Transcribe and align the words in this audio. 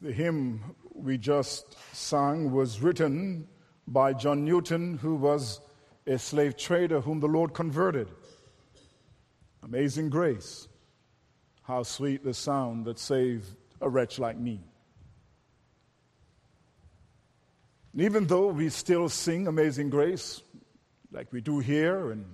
The 0.00 0.12
hymn 0.12 0.76
we 0.94 1.18
just 1.18 1.76
sang 1.92 2.52
was 2.52 2.80
written 2.80 3.48
by 3.88 4.12
John 4.12 4.44
Newton, 4.44 4.96
who 4.98 5.16
was 5.16 5.60
a 6.06 6.18
slave 6.18 6.56
trader 6.56 7.00
whom 7.00 7.18
the 7.18 7.26
Lord 7.26 7.52
converted. 7.52 8.08
Amazing 9.64 10.10
grace. 10.10 10.68
How 11.62 11.82
sweet 11.82 12.22
the 12.24 12.32
sound 12.32 12.84
that 12.84 13.00
saved 13.00 13.46
a 13.80 13.88
wretch 13.88 14.20
like 14.20 14.38
me. 14.38 14.60
And 17.92 18.02
even 18.02 18.26
though 18.26 18.48
we 18.48 18.68
still 18.68 19.08
sing 19.08 19.48
Amazing 19.48 19.90
Grace, 19.90 20.42
like 21.10 21.32
we 21.32 21.40
do 21.40 21.58
here 21.58 22.12
and 22.12 22.24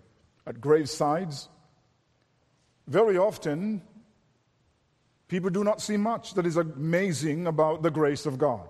at 0.47 0.61
gravesides, 0.61 1.49
very 2.87 3.17
often 3.17 3.81
People 5.35 5.51
do 5.51 5.65
not 5.65 5.81
see 5.83 5.97
much 5.97 6.35
that 6.35 6.47
is 6.47 6.57
amazing 6.57 7.49
about 7.49 7.83
the 7.83 7.91
grace 7.91 8.25
of 8.25 8.39
God. 8.39 8.69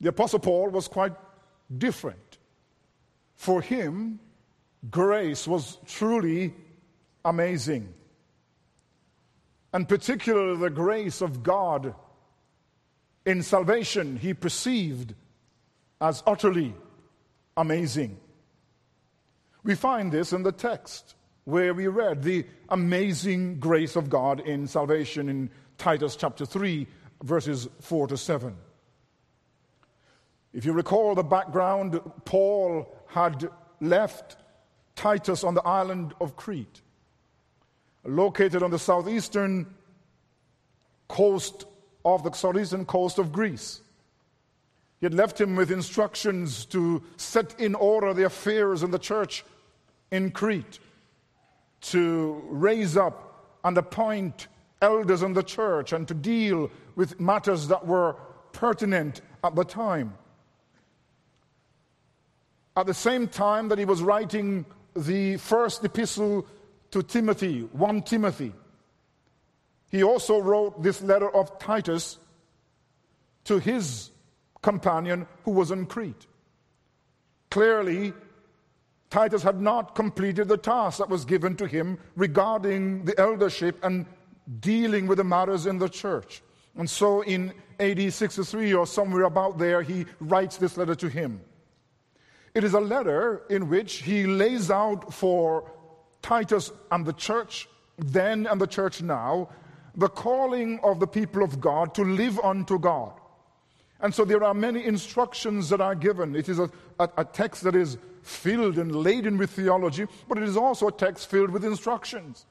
The 0.00 0.10
Apostle 0.10 0.38
Paul 0.38 0.68
was 0.68 0.86
quite 0.86 1.12
different. 1.76 2.38
For 3.34 3.60
him, 3.60 4.20
grace 4.92 5.48
was 5.48 5.78
truly 5.86 6.54
amazing. 7.24 7.92
And 9.72 9.88
particularly 9.88 10.56
the 10.56 10.70
grace 10.70 11.20
of 11.20 11.42
God 11.42 11.96
in 13.26 13.42
salvation, 13.42 14.16
he 14.18 14.34
perceived 14.34 15.16
as 16.00 16.22
utterly 16.28 16.76
amazing. 17.56 18.20
We 19.64 19.74
find 19.74 20.12
this 20.12 20.32
in 20.32 20.44
the 20.44 20.52
text 20.52 21.16
where 21.48 21.72
we 21.72 21.86
read 21.86 22.22
the 22.22 22.44
amazing 22.68 23.58
grace 23.58 23.96
of 23.96 24.10
God 24.10 24.40
in 24.40 24.66
salvation 24.66 25.30
in 25.30 25.48
Titus 25.78 26.14
chapter 26.14 26.44
3, 26.44 26.86
verses 27.22 27.66
4 27.80 28.08
to 28.08 28.18
7. 28.18 28.54
If 30.52 30.66
you 30.66 30.74
recall 30.74 31.14
the 31.14 31.22
background, 31.22 31.98
Paul 32.26 32.94
had 33.06 33.48
left 33.80 34.36
Titus 34.94 35.42
on 35.42 35.54
the 35.54 35.62
island 35.62 36.12
of 36.20 36.36
Crete, 36.36 36.82
located 38.04 38.62
on 38.62 38.70
the 38.70 38.78
southeastern 38.78 39.74
coast 41.08 41.64
of 42.04 42.24
the 42.24 42.32
southeastern 42.32 42.84
coast 42.84 43.18
of 43.18 43.32
Greece. 43.32 43.80
He 45.00 45.06
had 45.06 45.14
left 45.14 45.40
him 45.40 45.56
with 45.56 45.70
instructions 45.70 46.66
to 46.66 47.02
set 47.16 47.58
in 47.58 47.74
order 47.74 48.12
the 48.12 48.26
affairs 48.26 48.82
in 48.82 48.90
the 48.90 48.98
church 48.98 49.46
in 50.10 50.30
Crete 50.30 50.78
to 51.80 52.42
raise 52.48 52.96
up 52.96 53.56
and 53.64 53.76
appoint 53.78 54.48
elders 54.80 55.22
in 55.22 55.32
the 55.32 55.42
church 55.42 55.92
and 55.92 56.06
to 56.08 56.14
deal 56.14 56.70
with 56.96 57.20
matters 57.20 57.68
that 57.68 57.86
were 57.86 58.14
pertinent 58.52 59.20
at 59.44 59.54
the 59.54 59.64
time. 59.64 60.14
At 62.76 62.86
the 62.86 62.94
same 62.94 63.28
time 63.28 63.68
that 63.68 63.78
he 63.78 63.84
was 63.84 64.02
writing 64.02 64.64
the 64.94 65.36
first 65.36 65.84
epistle 65.84 66.46
to 66.90 67.02
Timothy, 67.02 67.62
1 67.72 68.02
Timothy, 68.02 68.52
he 69.90 70.02
also 70.02 70.38
wrote 70.38 70.82
this 70.82 71.02
letter 71.02 71.28
of 71.34 71.58
Titus 71.58 72.18
to 73.44 73.58
his 73.58 74.10
companion 74.62 75.26
who 75.44 75.52
was 75.52 75.70
in 75.70 75.86
Crete. 75.86 76.26
Clearly, 77.50 78.12
Titus 79.10 79.42
had 79.42 79.60
not 79.60 79.94
completed 79.94 80.48
the 80.48 80.56
task 80.56 80.98
that 80.98 81.08
was 81.08 81.24
given 81.24 81.56
to 81.56 81.66
him 81.66 81.98
regarding 82.16 83.04
the 83.04 83.18
eldership 83.18 83.82
and 83.82 84.06
dealing 84.60 85.06
with 85.06 85.18
the 85.18 85.24
matters 85.24 85.66
in 85.66 85.78
the 85.78 85.88
church. 85.88 86.42
And 86.76 86.88
so 86.88 87.22
in 87.22 87.52
AD 87.80 88.12
63 88.12 88.74
or 88.74 88.86
somewhere 88.86 89.24
about 89.24 89.58
there, 89.58 89.82
he 89.82 90.06
writes 90.20 90.56
this 90.56 90.76
letter 90.76 90.94
to 90.96 91.08
him. 91.08 91.40
It 92.54 92.64
is 92.64 92.74
a 92.74 92.80
letter 92.80 93.42
in 93.50 93.68
which 93.68 93.96
he 93.96 94.26
lays 94.26 94.70
out 94.70 95.12
for 95.12 95.70
Titus 96.22 96.70
and 96.90 97.06
the 97.06 97.12
church 97.12 97.68
then 97.98 98.46
and 98.46 98.60
the 98.60 98.66
church 98.66 99.02
now 99.02 99.48
the 99.98 100.08
calling 100.08 100.78
of 100.84 101.00
the 101.00 101.06
people 101.06 101.42
of 101.42 101.60
God 101.60 101.94
to 101.96 102.02
live 102.02 102.38
unto 102.38 102.78
God. 102.78 103.12
And 104.00 104.14
so 104.14 104.24
there 104.24 104.44
are 104.44 104.54
many 104.54 104.84
instructions 104.84 105.68
that 105.70 105.80
are 105.80 105.96
given. 105.96 106.36
It 106.36 106.48
is 106.48 106.60
a, 106.60 106.70
a, 107.00 107.08
a 107.18 107.24
text 107.24 107.64
that 107.64 107.74
is 107.74 107.98
filled 108.22 108.78
and 108.78 108.94
laden 108.94 109.38
with 109.38 109.50
theology, 109.50 110.06
but 110.28 110.38
it 110.38 110.44
is 110.44 110.56
also 110.56 110.88
a 110.88 110.92
text 110.92 111.30
filled 111.30 111.50
with 111.50 111.64
instructions. 111.64 112.46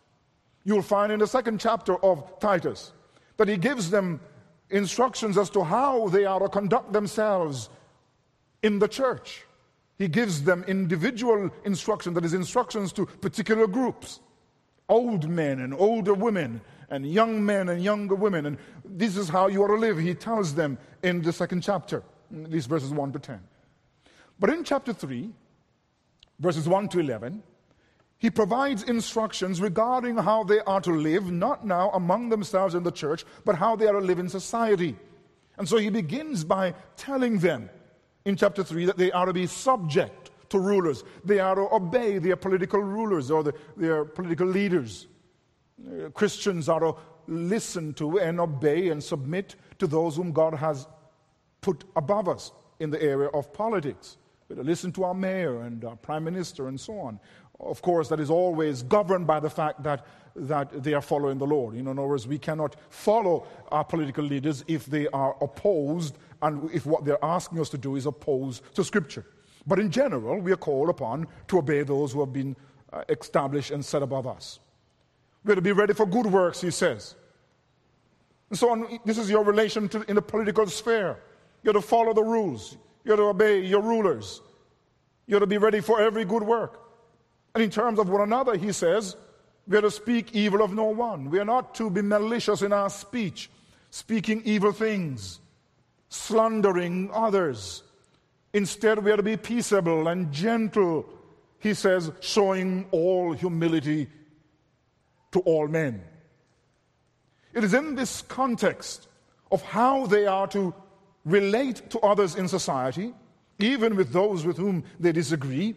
You'll 0.63 0.81
find 0.81 1.11
in 1.11 1.19
the 1.19 1.27
second 1.27 1.59
chapter 1.59 1.95
of 2.03 2.39
Titus 2.39 2.91
that 3.37 3.47
he 3.47 3.57
gives 3.57 3.89
them 3.89 4.19
instructions 4.69 5.37
as 5.37 5.49
to 5.51 5.63
how 5.63 6.09
they 6.09 6.25
are 6.25 6.39
to 6.39 6.49
conduct 6.49 6.91
themselves 6.91 7.69
in 8.63 8.79
the 8.79 8.87
church. 8.87 9.45
He 9.97 10.07
gives 10.07 10.43
them 10.43 10.63
individual 10.67 11.49
instruction, 11.63 12.13
that 12.15 12.25
is, 12.25 12.33
instructions 12.33 12.91
to 12.93 13.05
particular 13.05 13.67
groups 13.67 14.19
old 14.89 15.27
men 15.27 15.59
and 15.59 15.73
older 15.73 16.13
women, 16.13 16.61
and 16.89 17.05
young 17.05 17.45
men 17.45 17.69
and 17.69 17.83
younger 17.83 18.15
women. 18.15 18.45
And 18.45 18.57
this 18.85 19.17
is 19.17 19.29
how 19.29 19.47
you 19.47 19.63
are 19.63 19.67
to 19.67 19.75
live, 19.75 19.97
he 19.97 20.13
tells 20.13 20.55
them 20.55 20.77
in 21.03 21.21
the 21.21 21.33
second 21.33 21.61
chapter, 21.61 22.03
these 22.31 22.65
verses 22.65 22.91
1 22.91 23.11
to 23.13 23.19
10. 23.19 23.39
But 24.39 24.49
in 24.51 24.63
chapter 24.63 24.93
3, 24.93 25.29
verses 26.39 26.67
1 26.67 26.89
to 26.89 26.99
11, 26.99 27.43
he 28.19 28.29
provides 28.29 28.83
instructions 28.83 29.61
regarding 29.61 30.17
how 30.17 30.43
they 30.43 30.59
are 30.61 30.81
to 30.81 30.91
live, 30.91 31.31
not 31.31 31.65
now 31.65 31.91
among 31.91 32.29
themselves 32.29 32.73
in 32.73 32.83
the 32.83 32.91
church, 32.91 33.25
but 33.45 33.55
how 33.55 33.75
they 33.75 33.85
are 33.85 33.99
to 33.99 34.05
live 34.05 34.19
in 34.19 34.27
society. 34.27 34.95
And 35.57 35.69
so 35.69 35.77
he 35.77 35.89
begins 35.89 36.43
by 36.43 36.73
telling 36.95 37.39
them 37.39 37.69
in 38.25 38.35
chapter 38.35 38.63
3 38.63 38.85
that 38.85 38.97
they 38.97 39.11
are 39.11 39.25
to 39.25 39.33
be 39.33 39.45
subject 39.45 40.31
to 40.49 40.59
rulers, 40.59 41.03
they 41.25 41.39
are 41.39 41.55
to 41.55 41.73
obey 41.73 42.17
their 42.17 42.35
political 42.35 42.79
rulers 42.79 43.29
or 43.29 43.43
the, 43.43 43.53
their 43.75 44.05
political 44.05 44.47
leaders. 44.47 45.07
Uh, 45.85 46.09
Christians 46.09 46.69
are 46.69 46.79
to 46.79 46.95
listen 47.27 47.93
to 47.95 48.19
and 48.19 48.39
obey 48.39 48.89
and 48.89 49.03
submit 49.03 49.55
to 49.79 49.87
those 49.87 50.15
whom 50.15 50.31
God 50.31 50.53
has 50.55 50.87
put 51.61 51.83
above 51.95 52.29
us 52.29 52.51
in 52.79 52.89
the 52.89 53.01
area 53.01 53.27
of 53.29 53.51
politics. 53.53 54.17
We 54.49 54.55
to 54.55 54.63
listen 54.63 54.91
to 54.93 55.03
our 55.03 55.13
mayor 55.13 55.61
and 55.61 55.83
our 55.83 55.95
prime 55.95 56.23
minister 56.23 56.67
and 56.67 56.79
so 56.79 56.99
on. 56.99 57.19
Of 57.59 57.81
course, 57.81 58.07
that 58.09 58.19
is 58.19 58.29
always 58.29 58.83
governed 58.83 59.27
by 59.27 59.39
the 59.39 59.49
fact 59.49 59.83
that, 59.83 60.05
that 60.35 60.83
they 60.83 60.93
are 60.93 61.01
following 61.01 61.37
the 61.37 61.47
Lord. 61.47 61.75
in 61.75 61.87
other 61.87 62.01
words, 62.03 62.27
we 62.27 62.37
cannot 62.37 62.75
follow 62.89 63.47
our 63.71 63.83
political 63.83 64.23
leaders 64.23 64.63
if 64.67 64.85
they 64.85 65.07
are 65.09 65.35
opposed 65.41 66.17
and 66.41 66.69
if 66.71 66.85
what 66.85 67.03
they're 67.03 67.23
asking 67.23 67.59
us 67.59 67.69
to 67.69 67.77
do 67.77 67.95
is 67.95 68.05
opposed 68.05 68.63
to 68.75 68.83
Scripture. 68.83 69.25
But 69.65 69.79
in 69.79 69.91
general, 69.91 70.39
we 70.39 70.51
are 70.51 70.57
called 70.57 70.89
upon 70.89 71.27
to 71.47 71.57
obey 71.57 71.83
those 71.83 72.13
who 72.13 72.21
have 72.21 72.31
been 72.31 72.55
uh, 72.93 73.03
established 73.09 73.71
and 73.71 73.83
set 73.83 74.01
above 74.01 74.27
us. 74.27 74.59
We're 75.43 75.55
to 75.55 75.61
be 75.61 75.71
ready 75.71 75.93
for 75.93 76.05
good 76.05 76.27
works, 76.27 76.61
he 76.61 76.71
says. 76.71 77.15
And 78.49 78.57
so 78.57 78.69
on, 78.69 78.99
this 79.03 79.17
is 79.17 79.29
your 79.29 79.43
relation 79.43 79.89
to, 79.89 80.03
in 80.09 80.15
the 80.15 80.21
political 80.21 80.67
sphere. 80.67 81.19
You're 81.63 81.73
to 81.73 81.81
follow 81.81 82.13
the 82.13 82.23
rules. 82.23 82.77
You're 83.07 83.15
to 83.15 83.23
obey 83.23 83.61
your 83.61 83.81
rulers. 83.81 84.41
You're 85.27 85.39
to 85.39 85.47
be 85.47 85.57
ready 85.57 85.79
for 85.79 86.01
every 86.01 86.25
good 86.25 86.43
work. 86.43 86.77
And 87.55 87.63
in 87.63 87.69
terms 87.69 87.99
of 87.99 88.09
one 88.09 88.19
another, 88.19 88.57
he 88.57 88.73
says, 88.73 89.15
we 89.65 89.77
are 89.77 89.81
to 89.81 89.89
speak 89.89 90.35
evil 90.35 90.61
of 90.61 90.73
no 90.73 90.89
one. 90.89 91.29
We 91.29 91.39
are 91.39 91.45
not 91.45 91.73
to 91.75 91.89
be 91.89 92.01
malicious 92.01 92.61
in 92.61 92.73
our 92.73 92.89
speech, 92.89 93.49
speaking 93.91 94.41
evil 94.43 94.73
things, 94.73 95.39
slandering 96.09 97.09
others. 97.13 97.81
Instead, 98.51 99.01
we 99.01 99.11
are 99.11 99.17
to 99.17 99.23
be 99.23 99.37
peaceable 99.37 100.09
and 100.09 100.33
gentle, 100.33 101.05
he 101.59 101.73
says, 101.73 102.11
showing 102.19 102.87
all 102.91 103.31
humility 103.31 104.09
to 105.31 105.39
all 105.39 105.69
men. 105.69 106.03
It 107.53 107.63
is 107.63 107.73
in 107.73 107.95
this 107.95 108.21
context 108.23 109.07
of 109.49 109.61
how 109.61 110.07
they 110.07 110.27
are 110.27 110.47
to 110.47 110.73
relate 111.27 111.89
to 111.89 111.99
others 111.99 112.35
in 112.35 112.47
society, 112.47 113.13
even 113.59 113.95
with 113.95 114.11
those 114.11 114.45
with 114.45 114.57
whom 114.57 114.83
they 114.99 115.11
disagree, 115.11 115.75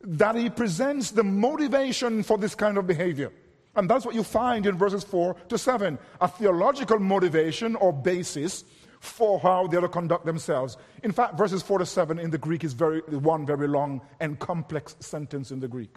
that 0.00 0.34
he 0.34 0.48
presents 0.48 1.10
the 1.10 1.24
motivation 1.24 2.22
for 2.22 2.38
this 2.38 2.54
kind 2.54 2.78
of 2.78 2.86
behavior. 2.86 3.30
And 3.76 3.88
that's 3.88 4.04
what 4.04 4.14
you 4.14 4.24
find 4.24 4.66
in 4.66 4.76
verses 4.76 5.04
4 5.04 5.34
to 5.50 5.58
7 5.58 5.98
a 6.20 6.28
theological 6.28 6.98
motivation 6.98 7.76
or 7.76 7.92
basis 7.92 8.64
for 9.00 9.38
how 9.38 9.66
they're 9.66 9.80
to 9.80 9.88
conduct 9.88 10.24
themselves. 10.24 10.76
In 11.04 11.12
fact, 11.12 11.38
verses 11.38 11.62
4 11.62 11.78
to 11.78 11.86
7 11.86 12.18
in 12.18 12.30
the 12.30 12.38
Greek 12.38 12.64
is 12.64 12.72
very, 12.72 13.00
one 13.00 13.46
very 13.46 13.68
long 13.68 14.00
and 14.20 14.38
complex 14.38 14.96
sentence 15.00 15.50
in 15.50 15.60
the 15.60 15.68
Greek. 15.68 15.96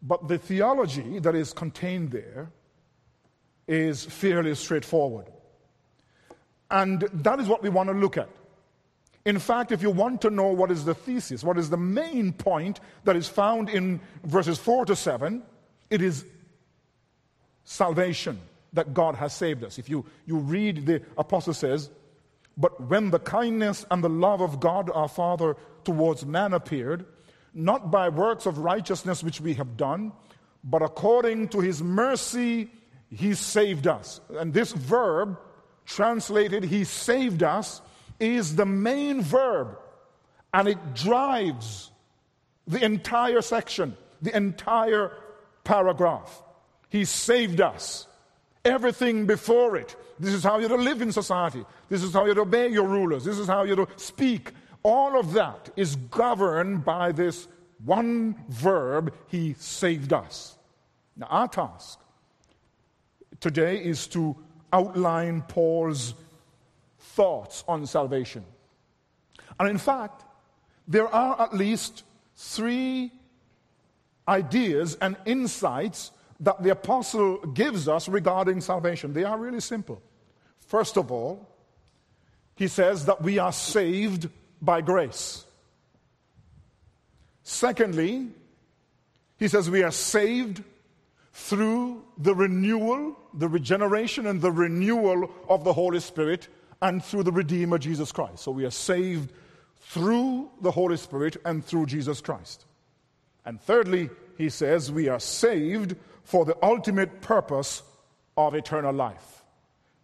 But 0.00 0.28
the 0.28 0.38
theology 0.38 1.18
that 1.18 1.34
is 1.34 1.52
contained 1.52 2.12
there 2.12 2.50
is 3.66 4.04
fairly 4.04 4.54
straightforward. 4.54 5.26
And 6.70 7.02
that 7.12 7.40
is 7.40 7.48
what 7.48 7.62
we 7.62 7.68
want 7.68 7.88
to 7.88 7.94
look 7.94 8.16
at. 8.16 8.28
In 9.24 9.38
fact, 9.38 9.72
if 9.72 9.82
you 9.82 9.90
want 9.90 10.22
to 10.22 10.30
know 10.30 10.48
what 10.48 10.70
is 10.70 10.84
the 10.84 10.94
thesis, 10.94 11.44
what 11.44 11.58
is 11.58 11.70
the 11.70 11.76
main 11.76 12.32
point 12.32 12.80
that 13.04 13.16
is 13.16 13.28
found 13.28 13.68
in 13.68 14.00
verses 14.24 14.58
4 14.58 14.86
to 14.86 14.96
7, 14.96 15.42
it 15.90 16.00
is 16.02 16.24
salvation. 17.64 18.40
that 18.72 18.92
God 18.94 19.14
has 19.14 19.32
saved 19.32 19.64
us. 19.64 19.78
If 19.78 19.88
you, 19.88 20.04
you 20.26 20.36
read, 20.36 20.86
the 20.86 21.02
apostle 21.16 21.54
says, 21.54 21.90
But 22.56 22.80
when 22.88 23.10
the 23.10 23.18
kindness 23.18 23.86
and 23.90 24.04
the 24.04 24.10
love 24.10 24.40
of 24.40 24.60
God 24.60 24.90
our 24.94 25.08
Father 25.08 25.56
towards 25.84 26.26
man 26.26 26.52
appeared, 26.52 27.06
not 27.54 27.90
by 27.90 28.08
works 28.08 28.46
of 28.46 28.58
righteousness 28.58 29.24
which 29.24 29.40
we 29.40 29.54
have 29.54 29.76
done, 29.76 30.12
but 30.62 30.82
according 30.82 31.48
to 31.48 31.60
his 31.60 31.82
mercy, 31.82 32.70
he 33.10 33.34
saved 33.34 33.86
us. 33.86 34.20
And 34.38 34.52
this 34.52 34.72
verb, 34.72 35.38
translated, 35.88 36.62
he 36.62 36.84
saved 36.84 37.42
us, 37.42 37.80
is 38.20 38.54
the 38.54 38.66
main 38.66 39.22
verb, 39.22 39.78
and 40.52 40.68
it 40.68 40.94
drives 40.94 41.90
the 42.66 42.84
entire 42.84 43.40
section, 43.40 43.96
the 44.22 44.36
entire 44.36 45.12
paragraph. 45.64 46.42
He 46.90 47.04
saved 47.04 47.60
us. 47.60 48.06
Everything 48.64 49.26
before 49.26 49.76
it. 49.76 49.96
This 50.20 50.34
is 50.34 50.44
how 50.44 50.58
you're 50.58 50.68
to 50.68 50.76
live 50.76 51.00
in 51.00 51.12
society. 51.12 51.64
This 51.88 52.02
is 52.02 52.12
how 52.12 52.26
you're 52.26 52.34
to 52.34 52.42
obey 52.42 52.68
your 52.68 52.86
rulers. 52.86 53.24
This 53.24 53.38
is 53.38 53.46
how 53.46 53.62
you're 53.62 53.86
to 53.86 53.88
speak. 53.96 54.52
All 54.82 55.18
of 55.18 55.32
that 55.34 55.70
is 55.76 55.96
governed 55.96 56.84
by 56.84 57.12
this 57.12 57.48
one 57.84 58.34
verb, 58.48 59.14
He 59.28 59.54
saved 59.58 60.12
us. 60.12 60.58
Now, 61.16 61.26
our 61.30 61.48
task 61.48 61.98
today 63.40 63.78
is 63.82 64.06
to 64.08 64.36
outline 64.72 65.42
Paul's 65.42 66.14
thoughts 66.98 67.64
on 67.66 67.86
salvation. 67.86 68.44
And 69.58 69.68
in 69.68 69.78
fact, 69.78 70.24
there 70.86 71.08
are 71.08 71.40
at 71.40 71.54
least 71.54 72.04
three 72.36 73.12
ideas 74.26 74.96
and 75.00 75.16
insights 75.26 76.12
that 76.40 76.62
the 76.62 76.70
apostle 76.70 77.38
gives 77.38 77.88
us 77.88 78.08
regarding 78.08 78.60
salvation. 78.60 79.12
They 79.12 79.24
are 79.24 79.38
really 79.38 79.60
simple. 79.60 80.00
First 80.66 80.96
of 80.96 81.10
all, 81.10 81.48
he 82.54 82.68
says 82.68 83.06
that 83.06 83.22
we 83.22 83.38
are 83.38 83.52
saved 83.52 84.28
by 84.60 84.80
grace. 84.80 85.44
Secondly, 87.42 88.28
he 89.38 89.48
says 89.48 89.70
we 89.70 89.82
are 89.82 89.90
saved 89.90 90.62
through 91.38 92.02
the 92.18 92.34
renewal, 92.34 93.16
the 93.32 93.48
regeneration, 93.48 94.26
and 94.26 94.42
the 94.42 94.50
renewal 94.50 95.30
of 95.48 95.62
the 95.62 95.72
Holy 95.72 96.00
Spirit, 96.00 96.48
and 96.82 97.02
through 97.02 97.22
the 97.22 97.32
Redeemer 97.32 97.78
Jesus 97.78 98.10
Christ. 98.10 98.40
So 98.40 98.50
we 98.50 98.64
are 98.64 98.72
saved 98.72 99.32
through 99.76 100.50
the 100.60 100.72
Holy 100.72 100.96
Spirit 100.96 101.36
and 101.44 101.64
through 101.64 101.86
Jesus 101.86 102.20
Christ. 102.20 102.66
And 103.44 103.60
thirdly, 103.60 104.10
he 104.36 104.50
says 104.50 104.90
we 104.90 105.08
are 105.08 105.20
saved 105.20 105.94
for 106.24 106.44
the 106.44 106.56
ultimate 106.60 107.20
purpose 107.20 107.82
of 108.36 108.56
eternal 108.56 108.92
life. 108.92 109.44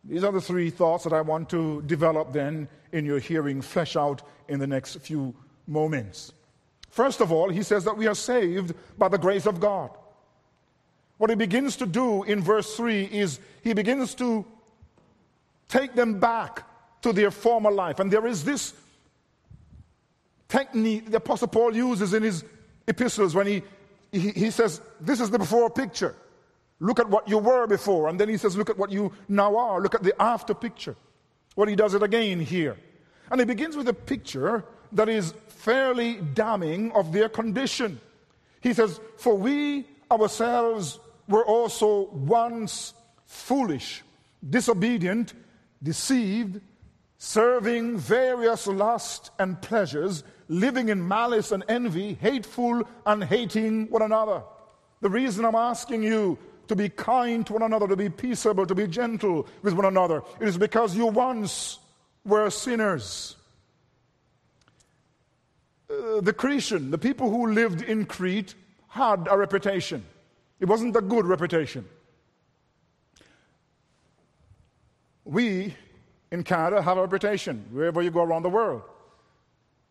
These 0.04 0.22
are 0.22 0.32
the 0.32 0.40
three 0.40 0.70
thoughts 0.70 1.02
that 1.02 1.12
I 1.12 1.20
want 1.20 1.50
to 1.50 1.82
develop 1.82 2.32
then 2.32 2.68
in 2.92 3.04
your 3.04 3.18
hearing, 3.18 3.60
flesh 3.60 3.96
out 3.96 4.22
in 4.48 4.60
the 4.60 4.68
next 4.68 5.00
few 5.00 5.34
moments. 5.66 6.32
First 6.90 7.20
of 7.20 7.32
all, 7.32 7.48
he 7.48 7.64
says 7.64 7.84
that 7.84 7.98
we 7.98 8.06
are 8.06 8.14
saved 8.14 8.72
by 8.96 9.08
the 9.08 9.18
grace 9.18 9.46
of 9.46 9.58
God. 9.58 9.90
What 11.18 11.30
he 11.30 11.36
begins 11.36 11.76
to 11.76 11.86
do 11.86 12.24
in 12.24 12.40
verse 12.42 12.76
3 12.76 13.04
is 13.04 13.38
he 13.62 13.72
begins 13.72 14.14
to 14.16 14.44
take 15.68 15.94
them 15.94 16.18
back 16.18 16.64
to 17.02 17.12
their 17.12 17.30
former 17.30 17.70
life. 17.70 18.00
And 18.00 18.10
there 18.10 18.26
is 18.26 18.44
this 18.44 18.74
technique 20.48 21.10
the 21.10 21.18
Apostle 21.18 21.48
Paul 21.48 21.74
uses 21.74 22.14
in 22.14 22.22
his 22.22 22.44
epistles 22.86 23.34
when 23.34 23.46
he, 23.46 23.62
he, 24.12 24.30
he 24.30 24.50
says, 24.50 24.80
This 25.00 25.20
is 25.20 25.30
the 25.30 25.38
before 25.38 25.70
picture. 25.70 26.14
Look 26.80 26.98
at 26.98 27.08
what 27.08 27.28
you 27.28 27.38
were 27.38 27.66
before. 27.66 28.08
And 28.08 28.18
then 28.18 28.28
he 28.28 28.36
says, 28.36 28.56
Look 28.56 28.70
at 28.70 28.78
what 28.78 28.90
you 28.90 29.12
now 29.28 29.56
are. 29.56 29.80
Look 29.80 29.94
at 29.94 30.02
the 30.02 30.20
after 30.20 30.54
picture. 30.54 30.96
Well, 31.56 31.68
he 31.68 31.76
does 31.76 31.94
it 31.94 32.02
again 32.02 32.40
here. 32.40 32.76
And 33.30 33.40
he 33.40 33.46
begins 33.46 33.76
with 33.76 33.88
a 33.88 33.94
picture 33.94 34.64
that 34.92 35.08
is 35.08 35.34
fairly 35.48 36.20
damning 36.34 36.92
of 36.92 37.12
their 37.12 37.28
condition. 37.28 38.00
He 38.60 38.72
says, 38.72 39.00
For 39.16 39.36
we 39.36 39.86
ourselves 40.10 40.98
were 41.28 41.44
also 41.44 42.08
once 42.10 42.94
foolish, 43.24 44.02
disobedient, 44.48 45.34
deceived, 45.82 46.60
serving 47.18 47.96
various 47.96 48.66
lusts 48.66 49.30
and 49.38 49.60
pleasures, 49.62 50.24
living 50.48 50.88
in 50.88 51.06
malice 51.06 51.52
and 51.52 51.64
envy, 51.68 52.14
hateful 52.14 52.86
and 53.06 53.24
hating 53.24 53.88
one 53.90 54.02
another. 54.02 54.42
The 55.00 55.10
reason 55.10 55.44
I'm 55.44 55.54
asking 55.54 56.02
you 56.02 56.38
to 56.68 56.76
be 56.76 56.88
kind 56.88 57.46
to 57.46 57.54
one 57.54 57.62
another, 57.62 57.88
to 57.88 57.96
be 57.96 58.08
peaceable, 58.08 58.66
to 58.66 58.74
be 58.74 58.86
gentle 58.86 59.46
with 59.62 59.74
one 59.74 59.84
another, 59.84 60.22
it 60.40 60.48
is 60.48 60.58
because 60.58 60.96
you 60.96 61.06
once 61.06 61.78
were 62.24 62.50
sinners. 62.50 63.36
Uh, 65.90 66.20
the 66.20 66.32
Cretan, 66.32 66.90
the 66.90 66.98
people 66.98 67.30
who 67.30 67.52
lived 67.52 67.82
in 67.82 68.06
Crete, 68.06 68.54
had 68.88 69.28
a 69.30 69.36
reputation. 69.36 70.04
It 70.64 70.68
wasn't 70.68 70.96
a 70.96 71.02
good 71.02 71.26
reputation. 71.26 71.84
We 75.26 75.76
in 76.30 76.42
Canada 76.42 76.80
have 76.80 76.96
a 76.96 77.02
reputation 77.02 77.66
wherever 77.70 78.00
you 78.00 78.10
go 78.10 78.22
around 78.22 78.44
the 78.44 78.48
world. 78.48 78.80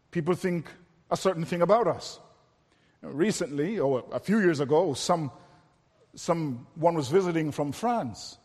People 0.10 0.34
think 0.34 0.66
a 1.12 1.16
certain 1.16 1.46
thing 1.46 1.62
about 1.62 1.86
us. 1.86 2.20
Recently, 3.04 3.78
or 3.78 4.04
a 4.12 4.20
few 4.20 4.40
years 4.40 4.62
ago, 4.62 4.96
some, 4.96 5.30
someone 6.16 6.96
was 6.96 7.08
visiting 7.08 7.52
from 7.52 7.72
France 7.72 8.40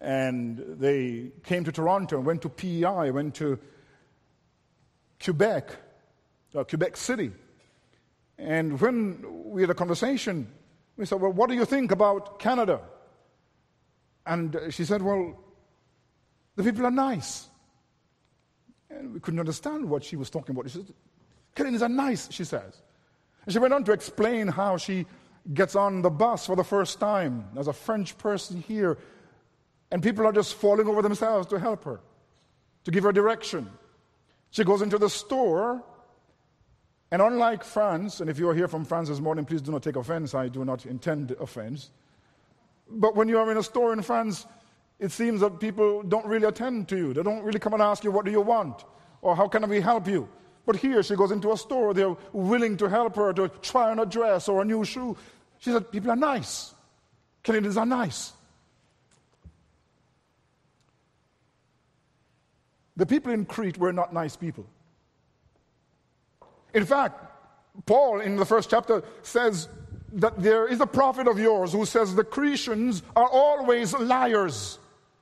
and 0.00 0.64
they 0.80 1.32
came 1.44 1.64
to 1.64 1.70
Toronto, 1.70 2.18
went 2.18 2.40
to 2.40 2.48
PEI, 2.48 3.10
went 3.10 3.34
to 3.34 3.58
Quebec, 5.22 5.76
uh, 6.54 6.64
Quebec 6.64 6.96
City. 6.96 7.30
And 8.38 8.80
when 8.80 9.22
we 9.44 9.60
had 9.60 9.70
a 9.70 9.74
conversation, 9.74 10.50
we 10.98 11.06
said, 11.06 11.20
Well, 11.20 11.32
what 11.32 11.48
do 11.48 11.54
you 11.54 11.64
think 11.64 11.92
about 11.92 12.38
Canada? 12.38 12.80
And 14.26 14.54
uh, 14.54 14.70
she 14.70 14.84
said, 14.84 15.00
Well, 15.00 15.38
the 16.56 16.64
people 16.64 16.84
are 16.84 16.90
nice. 16.90 17.48
And 18.90 19.14
we 19.14 19.20
couldn't 19.20 19.40
understand 19.40 19.88
what 19.88 20.04
she 20.04 20.16
was 20.16 20.28
talking 20.28 20.54
about. 20.54 20.68
She 20.68 20.78
said, 20.78 20.92
Canadians 21.54 21.82
are 21.82 21.88
nice, 21.88 22.30
she 22.30 22.44
says. 22.44 22.82
And 23.44 23.52
she 23.52 23.58
went 23.58 23.72
on 23.72 23.84
to 23.84 23.92
explain 23.92 24.48
how 24.48 24.76
she 24.76 25.06
gets 25.54 25.76
on 25.76 26.02
the 26.02 26.10
bus 26.10 26.46
for 26.46 26.56
the 26.56 26.64
first 26.64 27.00
time 27.00 27.48
as 27.56 27.68
a 27.68 27.72
French 27.72 28.18
person 28.18 28.60
here, 28.60 28.98
and 29.90 30.02
people 30.02 30.26
are 30.26 30.32
just 30.32 30.54
falling 30.54 30.86
over 30.88 31.00
themselves 31.00 31.46
to 31.48 31.58
help 31.58 31.84
her, 31.84 32.00
to 32.84 32.90
give 32.90 33.04
her 33.04 33.12
direction. 33.12 33.70
She 34.50 34.64
goes 34.64 34.82
into 34.82 34.98
the 34.98 35.08
store, 35.08 35.82
and 37.10 37.22
unlike 37.22 37.64
France, 37.64 38.20
and 38.20 38.28
if 38.28 38.38
you 38.38 38.48
are 38.48 38.54
here 38.54 38.68
from 38.68 38.84
France 38.84 39.08
this 39.08 39.20
morning, 39.20 39.44
please 39.44 39.62
do 39.62 39.72
not 39.72 39.82
take 39.82 39.96
offense, 39.96 40.34
I 40.34 40.48
do 40.48 40.64
not 40.64 40.84
intend 40.84 41.30
offense. 41.32 41.90
But 42.90 43.16
when 43.16 43.28
you 43.28 43.38
are 43.38 43.50
in 43.50 43.56
a 43.56 43.62
store 43.62 43.92
in 43.92 44.02
France, 44.02 44.46
it 44.98 45.10
seems 45.10 45.40
that 45.40 45.60
people 45.60 46.02
don't 46.02 46.26
really 46.26 46.46
attend 46.46 46.88
to 46.88 46.96
you. 46.96 47.14
They 47.14 47.22
don't 47.22 47.42
really 47.42 47.58
come 47.58 47.72
and 47.72 47.82
ask 47.82 48.04
you, 48.04 48.10
What 48.10 48.24
do 48.24 48.30
you 48.30 48.40
want? 48.40 48.84
or 49.22 49.34
How 49.34 49.48
can 49.48 49.68
we 49.68 49.80
help 49.80 50.06
you? 50.06 50.28
But 50.66 50.76
here 50.76 51.02
she 51.02 51.16
goes 51.16 51.30
into 51.30 51.52
a 51.52 51.56
store, 51.56 51.94
they're 51.94 52.16
willing 52.32 52.76
to 52.76 52.88
help 52.88 53.16
her 53.16 53.32
to 53.32 53.48
try 53.62 53.90
on 53.90 53.98
a 54.00 54.06
dress 54.06 54.48
or 54.48 54.60
a 54.60 54.64
new 54.64 54.84
shoe. 54.84 55.16
She 55.58 55.70
said, 55.70 55.90
People 55.90 56.10
are 56.10 56.16
nice. 56.16 56.74
Canadians 57.42 57.76
are 57.78 57.86
nice. 57.86 58.32
The 62.96 63.06
people 63.06 63.32
in 63.32 63.46
Crete 63.46 63.78
were 63.78 63.92
not 63.92 64.12
nice 64.12 64.36
people. 64.36 64.66
In 66.74 66.84
fact, 66.84 67.24
Paul 67.86 68.20
in 68.20 68.36
the 68.36 68.44
first 68.44 68.70
chapter 68.70 69.02
says 69.22 69.68
that 70.12 70.40
there 70.42 70.66
is 70.66 70.80
a 70.80 70.86
prophet 70.86 71.28
of 71.28 71.38
yours 71.38 71.72
who 71.72 71.84
says 71.84 72.14
the 72.14 72.24
Cretans 72.24 73.02
are 73.14 73.28
always 73.28 73.92
liars. 73.94 74.78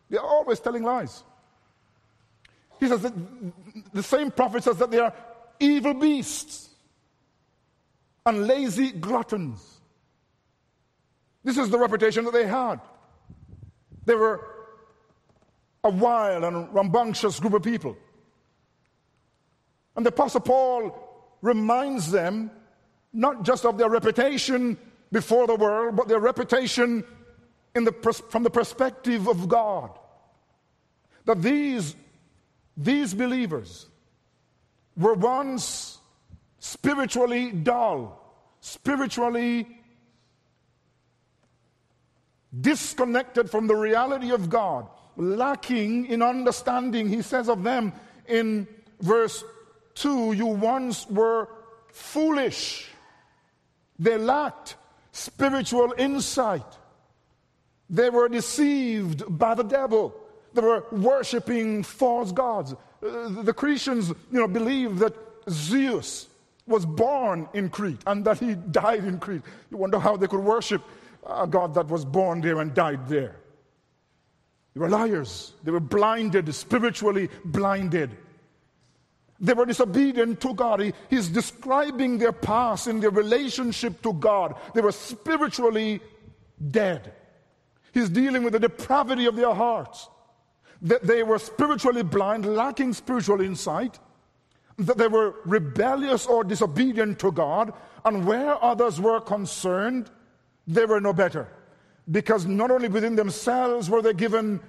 They're 0.09 0.21
always 0.21 0.61
telling 0.61 0.83
lies. 0.83 1.23
He 2.79 2.88
says 2.88 3.03
that 3.03 3.15
the 3.93 4.03
same 4.03 4.31
prophet 4.31 4.65
says 4.65 4.76
that 4.79 4.91
they 4.91 4.99
are 4.99 5.12
evil 5.59 5.95
beasts 5.95 6.71
and 8.25 8.47
lazy 8.47 8.93
gluttons. 8.93 9.81
This 11.43 11.59
is 11.59 11.71
the 11.71 11.79
reputation 11.79 12.25
that 12.25 12.33
they 12.33 12.47
had. 12.47 12.81
They 14.05 14.15
were 14.15 14.45
a 15.85 15.91
wild 15.91 16.45
and 16.45 16.73
rambunctious 16.75 17.41
group 17.41 17.55
of 17.55 17.62
people. 17.62 17.97
And 19.95 20.05
the 20.05 20.11
Apostle 20.11 20.41
Paul 20.41 21.06
reminds 21.47 22.11
them 22.11 22.50
not 23.12 23.45
just 23.45 23.65
of 23.65 23.79
their 23.79 23.88
reputation 23.88 24.76
before 25.12 25.47
the 25.47 25.55
world, 25.55 25.97
but 25.97 26.09
their 26.09 26.19
reputation 26.19 27.05
the, 27.85 27.93
from 28.31 28.43
the 28.43 28.50
perspective 28.50 29.29
of 29.29 29.49
God. 29.49 29.91
That 31.25 31.43
these, 31.43 31.95
these 32.76 33.15
believers 33.15 33.87
were 34.97 35.15
once 35.15 35.99
spiritually 36.59 37.53
dull, 37.53 38.21
spiritually 38.61 39.69
disconnected 42.61 43.50
from 43.50 43.67
the 43.67 43.76
reality 43.76 44.33
of 44.33 44.49
God, 44.49 44.88
lacking 45.17 46.07
in 46.07 46.23
understanding. 46.23 47.09
He 47.09 47.23
says 47.23 47.49
of 47.49 47.62
them 47.62 47.93
in 48.26 48.67
verse 49.00 49.45
2 49.97 50.33
You 50.33 50.47
once 50.47 51.09
were 51.09 51.49
foolish. 51.88 52.88
They 53.99 54.17
lacked 54.17 54.76
spiritual 55.12 55.95
insight. 55.99 56.67
They 57.88 58.11
were 58.11 58.29
deceived 58.29 59.25
by 59.38 59.55
the 59.55 59.62
devil. 59.62 60.15
They 60.53 60.61
were 60.61 60.85
worshiping 60.93 61.83
false 61.83 62.33
gods. 62.33 62.75
Uh, 62.75 63.43
the 63.43 63.53
Cretans, 63.53 64.09
you 64.09 64.41
know, 64.41 64.49
believe 64.49 64.99
that 64.99 65.15
Zeus 65.49 66.29
was 66.67 66.85
born 66.85 67.49
in 67.55 67.71
Crete 67.71 68.00
and 68.07 68.25
that 68.25 68.38
he 68.38 68.55
died 68.71 69.05
in 69.05 69.19
Crete. 69.19 69.43
You 69.71 69.76
wonder 69.76 69.99
how 69.99 70.17
they 70.17 70.26
could 70.26 70.41
worship 70.41 70.83
a 71.26 71.47
God 71.47 71.75
that 71.75 71.88
was 71.88 72.05
born 72.05 72.41
there 72.41 72.61
and 72.61 72.75
died 72.75 73.09
there. 73.09 73.37
They 74.75 74.81
were 74.81 74.88
liars. 74.88 75.55
They 75.65 75.71
were 75.71 75.81
blinded, 75.81 76.55
spiritually 76.55 77.31
blinded. 77.45 78.11
They 79.38 79.52
were 79.52 79.66
disobedient 79.66 80.40
to 80.40 80.55
God. 80.55 80.81
He, 80.81 80.93
he's 81.11 81.28
describing 81.28 82.19
their 82.19 82.33
past 82.33 82.87
in 82.87 83.00
their 83.00 83.11
relationship 83.11 84.02
to 84.02 84.12
God. 84.14 84.55
They 84.75 84.81
were 84.81 84.93
spiritually 84.93 86.00
dead. 86.71 87.12
He's 87.93 88.09
dealing 88.09 88.45
with 88.45 88.55
the 88.55 88.61
depravity 88.61 89.26
of 89.26 89.37
their 89.37 89.55
hearts. 89.55 90.09
That 90.83 91.07
they 91.07 91.23
were 91.23 91.38
spiritually 91.38 92.02
blind, 92.02 92.47
lacking 92.47 92.95
spiritual 92.95 93.40
insight. 93.40 93.99
That 94.78 94.99
they 94.99 95.09
were 95.09 95.35
rebellious 95.45 96.26
or 96.26 96.45
disobedient 96.45 97.19
to 97.21 97.33
God. 97.33 97.73
And 98.05 98.26
where 98.26 98.62
others 98.62 99.00
were 99.00 99.21
concerned, 99.21 100.11
they 100.66 100.87
were 100.87 101.00
no 101.00 101.12
better. 101.12 101.49
Because 102.11 102.47
not 102.47 102.71
only 102.71 102.88
within 102.88 103.16
themselves 103.16 103.90
were 103.90 104.00
they 104.00 104.14
given 104.14 104.61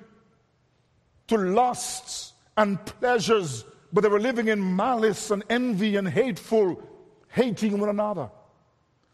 to 1.27 1.38
lusts 1.38 2.33
and 2.55 2.83
pleasures, 2.86 3.63
but 3.94 4.01
they 4.01 4.10
were 4.10 4.20
living 4.20 4.48
in 4.48 4.75
malice 4.75 5.32
and 5.32 5.44
envy 5.50 5.96
and 5.96 6.08
hateful, 6.08 6.82
hating 7.29 7.79
one 7.79 7.89
another. 7.89 8.29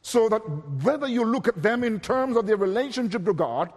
So 0.01 0.27
that 0.29 0.39
whether 0.83 1.07
you 1.07 1.23
look 1.23 1.47
at 1.47 1.61
them 1.61 1.83
in 1.83 1.99
terms 1.99 2.35
of 2.35 2.45
their 2.45 2.57
relationship 2.57 3.25
to 3.25 3.33
God, 3.33 3.71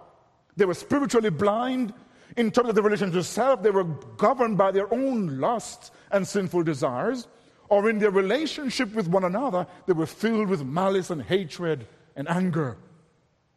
they 0.57 0.65
were 0.65 0.75
spiritually 0.75 1.31
blind. 1.31 1.93
In 2.37 2.51
terms 2.51 2.71
of 2.71 2.75
their 2.75 2.85
relationship 2.85 3.15
to 3.15 3.25
self, 3.25 3.63
they 3.63 3.71
were 3.71 3.85
governed 3.85 4.59
by 4.59 4.73
their 4.73 4.93
own 4.93 5.39
lusts 5.39 5.91
and 6.11 6.27
sinful 6.27 6.65
desires. 6.65 7.29
Or 7.69 7.89
in 7.89 7.99
their 7.99 8.11
relationship 8.11 8.93
with 8.95 9.09
one 9.09 9.25
another, 9.25 9.67
they 9.87 9.93
were 9.93 10.07
filled 10.07 10.49
with 10.49 10.65
malice 10.65 11.11
and 11.11 11.23
hatred 11.23 11.87
and 12.17 12.29
anger 12.29 12.77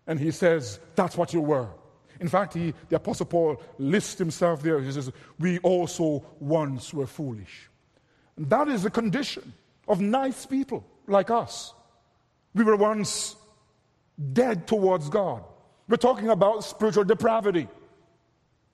and 0.09 0.19
he 0.19 0.31
says, 0.31 0.79
That's 0.95 1.15
what 1.15 1.33
you 1.33 1.39
were. 1.39 1.69
In 2.19 2.27
fact, 2.27 2.53
he, 2.53 2.73
the 2.89 2.97
Apostle 2.97 3.25
Paul 3.25 3.61
lists 3.77 4.17
himself 4.17 4.61
there. 4.61 4.79
He 4.81 4.91
says, 4.91 5.11
We 5.39 5.59
also 5.59 6.25
once 6.39 6.93
were 6.93 7.07
foolish. 7.07 7.69
And 8.35 8.49
that 8.49 8.67
is 8.67 8.83
the 8.83 8.89
condition 8.89 9.53
of 9.87 10.01
nice 10.01 10.45
people 10.45 10.85
like 11.07 11.29
us. 11.29 11.73
We 12.53 12.63
were 12.63 12.75
once 12.75 13.35
dead 14.33 14.67
towards 14.67 15.09
God. 15.09 15.43
We're 15.87 15.97
talking 15.97 16.29
about 16.29 16.63
spiritual 16.63 17.03
depravity. 17.03 17.67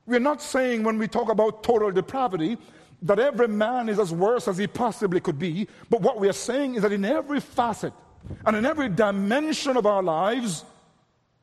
We're 0.06 0.20
not 0.20 0.42
saying 0.42 0.84
when 0.84 0.98
we 0.98 1.08
talk 1.08 1.30
about 1.30 1.64
total 1.64 1.92
depravity 1.92 2.58
that 3.02 3.20
every 3.20 3.48
man 3.48 3.90
is 3.90 4.00
as 4.00 4.12
worse 4.12 4.48
as 4.48 4.58
he 4.58 4.68
possibly 4.68 5.20
could 5.20 5.38
be, 5.38 5.68
but 5.90 6.02
what 6.02 6.20
we 6.20 6.28
are 6.28 6.34
saying 6.34 6.76
is 6.76 6.82
that 6.82 6.92
in 6.92 7.06
every 7.06 7.40
facet 7.40 7.94
and 8.46 8.56
in 8.56 8.66
every 8.66 8.90
dimension 8.90 9.78
of 9.78 9.86
our 9.86 10.02
lives, 10.02 10.64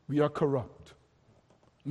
we 0.08 0.20
are 0.20 0.28
corrupt. 0.28 0.94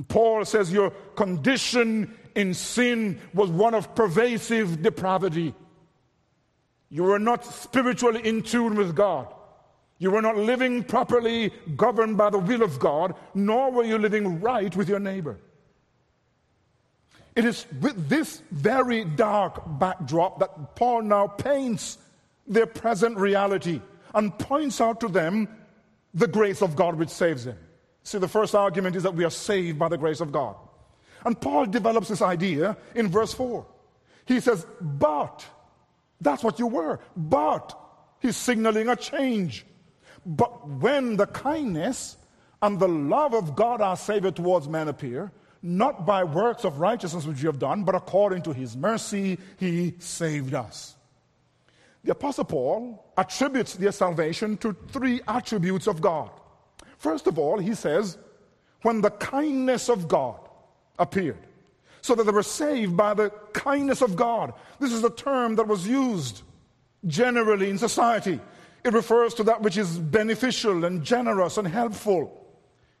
Paul 0.08 0.44
says 0.44 0.72
your 0.72 0.90
condition 1.16 2.16
in 2.34 2.54
sin 2.54 3.20
was 3.34 3.50
one 3.50 3.74
of 3.74 3.94
pervasive 3.94 4.82
depravity. 4.82 5.54
You 6.88 7.04
were 7.04 7.18
not 7.18 7.44
spiritually 7.44 8.20
in 8.26 8.42
tune 8.42 8.74
with 8.74 8.94
God. 8.94 9.32
You 9.98 10.10
were 10.10 10.22
not 10.22 10.36
living 10.36 10.82
properly 10.82 11.52
governed 11.76 12.16
by 12.16 12.30
the 12.30 12.38
will 12.38 12.62
of 12.62 12.78
God, 12.78 13.14
nor 13.34 13.70
were 13.70 13.84
you 13.84 13.98
living 13.98 14.40
right 14.40 14.74
with 14.74 14.88
your 14.88 14.98
neighbor. 14.98 15.38
It 17.34 17.44
is 17.44 17.66
with 17.80 18.08
this 18.08 18.42
very 18.50 19.04
dark 19.04 19.62
backdrop 19.78 20.40
that 20.40 20.74
Paul 20.74 21.02
now 21.02 21.28
paints 21.28 21.98
their 22.46 22.66
present 22.66 23.16
reality 23.16 23.80
and 24.14 24.36
points 24.38 24.80
out 24.80 25.00
to 25.00 25.08
them 25.08 25.48
the 26.12 26.26
grace 26.26 26.62
of 26.62 26.76
God 26.76 26.96
which 26.96 27.08
saves 27.08 27.44
them. 27.44 27.58
See, 28.04 28.18
the 28.18 28.28
first 28.28 28.54
argument 28.54 28.96
is 28.96 29.04
that 29.04 29.14
we 29.14 29.24
are 29.24 29.30
saved 29.30 29.78
by 29.78 29.88
the 29.88 29.98
grace 29.98 30.20
of 30.20 30.32
God. 30.32 30.56
And 31.24 31.40
Paul 31.40 31.66
develops 31.66 32.08
this 32.08 32.22
idea 32.22 32.76
in 32.94 33.08
verse 33.08 33.32
4. 33.32 33.64
He 34.26 34.40
says, 34.40 34.66
But, 34.80 35.44
that's 36.20 36.42
what 36.42 36.58
you 36.58 36.66
were. 36.66 37.00
But, 37.16 37.78
he's 38.20 38.36
signaling 38.36 38.88
a 38.88 38.96
change. 38.96 39.64
But 40.26 40.68
when 40.68 41.16
the 41.16 41.26
kindness 41.26 42.16
and 42.60 42.78
the 42.78 42.88
love 42.88 43.34
of 43.34 43.56
God 43.56 43.80
our 43.80 43.96
Savior 43.96 44.30
towards 44.30 44.68
men 44.68 44.88
appear, 44.88 45.32
not 45.62 46.04
by 46.04 46.24
works 46.24 46.64
of 46.64 46.80
righteousness 46.80 47.24
which 47.24 47.40
you 47.40 47.46
have 47.46 47.58
done, 47.58 47.84
but 47.84 47.94
according 47.94 48.42
to 48.42 48.52
his 48.52 48.76
mercy, 48.76 49.38
he 49.58 49.94
saved 49.98 50.54
us. 50.54 50.96
The 52.04 52.12
Apostle 52.12 52.44
Paul 52.44 53.12
attributes 53.16 53.74
their 53.74 53.92
salvation 53.92 54.56
to 54.58 54.76
three 54.88 55.20
attributes 55.28 55.86
of 55.86 56.00
God 56.00 56.30
First 57.02 57.26
of 57.26 57.36
all, 57.36 57.58
he 57.58 57.74
says, 57.74 58.16
when 58.82 59.00
the 59.00 59.10
kindness 59.10 59.88
of 59.88 60.06
God 60.06 60.38
appeared, 61.00 61.36
so 62.00 62.14
that 62.14 62.22
they 62.22 62.30
were 62.30 62.44
saved 62.44 62.96
by 62.96 63.12
the 63.12 63.30
kindness 63.52 64.02
of 64.02 64.14
God. 64.14 64.52
This 64.78 64.92
is 64.92 65.02
a 65.02 65.10
term 65.10 65.56
that 65.56 65.66
was 65.66 65.84
used 65.86 66.42
generally 67.04 67.70
in 67.70 67.78
society. 67.78 68.38
It 68.84 68.92
refers 68.92 69.34
to 69.34 69.42
that 69.44 69.62
which 69.62 69.76
is 69.76 69.98
beneficial 69.98 70.84
and 70.84 71.02
generous 71.02 71.56
and 71.56 71.66
helpful. 71.66 72.46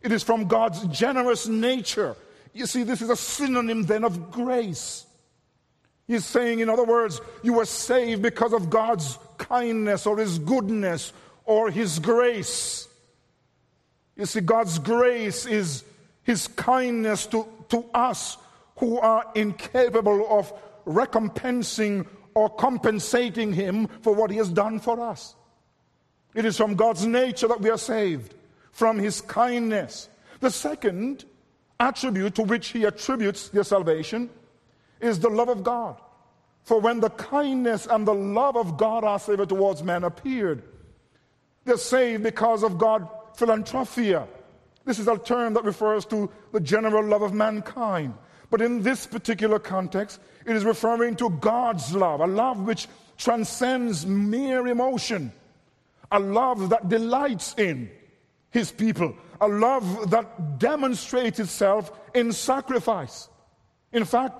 It 0.00 0.10
is 0.10 0.24
from 0.24 0.48
God's 0.48 0.84
generous 0.86 1.46
nature. 1.46 2.16
You 2.52 2.66
see, 2.66 2.82
this 2.82 3.02
is 3.02 3.10
a 3.10 3.16
synonym 3.16 3.84
then 3.84 4.02
of 4.02 4.32
grace. 4.32 5.06
He's 6.08 6.24
saying, 6.24 6.58
in 6.58 6.68
other 6.68 6.84
words, 6.84 7.20
you 7.44 7.52
were 7.52 7.66
saved 7.66 8.20
because 8.20 8.52
of 8.52 8.68
God's 8.68 9.16
kindness 9.38 10.06
or 10.06 10.18
His 10.18 10.40
goodness 10.40 11.12
or 11.44 11.70
His 11.70 12.00
grace. 12.00 12.88
You 14.22 14.26
see, 14.26 14.40
God's 14.40 14.78
grace 14.78 15.46
is 15.46 15.82
His 16.22 16.46
kindness 16.46 17.26
to, 17.26 17.44
to 17.70 17.84
us 17.92 18.38
who 18.76 19.00
are 19.00 19.26
incapable 19.34 20.24
of 20.30 20.52
recompensing 20.86 22.06
or 22.32 22.48
compensating 22.48 23.52
Him 23.52 23.88
for 24.02 24.14
what 24.14 24.30
He 24.30 24.36
has 24.36 24.48
done 24.48 24.78
for 24.78 25.00
us. 25.00 25.34
It 26.36 26.44
is 26.44 26.56
from 26.56 26.76
God's 26.76 27.04
nature 27.04 27.48
that 27.48 27.60
we 27.60 27.68
are 27.68 27.76
saved, 27.76 28.36
from 28.70 28.96
His 28.96 29.20
kindness. 29.22 30.08
The 30.38 30.52
second 30.52 31.24
attribute 31.80 32.36
to 32.36 32.44
which 32.44 32.68
He 32.68 32.84
attributes 32.84 33.48
their 33.48 33.64
salvation 33.64 34.30
is 35.00 35.18
the 35.18 35.30
love 35.30 35.48
of 35.48 35.64
God. 35.64 36.00
For 36.62 36.78
when 36.78 37.00
the 37.00 37.10
kindness 37.10 37.88
and 37.90 38.06
the 38.06 38.14
love 38.14 38.56
of 38.56 38.76
God, 38.76 39.02
our 39.02 39.18
Savior, 39.18 39.46
towards 39.46 39.82
men 39.82 40.04
appeared, 40.04 40.62
they're 41.64 41.76
saved 41.76 42.22
because 42.22 42.62
of 42.62 42.78
God 42.78 43.08
philanthropia. 43.34 44.26
This 44.84 44.98
is 44.98 45.08
a 45.08 45.18
term 45.18 45.54
that 45.54 45.64
refers 45.64 46.04
to 46.06 46.30
the 46.52 46.60
general 46.60 47.04
love 47.04 47.22
of 47.22 47.32
mankind. 47.32 48.14
But 48.50 48.60
in 48.60 48.82
this 48.82 49.06
particular 49.06 49.58
context, 49.58 50.20
it 50.44 50.54
is 50.54 50.64
referring 50.64 51.16
to 51.16 51.30
God's 51.30 51.94
love, 51.94 52.20
a 52.20 52.26
love 52.26 52.60
which 52.60 52.88
transcends 53.16 54.04
mere 54.04 54.66
emotion, 54.66 55.32
a 56.10 56.18
love 56.18 56.68
that 56.70 56.88
delights 56.88 57.54
in 57.56 57.90
His 58.50 58.70
people, 58.70 59.14
a 59.40 59.48
love 59.48 60.10
that 60.10 60.58
demonstrates 60.58 61.38
itself 61.38 61.92
in 62.14 62.32
sacrifice. 62.32 63.28
In 63.92 64.04
fact, 64.04 64.34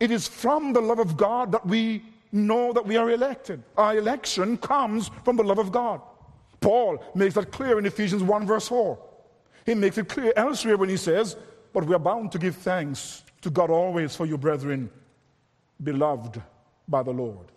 it 0.00 0.10
is 0.10 0.28
from 0.28 0.72
the 0.72 0.80
love 0.80 0.98
of 0.98 1.16
God 1.16 1.52
that 1.52 1.64
we 1.64 2.04
know 2.32 2.72
that 2.72 2.84
we 2.84 2.96
are 2.96 3.10
elected. 3.10 3.62
Our 3.76 3.96
election 3.96 4.58
comes 4.58 5.10
from 5.24 5.36
the 5.36 5.44
love 5.44 5.58
of 5.58 5.72
God. 5.72 6.02
Paul 6.64 7.04
makes 7.14 7.34
that 7.34 7.52
clear 7.52 7.78
in 7.78 7.84
Ephesians 7.84 8.22
1, 8.22 8.46
verse 8.46 8.68
4. 8.68 8.98
He 9.66 9.74
makes 9.74 9.98
it 9.98 10.08
clear 10.08 10.32
elsewhere 10.34 10.78
when 10.78 10.88
he 10.88 10.96
says, 10.96 11.36
But 11.74 11.84
we 11.84 11.94
are 11.94 11.98
bound 11.98 12.32
to 12.32 12.38
give 12.38 12.56
thanks 12.56 13.22
to 13.42 13.50
God 13.50 13.68
always 13.68 14.16
for 14.16 14.24
you, 14.24 14.38
brethren, 14.38 14.88
beloved 15.82 16.40
by 16.88 17.02
the 17.02 17.10
Lord. 17.10 17.52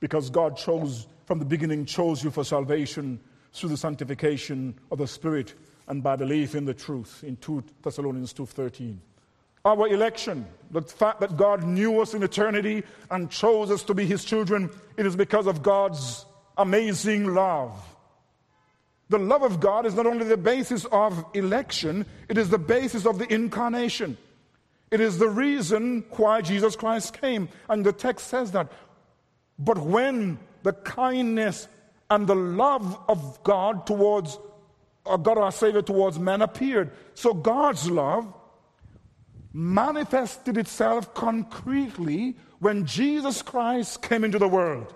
Because 0.00 0.30
God 0.30 0.56
chose, 0.56 1.06
from 1.26 1.40
the 1.40 1.44
beginning, 1.44 1.84
chose 1.84 2.24
you 2.24 2.30
for 2.30 2.42
salvation 2.42 3.20
through 3.52 3.68
the 3.68 3.76
sanctification 3.76 4.74
of 4.90 4.96
the 4.96 5.06
Spirit 5.06 5.52
and 5.86 6.02
by 6.02 6.16
belief 6.16 6.54
in 6.54 6.64
the 6.64 6.72
truth 6.72 7.22
in 7.22 7.36
2 7.36 7.64
Thessalonians 7.82 8.32
2.13. 8.32 8.96
Our 9.66 9.88
election, 9.88 10.46
the 10.70 10.80
fact 10.80 11.20
that 11.20 11.36
God 11.36 11.64
knew 11.64 12.00
us 12.00 12.14
in 12.14 12.22
eternity 12.22 12.82
and 13.10 13.30
chose 13.30 13.70
us 13.70 13.82
to 13.82 13.92
be 13.92 14.06
his 14.06 14.24
children, 14.24 14.70
it 14.96 15.04
is 15.04 15.16
because 15.16 15.46
of 15.46 15.62
God's 15.62 16.24
amazing 16.56 17.34
love 17.34 17.78
The 19.08 19.18
love 19.18 19.42
of 19.42 19.60
God 19.60 19.86
is 19.86 19.94
not 19.94 20.06
only 20.06 20.24
the 20.24 20.36
basis 20.36 20.84
of 20.86 21.24
election, 21.34 22.06
it 22.28 22.38
is 22.38 22.50
the 22.50 22.58
basis 22.58 23.06
of 23.06 23.18
the 23.18 23.32
incarnation. 23.32 24.16
It 24.90 25.00
is 25.00 25.18
the 25.18 25.28
reason 25.28 26.04
why 26.10 26.40
Jesus 26.40 26.76
Christ 26.76 27.20
came. 27.20 27.48
And 27.68 27.84
the 27.84 27.92
text 27.92 28.28
says 28.28 28.52
that. 28.52 28.70
But 29.58 29.78
when 29.78 30.38
the 30.62 30.72
kindness 30.72 31.68
and 32.10 32.26
the 32.26 32.36
love 32.36 32.98
of 33.08 33.42
God 33.42 33.86
towards 33.86 34.38
uh, 35.06 35.16
God 35.16 35.38
our 35.38 35.52
Savior 35.52 35.82
towards 35.82 36.18
man 36.18 36.42
appeared. 36.42 36.90
So 37.14 37.32
God's 37.32 37.90
love 37.90 38.32
manifested 39.52 40.56
itself 40.58 41.14
concretely 41.14 42.36
when 42.58 42.86
Jesus 42.86 43.42
Christ 43.42 44.02
came 44.02 44.24
into 44.24 44.38
the 44.38 44.48
world. 44.48 44.92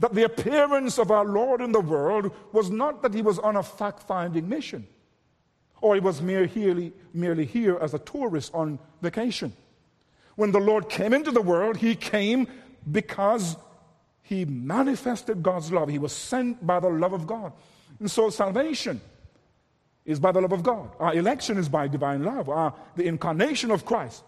That 0.00 0.14
the 0.14 0.24
appearance 0.24 0.98
of 0.98 1.10
our 1.10 1.24
Lord 1.24 1.60
in 1.60 1.72
the 1.72 1.80
world 1.80 2.32
was 2.52 2.70
not 2.70 3.02
that 3.02 3.14
he 3.14 3.22
was 3.22 3.38
on 3.38 3.56
a 3.56 3.62
fact 3.62 4.02
finding 4.02 4.48
mission 4.48 4.86
or 5.80 5.94
he 5.94 6.00
was 6.00 6.20
merely, 6.20 6.92
merely 7.12 7.46
here 7.46 7.78
as 7.80 7.94
a 7.94 7.98
tourist 7.98 8.50
on 8.54 8.78
vacation. 9.00 9.52
When 10.36 10.52
the 10.52 10.60
Lord 10.60 10.88
came 10.88 11.12
into 11.12 11.30
the 11.30 11.42
world, 11.42 11.76
he 11.76 11.94
came 11.94 12.48
because 12.90 13.56
he 14.22 14.44
manifested 14.44 15.42
God's 15.42 15.72
love. 15.72 15.88
He 15.88 15.98
was 15.98 16.12
sent 16.12 16.64
by 16.66 16.80
the 16.80 16.88
love 16.88 17.12
of 17.12 17.26
God. 17.26 17.52
And 17.98 18.10
so 18.10 18.30
salvation 18.30 19.00
is 20.04 20.20
by 20.20 20.32
the 20.32 20.40
love 20.40 20.52
of 20.52 20.62
God. 20.62 20.90
Our 20.98 21.14
election 21.14 21.58
is 21.58 21.68
by 21.68 21.88
divine 21.88 22.24
love. 22.24 22.48
Our, 22.48 22.74
the 22.96 23.06
incarnation 23.06 23.70
of 23.70 23.84
Christ. 23.84 24.22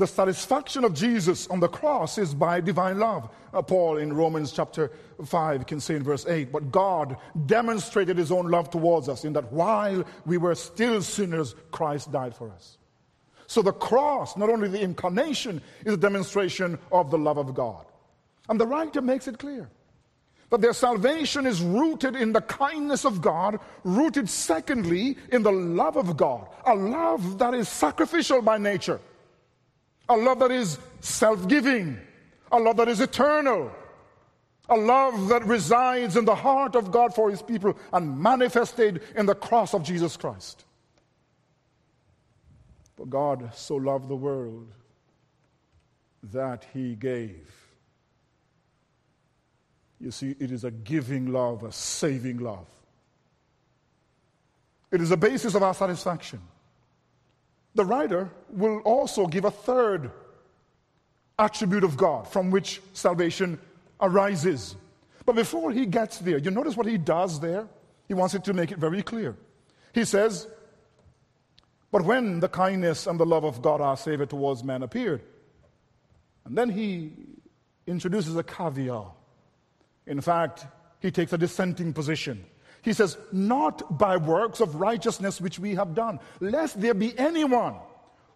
The 0.00 0.06
satisfaction 0.06 0.84
of 0.84 0.94
Jesus 0.94 1.46
on 1.48 1.60
the 1.60 1.68
cross 1.68 2.16
is 2.16 2.32
by 2.32 2.62
divine 2.62 2.98
love. 2.98 3.28
Uh, 3.52 3.60
Paul 3.60 3.98
in 3.98 4.14
Romans 4.14 4.50
chapter 4.50 4.90
5 5.22 5.66
can 5.66 5.78
say 5.78 5.94
in 5.94 6.02
verse 6.02 6.24
8, 6.26 6.50
But 6.50 6.72
God 6.72 7.18
demonstrated 7.44 8.16
his 8.16 8.32
own 8.32 8.48
love 8.48 8.70
towards 8.70 9.10
us 9.10 9.26
in 9.26 9.34
that 9.34 9.52
while 9.52 10.02
we 10.24 10.38
were 10.38 10.54
still 10.54 11.02
sinners, 11.02 11.54
Christ 11.70 12.10
died 12.10 12.34
for 12.34 12.50
us. 12.50 12.78
So 13.46 13.60
the 13.60 13.74
cross, 13.74 14.38
not 14.38 14.48
only 14.48 14.68
the 14.68 14.80
incarnation, 14.80 15.60
is 15.84 15.92
a 15.92 15.98
demonstration 15.98 16.78
of 16.90 17.10
the 17.10 17.18
love 17.18 17.36
of 17.36 17.52
God. 17.52 17.84
And 18.48 18.58
the 18.58 18.66
writer 18.66 19.02
makes 19.02 19.28
it 19.28 19.38
clear 19.38 19.68
that 20.48 20.62
their 20.62 20.72
salvation 20.72 21.44
is 21.44 21.60
rooted 21.60 22.16
in 22.16 22.32
the 22.32 22.40
kindness 22.40 23.04
of 23.04 23.20
God, 23.20 23.60
rooted 23.84 24.30
secondly 24.30 25.18
in 25.30 25.42
the 25.42 25.52
love 25.52 25.96
of 25.96 26.16
God, 26.16 26.48
a 26.64 26.74
love 26.74 27.38
that 27.38 27.52
is 27.52 27.68
sacrificial 27.68 28.40
by 28.40 28.56
nature, 28.56 28.98
a 30.10 30.16
love 30.16 30.40
that 30.40 30.50
is 30.50 30.78
self 31.00 31.48
giving, 31.48 31.98
a 32.52 32.58
love 32.58 32.76
that 32.76 32.88
is 32.88 33.00
eternal, 33.00 33.72
a 34.68 34.76
love 34.76 35.28
that 35.28 35.46
resides 35.46 36.18
in 36.18 36.26
the 36.26 36.34
heart 36.34 36.74
of 36.74 36.90
God 36.90 37.14
for 37.14 37.30
his 37.30 37.40
people 37.40 37.78
and 37.94 38.18
manifested 38.18 39.00
in 39.16 39.24
the 39.24 39.34
cross 39.34 39.72
of 39.72 39.82
Jesus 39.82 40.18
Christ. 40.18 40.66
For 42.98 43.06
God 43.06 43.54
so 43.54 43.76
loved 43.76 44.08
the 44.08 44.16
world 44.16 44.68
that 46.22 46.66
he 46.74 46.94
gave 46.94 47.60
you 50.00 50.10
see, 50.10 50.34
it 50.40 50.50
is 50.50 50.64
a 50.64 50.70
giving 50.70 51.30
love, 51.32 51.62
a 51.62 51.72
saving 51.72 52.38
love. 52.38 52.66
It 54.90 55.00
is 55.00 55.10
the 55.10 55.16
basis 55.16 55.54
of 55.54 55.62
our 55.62 55.74
satisfaction. 55.74 56.40
The 57.74 57.84
writer 57.84 58.30
will 58.50 58.78
also 58.80 59.26
give 59.26 59.44
a 59.44 59.50
third 59.50 60.10
attribute 61.38 61.84
of 61.84 61.96
God 61.96 62.28
from 62.28 62.50
which 62.50 62.80
salvation 62.92 63.58
arises. 64.00 64.76
But 65.24 65.36
before 65.36 65.70
he 65.70 65.86
gets 65.86 66.18
there, 66.18 66.38
you 66.38 66.50
notice 66.50 66.76
what 66.76 66.86
he 66.86 66.98
does 66.98 67.40
there? 67.40 67.68
He 68.08 68.14
wants 68.14 68.34
it 68.34 68.44
to 68.44 68.52
make 68.52 68.72
it 68.72 68.78
very 68.78 69.02
clear. 69.02 69.36
He 69.94 70.04
says, 70.04 70.48
But 71.92 72.04
when 72.04 72.40
the 72.40 72.48
kindness 72.48 73.06
and 73.06 73.18
the 73.18 73.26
love 73.26 73.44
of 73.44 73.62
God 73.62 73.80
our 73.80 73.96
Savior 73.96 74.26
towards 74.26 74.64
man 74.64 74.82
appeared, 74.82 75.22
and 76.44 76.56
then 76.58 76.70
he 76.70 77.12
introduces 77.86 78.36
a 78.36 78.42
caveat. 78.42 79.12
In 80.06 80.20
fact, 80.20 80.66
he 81.00 81.10
takes 81.10 81.32
a 81.32 81.38
dissenting 81.38 81.92
position. 81.92 82.44
He 82.82 82.92
says, 82.92 83.18
Not 83.32 83.98
by 83.98 84.16
works 84.16 84.60
of 84.60 84.76
righteousness 84.76 85.40
which 85.40 85.58
we 85.58 85.74
have 85.74 85.94
done, 85.94 86.20
lest 86.40 86.80
there 86.80 86.94
be 86.94 87.18
anyone 87.18 87.74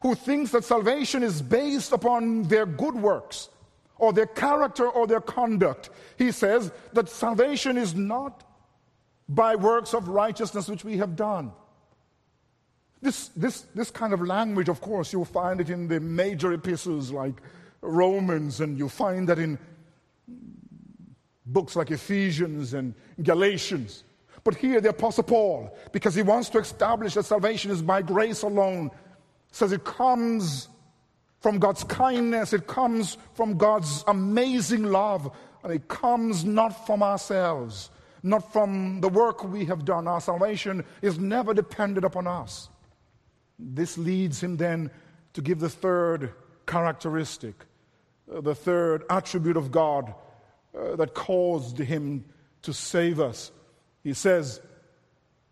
who 0.02 0.14
thinks 0.14 0.50
that 0.50 0.64
salvation 0.64 1.22
is 1.22 1.40
based 1.40 1.92
upon 1.92 2.42
their 2.44 2.66
good 2.66 2.94
works 2.94 3.48
or 3.96 4.12
their 4.12 4.26
character 4.26 4.88
or 4.88 5.06
their 5.06 5.20
conduct. 5.20 5.90
He 6.18 6.30
says 6.30 6.70
that 6.92 7.08
salvation 7.08 7.78
is 7.78 7.94
not 7.94 8.44
by 9.28 9.54
works 9.54 9.94
of 9.94 10.08
righteousness 10.08 10.68
which 10.68 10.84
we 10.84 10.98
have 10.98 11.16
done. 11.16 11.52
This, 13.00 13.28
this, 13.28 13.62
this 13.74 13.90
kind 13.90 14.12
of 14.12 14.20
language, 14.20 14.68
of 14.68 14.80
course, 14.80 15.12
you'll 15.12 15.24
find 15.24 15.60
it 15.60 15.70
in 15.70 15.88
the 15.88 16.00
major 16.00 16.52
epistles 16.52 17.10
like 17.10 17.34
Romans, 17.80 18.60
and 18.60 18.78
you 18.78 18.88
find 18.88 19.28
that 19.28 19.38
in 19.38 19.58
books 21.46 21.76
like 21.76 21.90
Ephesians 21.90 22.74
and 22.74 22.94
Galatians. 23.22 24.04
But 24.44 24.56
here, 24.56 24.80
the 24.80 24.90
Apostle 24.90 25.24
Paul, 25.24 25.76
because 25.90 26.14
he 26.14 26.22
wants 26.22 26.50
to 26.50 26.58
establish 26.58 27.14
that 27.14 27.24
salvation 27.24 27.70
is 27.70 27.80
by 27.80 28.02
grace 28.02 28.42
alone, 28.42 28.90
says 29.50 29.72
it 29.72 29.84
comes 29.84 30.68
from 31.40 31.58
God's 31.58 31.84
kindness, 31.84 32.52
it 32.52 32.66
comes 32.66 33.16
from 33.32 33.56
God's 33.56 34.04
amazing 34.06 34.84
love, 34.84 35.34
and 35.62 35.72
it 35.72 35.88
comes 35.88 36.44
not 36.44 36.86
from 36.86 37.02
ourselves, 37.02 37.90
not 38.22 38.52
from 38.52 39.00
the 39.00 39.08
work 39.08 39.44
we 39.44 39.64
have 39.64 39.86
done. 39.86 40.06
Our 40.06 40.20
salvation 40.20 40.84
is 41.00 41.18
never 41.18 41.54
dependent 41.54 42.04
upon 42.04 42.26
us. 42.26 42.68
This 43.58 43.96
leads 43.96 44.42
him 44.42 44.58
then 44.58 44.90
to 45.32 45.40
give 45.40 45.58
the 45.58 45.70
third 45.70 46.32
characteristic, 46.66 47.54
uh, 48.30 48.40
the 48.40 48.54
third 48.54 49.04
attribute 49.08 49.56
of 49.56 49.70
God 49.70 50.14
uh, 50.76 50.96
that 50.96 51.14
caused 51.14 51.78
him 51.78 52.24
to 52.62 52.72
save 52.72 53.20
us. 53.20 53.52
He 54.04 54.12
says, 54.12 54.60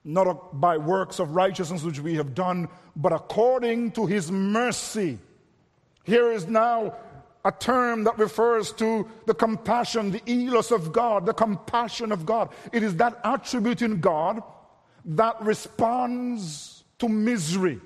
not 0.05 0.61
by 0.61 0.77
works 0.77 1.19
of 1.19 1.35
righteousness 1.35 1.83
which 1.83 2.01
we 2.01 2.15
have 2.17 2.35
done, 2.35 2.69
but 2.95 3.13
according 3.13 3.93
to 3.93 4.07
his 4.07 4.31
mercy. 4.31 5.19
Here 6.05 6.31
is 6.31 6.47
now 6.47 6.95
a 7.45 7.53
term 7.53 8.05
that 8.05 8.19
refers 8.19 8.73
to 8.73 9.09
the 9.27 9.35
compassion, 9.35 10.11
the 10.11 10.21
eleos 10.21 10.71
of 10.71 10.93
God, 10.93 11.27
the 11.27 11.33
compassion 11.33 12.13
of 12.13 12.27
God. 12.27 12.51
It 12.73 12.83
is 12.83 12.97
that 12.97 13.21
attribute 13.25 13.83
in 13.83 14.01
God 14.01 14.43
that 15.05 15.41
responds 15.41 16.85
to 16.99 17.09
misery. 17.09 17.81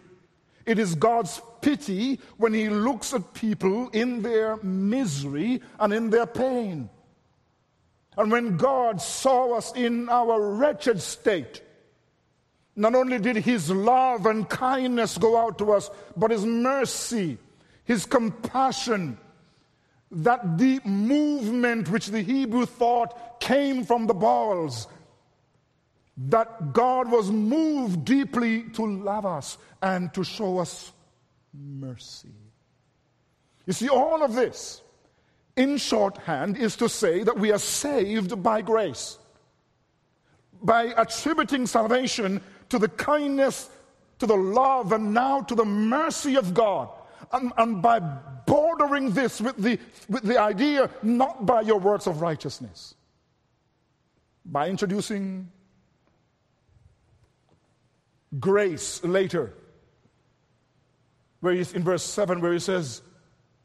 It 0.66 0.78
is 0.78 0.94
God's 0.94 1.40
pity 1.60 2.20
when 2.38 2.52
He 2.52 2.68
looks 2.68 3.14
at 3.14 3.34
people 3.34 3.88
in 3.90 4.20
their 4.20 4.56
misery 4.62 5.62
and 5.78 5.92
in 5.92 6.10
their 6.10 6.26
pain. 6.26 6.90
And 8.16 8.30
when 8.30 8.56
God 8.56 9.00
saw 9.00 9.56
us 9.56 9.72
in 9.74 10.08
our 10.08 10.40
wretched 10.40 11.02
state, 11.02 11.62
not 12.74 12.94
only 12.94 13.18
did 13.18 13.36
his 13.36 13.70
love 13.70 14.26
and 14.26 14.48
kindness 14.48 15.18
go 15.18 15.36
out 15.36 15.58
to 15.58 15.72
us, 15.72 15.90
but 16.16 16.30
his 16.30 16.44
mercy, 16.44 17.38
his 17.84 18.06
compassion, 18.06 19.18
that 20.10 20.56
deep 20.56 20.84
movement 20.86 21.90
which 21.90 22.06
the 22.06 22.22
Hebrew 22.22 22.66
thought 22.66 23.40
came 23.40 23.84
from 23.84 24.06
the 24.06 24.14
balls, 24.14 24.86
that 26.16 26.72
God 26.72 27.10
was 27.10 27.30
moved 27.30 28.04
deeply 28.04 28.62
to 28.74 28.86
love 28.86 29.26
us 29.26 29.58
and 29.82 30.12
to 30.14 30.24
show 30.24 30.58
us 30.58 30.92
mercy. 31.52 32.32
You 33.66 33.72
see, 33.72 33.88
all 33.88 34.22
of 34.22 34.34
this 34.34 34.80
in 35.56 35.78
shorthand, 35.78 36.56
is 36.56 36.76
to 36.76 36.88
say 36.88 37.22
that 37.22 37.38
we 37.38 37.50
are 37.50 37.58
saved 37.58 38.42
by 38.42 38.60
grace. 38.60 39.18
By 40.62 40.94
attributing 40.96 41.66
salvation 41.66 42.40
to 42.68 42.78
the 42.78 42.88
kindness, 42.88 43.70
to 44.18 44.26
the 44.26 44.36
love, 44.36 44.92
and 44.92 45.14
now 45.14 45.40
to 45.42 45.54
the 45.54 45.64
mercy 45.64 46.36
of 46.36 46.54
God. 46.54 46.90
And, 47.32 47.52
and 47.56 47.82
by 47.82 48.00
bordering 48.46 49.10
this 49.10 49.40
with 49.40 49.56
the, 49.56 49.78
with 50.08 50.22
the 50.22 50.40
idea 50.40 50.90
not 51.02 51.46
by 51.46 51.62
your 51.62 51.78
works 51.78 52.06
of 52.06 52.20
righteousness, 52.20 52.94
by 54.44 54.68
introducing 54.68 55.50
grace 58.38 59.02
later, 59.02 59.54
where 61.40 61.54
in 61.54 61.82
verse 61.82 62.02
7, 62.02 62.40
where 62.40 62.52
he 62.52 62.58
says, 62.58 63.02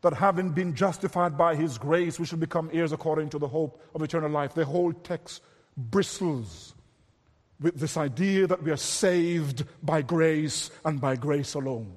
that 0.01 0.13
having 0.13 0.49
been 0.49 0.75
justified 0.75 1.37
by 1.37 1.55
his 1.55 1.77
grace, 1.77 2.19
we 2.19 2.25
should 2.25 2.39
become 2.39 2.69
heirs 2.73 2.91
according 2.91 3.29
to 3.29 3.39
the 3.39 3.47
hope 3.47 3.81
of 3.93 4.01
eternal 4.01 4.31
life. 4.31 4.53
The 4.53 4.65
whole 4.65 4.93
text 4.93 5.41
bristles 5.77 6.73
with 7.59 7.79
this 7.79 7.97
idea 7.97 8.47
that 8.47 8.63
we 8.63 8.71
are 8.71 8.77
saved 8.77 9.63
by 9.83 10.01
grace 10.01 10.71
and 10.83 10.99
by 10.99 11.15
grace 11.15 11.53
alone. 11.53 11.93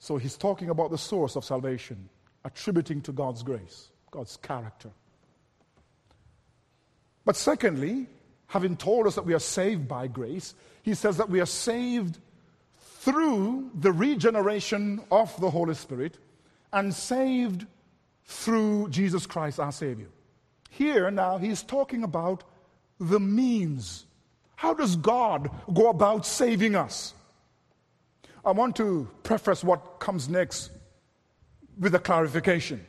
So 0.00 0.16
he's 0.16 0.36
talking 0.36 0.70
about 0.70 0.90
the 0.90 0.98
source 0.98 1.36
of 1.36 1.44
salvation, 1.44 2.08
attributing 2.44 3.00
to 3.02 3.12
God's 3.12 3.44
grace, 3.44 3.90
God's 4.10 4.36
character. 4.38 4.90
But 7.24 7.36
secondly, 7.36 8.08
having 8.48 8.76
told 8.76 9.06
us 9.06 9.14
that 9.14 9.26
we 9.26 9.34
are 9.34 9.38
saved 9.38 9.86
by 9.86 10.08
grace, 10.08 10.54
he 10.82 10.94
says 10.94 11.18
that 11.18 11.30
we 11.30 11.40
are 11.40 11.46
saved 11.46 12.18
through 13.00 13.70
the 13.74 13.90
regeneration 13.90 15.00
of 15.10 15.34
the 15.40 15.48
Holy 15.48 15.74
Spirit 15.74 16.18
and 16.70 16.92
saved 16.94 17.66
through 18.26 18.90
Jesus 18.90 19.24
Christ 19.24 19.58
our 19.58 19.72
Savior. 19.72 20.08
Here 20.68 21.10
now 21.10 21.38
he's 21.38 21.62
talking 21.62 22.02
about 22.02 22.44
the 22.98 23.18
means. 23.18 24.04
How 24.54 24.74
does 24.74 24.96
God 24.96 25.50
go 25.72 25.88
about 25.88 26.26
saving 26.26 26.76
us? 26.76 27.14
I 28.44 28.50
want 28.50 28.76
to 28.76 29.08
preface 29.22 29.64
what 29.64 29.98
comes 29.98 30.28
next 30.28 30.70
with 31.78 31.94
a 31.94 31.98
clarification. 31.98 32.84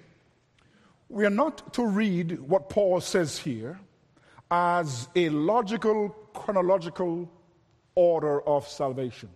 We 1.08 1.26
are 1.26 1.30
not 1.30 1.74
to 1.76 1.86
read 1.86 2.38
what 2.42 2.68
Paul 2.68 3.00
says 3.00 3.38
here 3.38 3.80
as 4.50 5.08
a 5.16 5.30
logical, 5.30 6.10
chronological 6.34 7.32
order 7.96 8.42
of 8.42 8.68
salvation. 8.68 9.30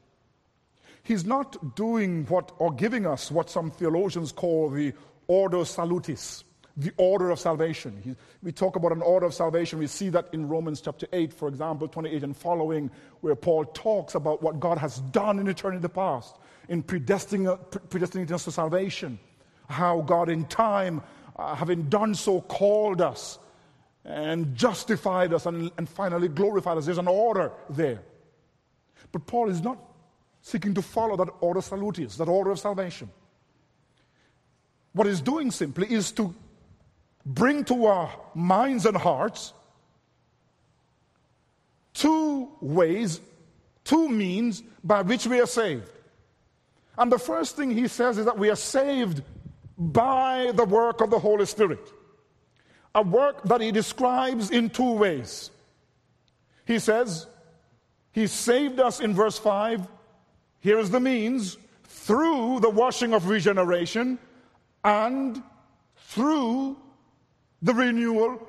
He's 1.06 1.24
not 1.24 1.76
doing 1.76 2.26
what 2.26 2.52
or 2.58 2.74
giving 2.74 3.06
us 3.06 3.30
what 3.30 3.48
some 3.48 3.70
theologians 3.70 4.32
call 4.32 4.72
the 4.72 4.92
ordo 5.28 5.64
salutis, 5.64 6.44
the 6.76 6.92
order 6.98 7.30
of 7.30 7.40
salvation. 7.40 8.02
He, 8.04 8.16
we 8.42 8.52
talk 8.52 8.76
about 8.76 8.92
an 8.92 9.04
order 9.04 9.28
of 9.28 9.34
salvation. 9.36 9.78
We 9.78 9.86
see 9.86 10.10
that 10.10 10.30
in 10.34 10.50
Romans 10.50 10.82
chapter 10.82 11.08
8, 11.14 11.32
for 11.32 11.48
example, 11.48 11.88
28 11.88 12.24
and 12.24 12.36
following, 12.36 12.90
where 13.22 13.36
Paul 13.36 13.66
talks 13.66 14.16
about 14.16 14.42
what 14.42 14.60
God 14.60 14.80
has 14.80 15.00
done 15.12 15.38
in 15.38 15.48
eternity 15.48 15.88
past 15.88 16.38
in 16.70 16.82
predestining, 16.82 17.56
predestinating 17.90 18.34
us 18.34 18.46
to 18.46 18.52
salvation. 18.52 19.20
How 19.70 20.02
God, 20.02 20.28
in 20.28 20.46
time, 20.46 21.04
uh, 21.36 21.54
having 21.54 21.84
done 21.84 22.16
so, 22.16 22.42
called 22.42 23.00
us 23.00 23.38
and 24.04 24.56
justified 24.56 25.34
us 25.34 25.46
and, 25.46 25.70
and 25.78 25.88
finally 25.88 26.30
glorified 26.30 26.80
us. 26.80 26.86
There's 26.86 26.98
an 26.98 27.08
order 27.08 27.52
there. 27.70 28.02
But 29.12 29.28
Paul 29.28 29.52
is 29.52 29.62
not 29.62 29.78
seeking 30.46 30.76
to 30.76 30.82
follow 30.84 31.18
that 31.18 31.28
ordo 31.42 31.60
salutis, 31.60 32.18
that 32.18 32.28
order 32.28 32.52
of 32.52 32.60
salvation. 32.60 33.10
What 34.94 35.08
he's 35.08 35.20
doing 35.20 35.50
simply 35.50 35.92
is 35.92 36.12
to 36.12 36.36
bring 37.26 37.66
to 37.66 37.88
our 37.88 38.12
minds 38.36 38.86
and 38.86 38.96
hearts 38.96 39.54
two 41.96 42.48
ways, 42.62 43.22
two 43.84 44.08
means 44.08 44.62
by 44.84 45.02
which 45.02 45.26
we 45.26 45.40
are 45.42 45.48
saved. 45.48 45.90
And 46.96 47.12
the 47.12 47.18
first 47.18 47.56
thing 47.56 47.72
he 47.72 47.88
says 47.88 48.20
is 48.20 48.26
that 48.26 48.38
we 48.38 48.52
are 48.52 48.56
saved 48.56 49.24
by 49.80 50.52
the 50.54 50.66
work 50.66 51.02
of 51.02 51.10
the 51.10 51.18
Holy 51.18 51.48
Spirit. 51.48 51.92
A 52.94 53.02
work 53.02 53.42
that 53.46 53.62
he 53.62 53.72
describes 53.72 54.52
in 54.52 54.70
two 54.70 54.92
ways. 54.92 55.50
He 56.68 56.78
says, 56.78 57.26
He 58.12 58.28
saved 58.28 58.80
us 58.80 59.00
in 59.00 59.16
verse 59.16 59.40
5. 59.40 59.88
Here 60.66 60.80
is 60.80 60.90
the 60.90 61.00
means 61.00 61.60
through 61.84 62.60
the 62.60 62.72
washing 62.72 63.14
of 63.14 63.28
regeneration 63.28 64.18
and 64.84 65.44
through 65.96 66.76
the 67.62 67.72
renewal 67.72 68.42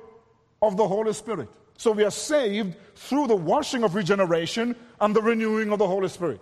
of 0.63 0.77
the 0.77 0.87
Holy 0.87 1.13
Spirit. 1.13 1.47
So 1.77 1.91
we 1.91 2.03
are 2.03 2.09
saved 2.09 2.75
through 2.95 3.27
the 3.27 3.35
washing 3.35 3.83
of 3.83 3.93
regeneration 3.93 4.75
and 4.99 5.15
the 5.15 5.21
renewing 5.21 5.71
of 5.71 5.77
the 5.77 5.85
Holy 5.85 6.07
Spirit. 6.07 6.41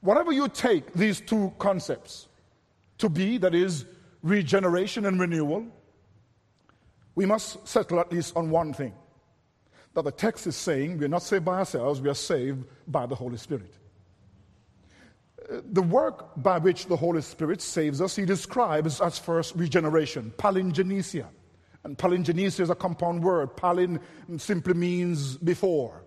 Whatever 0.00 0.32
you 0.32 0.48
take 0.48 0.92
these 0.94 1.20
two 1.20 1.52
concepts 1.60 2.26
to 2.98 3.08
be, 3.08 3.38
that 3.38 3.54
is, 3.54 3.84
regeneration 4.24 5.06
and 5.06 5.20
renewal, 5.20 5.64
we 7.14 7.24
must 7.24 7.68
settle 7.68 8.00
at 8.00 8.10
least 8.10 8.36
on 8.36 8.50
one 8.50 8.74
thing 8.74 8.94
that 9.94 10.02
the 10.02 10.10
text 10.10 10.48
is 10.48 10.56
saying 10.56 10.98
we're 10.98 11.06
not 11.06 11.22
saved 11.22 11.44
by 11.44 11.60
ourselves, 11.60 12.00
we 12.00 12.10
are 12.10 12.14
saved 12.14 12.64
by 12.88 13.06
the 13.06 13.14
Holy 13.14 13.36
Spirit. 13.36 13.78
The 15.48 15.82
work 15.82 16.30
by 16.36 16.58
which 16.58 16.86
the 16.86 16.96
Holy 16.96 17.22
Spirit 17.22 17.60
saves 17.60 18.00
us, 18.00 18.16
he 18.16 18.24
describes 18.24 19.00
as 19.00 19.18
first 19.18 19.54
regeneration, 19.56 20.32
palingenesia. 20.36 21.26
And 21.84 21.98
palingenesia 21.98 22.60
is 22.60 22.70
a 22.70 22.74
compound 22.74 23.22
word. 23.24 23.56
Palin 23.56 24.00
simply 24.38 24.74
means 24.74 25.36
before. 25.36 26.04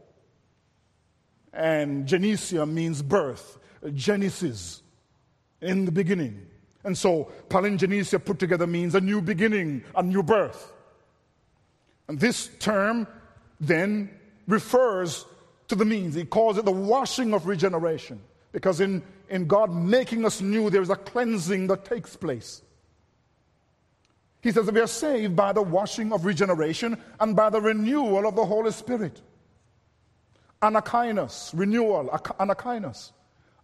And 1.51 2.05
genesia 2.05 2.65
means 2.65 3.01
birth, 3.01 3.59
genesis, 3.93 4.81
in 5.61 5.85
the 5.85 5.91
beginning. 5.91 6.45
And 6.83 6.97
so 6.97 7.31
palingenesia 7.49 8.23
put 8.23 8.39
together 8.39 8.67
means 8.67 8.95
a 8.95 9.01
new 9.01 9.21
beginning, 9.21 9.83
a 9.95 10.03
new 10.03 10.23
birth. 10.23 10.71
And 12.07 12.19
this 12.19 12.49
term 12.59 13.07
then 13.59 14.11
refers 14.47 15.25
to 15.67 15.75
the 15.75 15.85
means. 15.85 16.13
He 16.13 16.25
calls 16.25 16.57
it 16.57 16.65
the 16.65 16.71
washing 16.71 17.33
of 17.33 17.47
regeneration. 17.47 18.21
Because 18.51 18.79
in, 18.79 19.03
in 19.29 19.47
God 19.47 19.73
making 19.73 20.25
us 20.25 20.41
new, 20.41 20.69
there's 20.69 20.89
a 20.89 20.95
cleansing 20.95 21.67
that 21.67 21.85
takes 21.85 22.15
place. 22.15 22.61
He 24.41 24.51
says 24.51 24.69
we 24.69 24.79
are 24.79 24.88
saved 24.88 25.35
by 25.35 25.53
the 25.53 25.61
washing 25.61 26.13
of 26.13 26.23
regeneration 26.23 27.01
and 27.19 27.35
by 27.35 27.49
the 27.49 27.59
renewal 27.59 28.27
of 28.27 28.35
the 28.35 28.45
Holy 28.45 28.71
Spirit. 28.71 29.21
Anakainos, 30.61 31.51
renewal, 31.55 32.09
anakainos. 32.39 33.11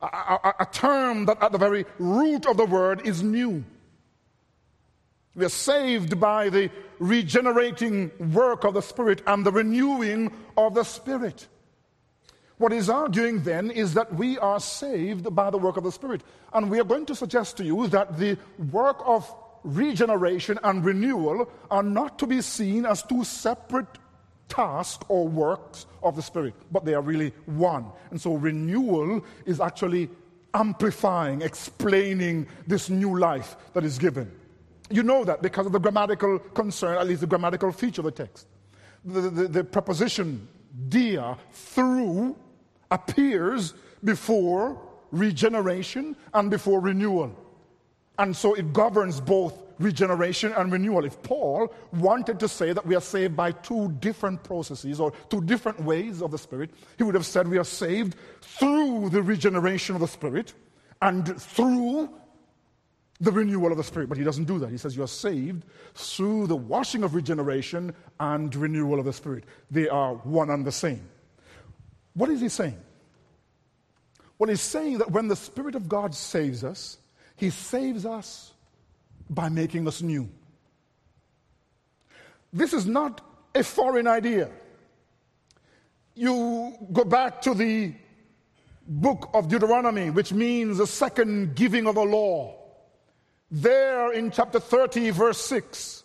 A, 0.02 0.06
a, 0.06 0.56
a, 0.62 0.66
term 0.72 1.28
that 1.28 1.42
at 1.44 1.52
the 1.52 1.60
very 1.60 1.86
root 2.00 2.48
of 2.48 2.58
the 2.58 2.66
word 2.66 3.06
is 3.06 3.22
new. 3.22 3.64
We 5.36 5.46
are 5.46 5.50
saved 5.50 6.20
by 6.20 6.50
the 6.50 6.72
regenerating 6.98 8.12
work 8.34 8.64
of 8.64 8.74
the 8.74 8.82
Spirit 8.82 9.22
and 9.28 9.46
the 9.46 9.52
renewing 9.52 10.34
of 10.58 10.74
the 10.74 10.84
Spirit. 10.84 11.48
What 12.62 12.74
he's 12.74 12.90
arguing 12.90 13.42
then 13.42 13.72
is 13.72 13.96
that 13.96 14.14
we 14.14 14.38
are 14.38 14.60
saved 14.60 15.34
by 15.36 15.50
the 15.50 15.58
work 15.58 15.78
of 15.78 15.84
the 15.84 15.92
Spirit. 15.92 16.22
And 16.54 16.70
we 16.70 16.80
are 16.80 16.84
going 16.84 17.08
to 17.08 17.16
suggest 17.16 17.58
to 17.58 17.64
you 17.64 17.88
that 17.88 18.20
the 18.20 18.38
work 18.72 19.02
of 19.04 19.34
regeneration 19.64 20.60
and 20.64 20.86
renewal 20.86 21.50
are 21.72 21.82
not 21.82 22.20
to 22.20 22.28
be 22.28 22.40
seen 22.40 22.86
as 22.86 23.02
two 23.02 23.24
separate 23.24 23.88
tasks 24.48 25.04
or 25.10 25.28
works 25.28 25.88
of 26.04 26.16
the 26.16 26.22
Spirit, 26.22 26.54
but 26.72 26.86
they 26.86 26.94
are 26.94 27.02
really 27.02 27.34
one. 27.48 27.88
And 28.12 28.22
so 28.22 28.36
renewal 28.36 29.26
is 29.48 29.60
actually 29.60 30.08
amplifying, 30.54 31.42
explaining 31.42 32.46
this 32.68 32.92
new 32.92 33.18
life 33.18 33.56
that 33.74 33.84
is 33.84 33.98
given. 33.98 34.32
You 34.92 35.02
know 35.02 35.24
that 35.24 35.42
because 35.42 35.66
of 35.66 35.72
the 35.72 35.80
grammatical 35.80 36.38
concern, 36.38 37.00
at 37.00 37.08
least 37.08 37.22
the 37.22 37.28
grammatical 37.28 37.72
feature 37.72 38.02
of 38.02 38.06
the 38.06 38.12
text. 38.12 38.46
The, 39.04 39.22
the, 39.22 39.48
the 39.48 39.64
preposition 39.64 40.48
dia, 40.90 41.38
through, 41.52 42.36
appears 42.92 43.74
before 44.04 44.80
regeneration 45.12 46.16
and 46.34 46.52
before 46.52 46.80
renewal. 46.80 47.36
And 48.20 48.36
so 48.36 48.54
it 48.54 48.74
governs 48.74 49.20
both 49.20 49.58
regeneration 49.80 50.54
and 50.54 50.72
renewal. 50.72 51.06
If 51.06 51.22
Paul 51.24 51.74
wanted 51.94 52.40
to 52.40 52.48
say 52.48 52.72
that 52.72 52.86
we 52.86 52.96
are 52.96 53.02
saved 53.02 53.36
by 53.36 53.52
two 53.52 53.90
different 53.94 54.44
processes 54.44 55.00
or 55.00 55.12
two 55.30 55.42
different 55.42 55.82
ways 55.82 56.22
of 56.22 56.32
the 56.32 56.38
Spirit, 56.38 56.70
he 56.98 57.04
would 57.04 57.16
have 57.16 57.26
said 57.26 57.48
we 57.48 57.58
are 57.58 57.64
saved 57.64 58.16
through 58.42 59.10
the 59.10 59.24
regeneration 59.24 59.96
of 59.96 60.02
the 60.02 60.08
Spirit 60.08 60.54
and 61.02 61.42
through 61.42 62.10
the 63.20 63.32
renewal 63.32 63.72
of 63.72 63.78
the 63.78 63.84
Spirit. 63.84 64.10
But 64.10 64.18
he 64.18 64.24
doesn't 64.24 64.46
do 64.46 64.60
that. 64.60 64.70
He 64.70 64.78
says 64.78 64.96
you 64.96 65.04
are 65.04 65.08
saved 65.08 65.66
through 65.96 66.48
the 66.48 66.56
washing 66.56 67.04
of 67.04 67.16
regeneration 67.16 67.94
and 68.20 68.54
renewal 68.56 69.00
of 69.00 69.06
the 69.06 69.14
Spirit. 69.14 69.46
They 69.72 69.90
are 69.90 70.14
one 70.16 70.50
and 70.52 70.66
the 70.66 70.72
same. 70.72 71.08
What 72.14 72.30
is 72.30 72.42
he 72.42 72.50
saying? 72.50 72.78
Well, 74.38 74.50
he's 74.50 74.62
saying 74.62 74.98
that 75.00 75.12
when 75.12 75.28
the 75.28 75.36
Spirit 75.36 75.76
of 75.76 75.88
God 75.88 76.16
saves 76.16 76.64
us, 76.64 76.98
he 77.36 77.50
saves 77.50 78.06
us 78.06 78.54
by 79.30 79.50
making 79.50 79.88
us 79.88 80.02
new. 80.02 80.30
This 82.52 82.74
is 82.74 82.86
not 82.86 83.22
a 83.56 83.64
foreign 83.64 84.08
idea. 84.08 84.50
You 86.16 86.74
go 86.92 87.06
back 87.06 87.42
to 87.44 87.54
the 87.54 87.94
book 88.88 89.30
of 89.34 89.48
Deuteronomy, 89.48 90.10
which 90.10 90.34
means 90.34 90.78
the 90.78 90.88
second 90.88 91.56
giving 91.56 91.88
of 91.88 91.98
a 91.98 92.04
law. 92.04 92.58
There 93.50 94.12
in 94.12 94.32
chapter 94.32 94.60
30, 94.60 95.12
verse 95.12 95.40
6, 95.40 96.04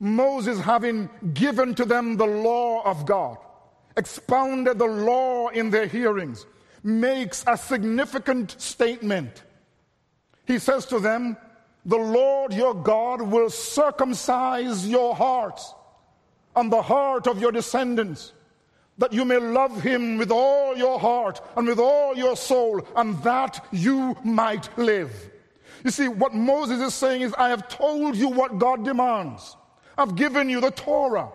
Moses, 0.00 0.60
having 0.60 1.10
given 1.32 1.74
to 1.74 1.84
them 1.84 2.16
the 2.16 2.26
law 2.26 2.82
of 2.84 3.06
God, 3.06 3.38
expounded 3.98 4.78
the 4.78 4.86
law 4.86 5.48
in 5.48 5.70
their 5.70 5.86
hearings, 5.86 6.46
makes 6.82 7.44
a 7.46 7.56
significant 7.56 8.58
statement. 8.60 9.42
He 10.46 10.58
says 10.58 10.86
to 10.86 11.00
them, 11.00 11.36
The 11.84 11.98
Lord 11.98 12.54
your 12.54 12.74
God 12.74 13.20
will 13.20 13.50
circumcise 13.50 14.88
your 14.88 15.14
hearts 15.14 15.74
and 16.56 16.72
the 16.72 16.80
heart 16.80 17.26
of 17.26 17.40
your 17.40 17.52
descendants, 17.52 18.32
that 18.98 19.12
you 19.12 19.24
may 19.24 19.38
love 19.38 19.82
him 19.82 20.16
with 20.16 20.30
all 20.30 20.76
your 20.76 20.98
heart 20.98 21.40
and 21.56 21.66
with 21.66 21.78
all 21.78 22.16
your 22.16 22.36
soul, 22.36 22.80
and 22.96 23.20
that 23.22 23.64
you 23.72 24.16
might 24.24 24.76
live. 24.78 25.12
You 25.84 25.90
see, 25.90 26.08
what 26.08 26.34
Moses 26.34 26.80
is 26.80 26.94
saying 26.94 27.22
is, 27.22 27.34
I 27.34 27.48
have 27.50 27.68
told 27.68 28.16
you 28.16 28.28
what 28.28 28.58
God 28.58 28.84
demands. 28.84 29.56
I've 29.96 30.14
given 30.14 30.48
you 30.48 30.60
the 30.60 30.70
Torah. 30.70 31.28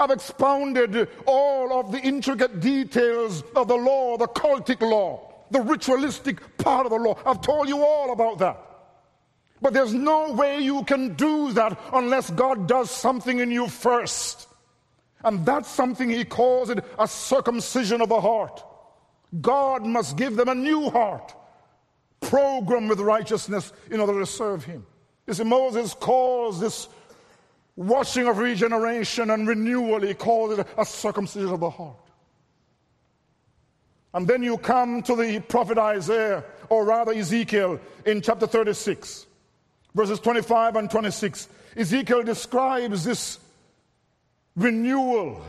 I've 0.00 0.10
expounded 0.10 1.08
all 1.26 1.78
of 1.78 1.92
the 1.92 1.98
intricate 1.98 2.58
details 2.60 3.44
of 3.54 3.68
the 3.68 3.76
law, 3.76 4.16
the 4.16 4.28
cultic 4.28 4.80
law, 4.80 5.44
the 5.50 5.60
ritualistic 5.60 6.56
part 6.56 6.86
of 6.86 6.90
the 6.92 6.98
law. 6.98 7.18
I've 7.26 7.42
told 7.42 7.68
you 7.68 7.84
all 7.84 8.10
about 8.12 8.38
that. 8.38 8.58
But 9.60 9.74
there's 9.74 9.92
no 9.92 10.32
way 10.32 10.60
you 10.60 10.84
can 10.84 11.16
do 11.16 11.52
that 11.52 11.78
unless 11.92 12.30
God 12.30 12.66
does 12.66 12.90
something 12.90 13.40
in 13.40 13.50
you 13.50 13.68
first. 13.68 14.48
And 15.22 15.44
that's 15.44 15.68
something 15.68 16.08
he 16.08 16.24
calls 16.24 16.70
it 16.70 16.82
a 16.98 17.06
circumcision 17.06 18.00
of 18.00 18.08
the 18.08 18.22
heart. 18.22 18.64
God 19.38 19.84
must 19.84 20.16
give 20.16 20.34
them 20.34 20.48
a 20.48 20.54
new 20.54 20.88
heart, 20.88 21.34
programmed 22.22 22.88
with 22.88 23.00
righteousness 23.00 23.70
in 23.90 24.00
order 24.00 24.18
to 24.18 24.24
serve 24.24 24.64
him. 24.64 24.86
You 25.26 25.34
see, 25.34 25.44
Moses 25.44 25.92
calls 25.92 26.58
this 26.58 26.88
washing 27.80 28.28
of 28.28 28.38
regeneration 28.38 29.30
and 29.30 29.48
renewal, 29.48 30.00
he 30.00 30.14
calls 30.14 30.58
it 30.58 30.66
a 30.76 30.84
circumcision 30.84 31.48
of 31.48 31.60
the 31.60 31.70
heart. 31.70 31.96
And 34.12 34.26
then 34.28 34.42
you 34.42 34.58
come 34.58 35.02
to 35.02 35.16
the 35.16 35.40
prophet 35.40 35.78
Isaiah, 35.78 36.44
or 36.68 36.84
rather 36.84 37.12
Ezekiel, 37.12 37.80
in 38.04 38.20
chapter 38.20 38.46
36 38.46 39.26
verses 39.94 40.20
25 40.20 40.76
and 40.76 40.90
26, 40.90 41.48
Ezekiel 41.76 42.22
describes 42.22 43.04
this 43.04 43.38
renewal 44.56 45.42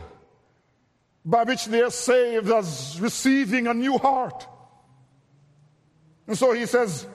by 1.24 1.44
which 1.44 1.66
they 1.66 1.82
are 1.82 1.90
saved 1.90 2.50
as 2.50 2.98
receiving 3.00 3.66
a 3.66 3.74
new 3.74 3.98
heart. 3.98 4.46
And 6.26 6.36
so 6.36 6.52
he 6.52 6.66
says, 6.66 7.06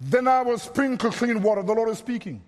Then 0.00 0.28
I 0.28 0.42
will 0.42 0.58
sprinkle 0.58 1.10
clean 1.10 1.42
water. 1.42 1.62
The 1.62 1.72
Lord 1.72 1.88
is 1.88 1.98
speaking. 1.98 2.42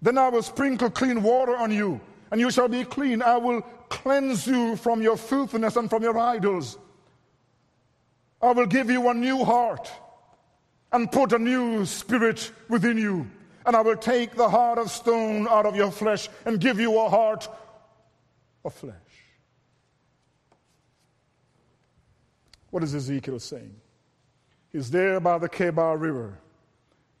Then 0.00 0.18
I 0.18 0.28
will 0.28 0.42
sprinkle 0.42 0.90
clean 0.90 1.22
water 1.22 1.56
on 1.56 1.70
you, 1.70 2.00
and 2.30 2.40
you 2.40 2.50
shall 2.50 2.68
be 2.68 2.84
clean. 2.84 3.22
I 3.22 3.36
will 3.38 3.62
cleanse 3.88 4.46
you 4.46 4.76
from 4.76 5.02
your 5.02 5.16
filthiness 5.16 5.76
and 5.76 5.88
from 5.88 6.02
your 6.02 6.18
idols. 6.18 6.78
I 8.40 8.52
will 8.52 8.66
give 8.66 8.90
you 8.90 9.08
a 9.08 9.14
new 9.14 9.44
heart 9.44 9.90
and 10.92 11.10
put 11.10 11.32
a 11.32 11.38
new 11.38 11.84
spirit 11.86 12.50
within 12.68 12.98
you. 12.98 13.30
And 13.64 13.74
I 13.74 13.80
will 13.80 13.96
take 13.96 14.36
the 14.36 14.48
heart 14.48 14.78
of 14.78 14.90
stone 14.90 15.48
out 15.48 15.66
of 15.66 15.74
your 15.74 15.90
flesh 15.90 16.28
and 16.44 16.60
give 16.60 16.78
you 16.78 16.96
a 17.00 17.08
heart 17.08 17.48
of 18.64 18.72
flesh. 18.74 18.94
What 22.70 22.84
is 22.84 22.94
Ezekiel 22.94 23.40
saying? 23.40 23.74
He's 24.76 24.90
there 24.90 25.20
by 25.20 25.38
the 25.38 25.48
Chebar 25.48 25.98
River. 25.98 26.38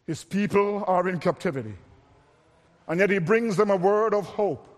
His 0.06 0.22
people 0.22 0.84
are 0.86 1.08
in 1.08 1.18
captivity. 1.18 1.72
And 2.86 3.00
yet 3.00 3.08
he 3.08 3.16
brings 3.16 3.56
them 3.56 3.70
a 3.70 3.76
word 3.76 4.12
of 4.12 4.26
hope 4.26 4.68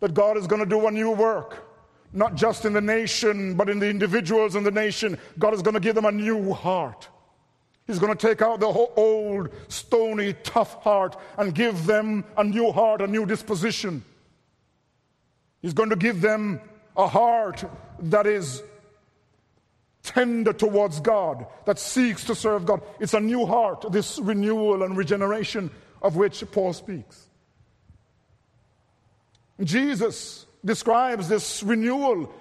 that 0.00 0.12
God 0.12 0.36
is 0.36 0.48
going 0.48 0.58
to 0.64 0.68
do 0.68 0.88
a 0.88 0.90
new 0.90 1.12
work, 1.12 1.64
not 2.12 2.34
just 2.34 2.64
in 2.64 2.72
the 2.72 2.80
nation, 2.80 3.54
but 3.54 3.68
in 3.68 3.78
the 3.78 3.88
individuals 3.88 4.56
in 4.56 4.64
the 4.64 4.70
nation. 4.72 5.16
God 5.38 5.54
is 5.54 5.62
going 5.62 5.74
to 5.74 5.80
give 5.80 5.94
them 5.94 6.06
a 6.06 6.10
new 6.10 6.52
heart. 6.52 7.06
He's 7.86 8.00
going 8.00 8.12
to 8.12 8.26
take 8.26 8.42
out 8.42 8.58
the 8.58 8.66
old, 8.66 9.50
stony, 9.68 10.34
tough 10.42 10.82
heart 10.82 11.16
and 11.38 11.54
give 11.54 11.86
them 11.86 12.24
a 12.36 12.42
new 12.42 12.72
heart, 12.72 13.00
a 13.00 13.06
new 13.06 13.26
disposition. 13.26 14.04
He's 15.62 15.72
going 15.72 15.90
to 15.90 15.96
give 15.96 16.20
them 16.20 16.60
a 16.96 17.06
heart 17.06 17.64
that 18.00 18.26
is 18.26 18.64
tender 20.06 20.52
towards 20.52 21.00
God, 21.00 21.46
that 21.66 21.78
seeks 21.78 22.24
to 22.24 22.34
serve 22.34 22.64
God. 22.64 22.80
It's 23.00 23.14
a 23.14 23.20
new 23.20 23.44
heart, 23.44 23.84
this 23.90 24.18
renewal 24.18 24.82
and 24.82 24.96
regeneration 24.96 25.70
of 26.00 26.16
which 26.16 26.42
Paul 26.52 26.72
speaks. 26.72 27.26
Jesus 29.62 30.46
describes 30.64 31.28
this 31.28 31.62
renewal 31.62 32.32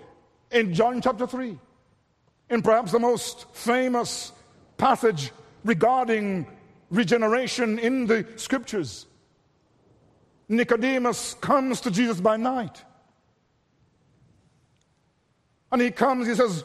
in 0.52 0.74
John 0.74 1.02
chapter 1.02 1.28
3, 1.28 1.58
in 2.50 2.62
perhaps 2.62 2.92
the 2.92 3.00
most 3.00 3.48
famous 3.54 4.32
passage 4.78 5.32
regarding 5.64 6.46
regeneration 6.92 7.80
in 7.80 8.06
the 8.06 8.28
scriptures. 8.36 9.08
Nicodemus 10.48 11.34
comes 11.36 11.82
to 11.82 11.92
Jesus 11.92 12.22
by 12.22 12.38
night. 12.38 12.84
And 15.72 15.82
he 15.82 15.90
comes, 15.90 16.28
he 16.28 16.36
says, 16.36 16.64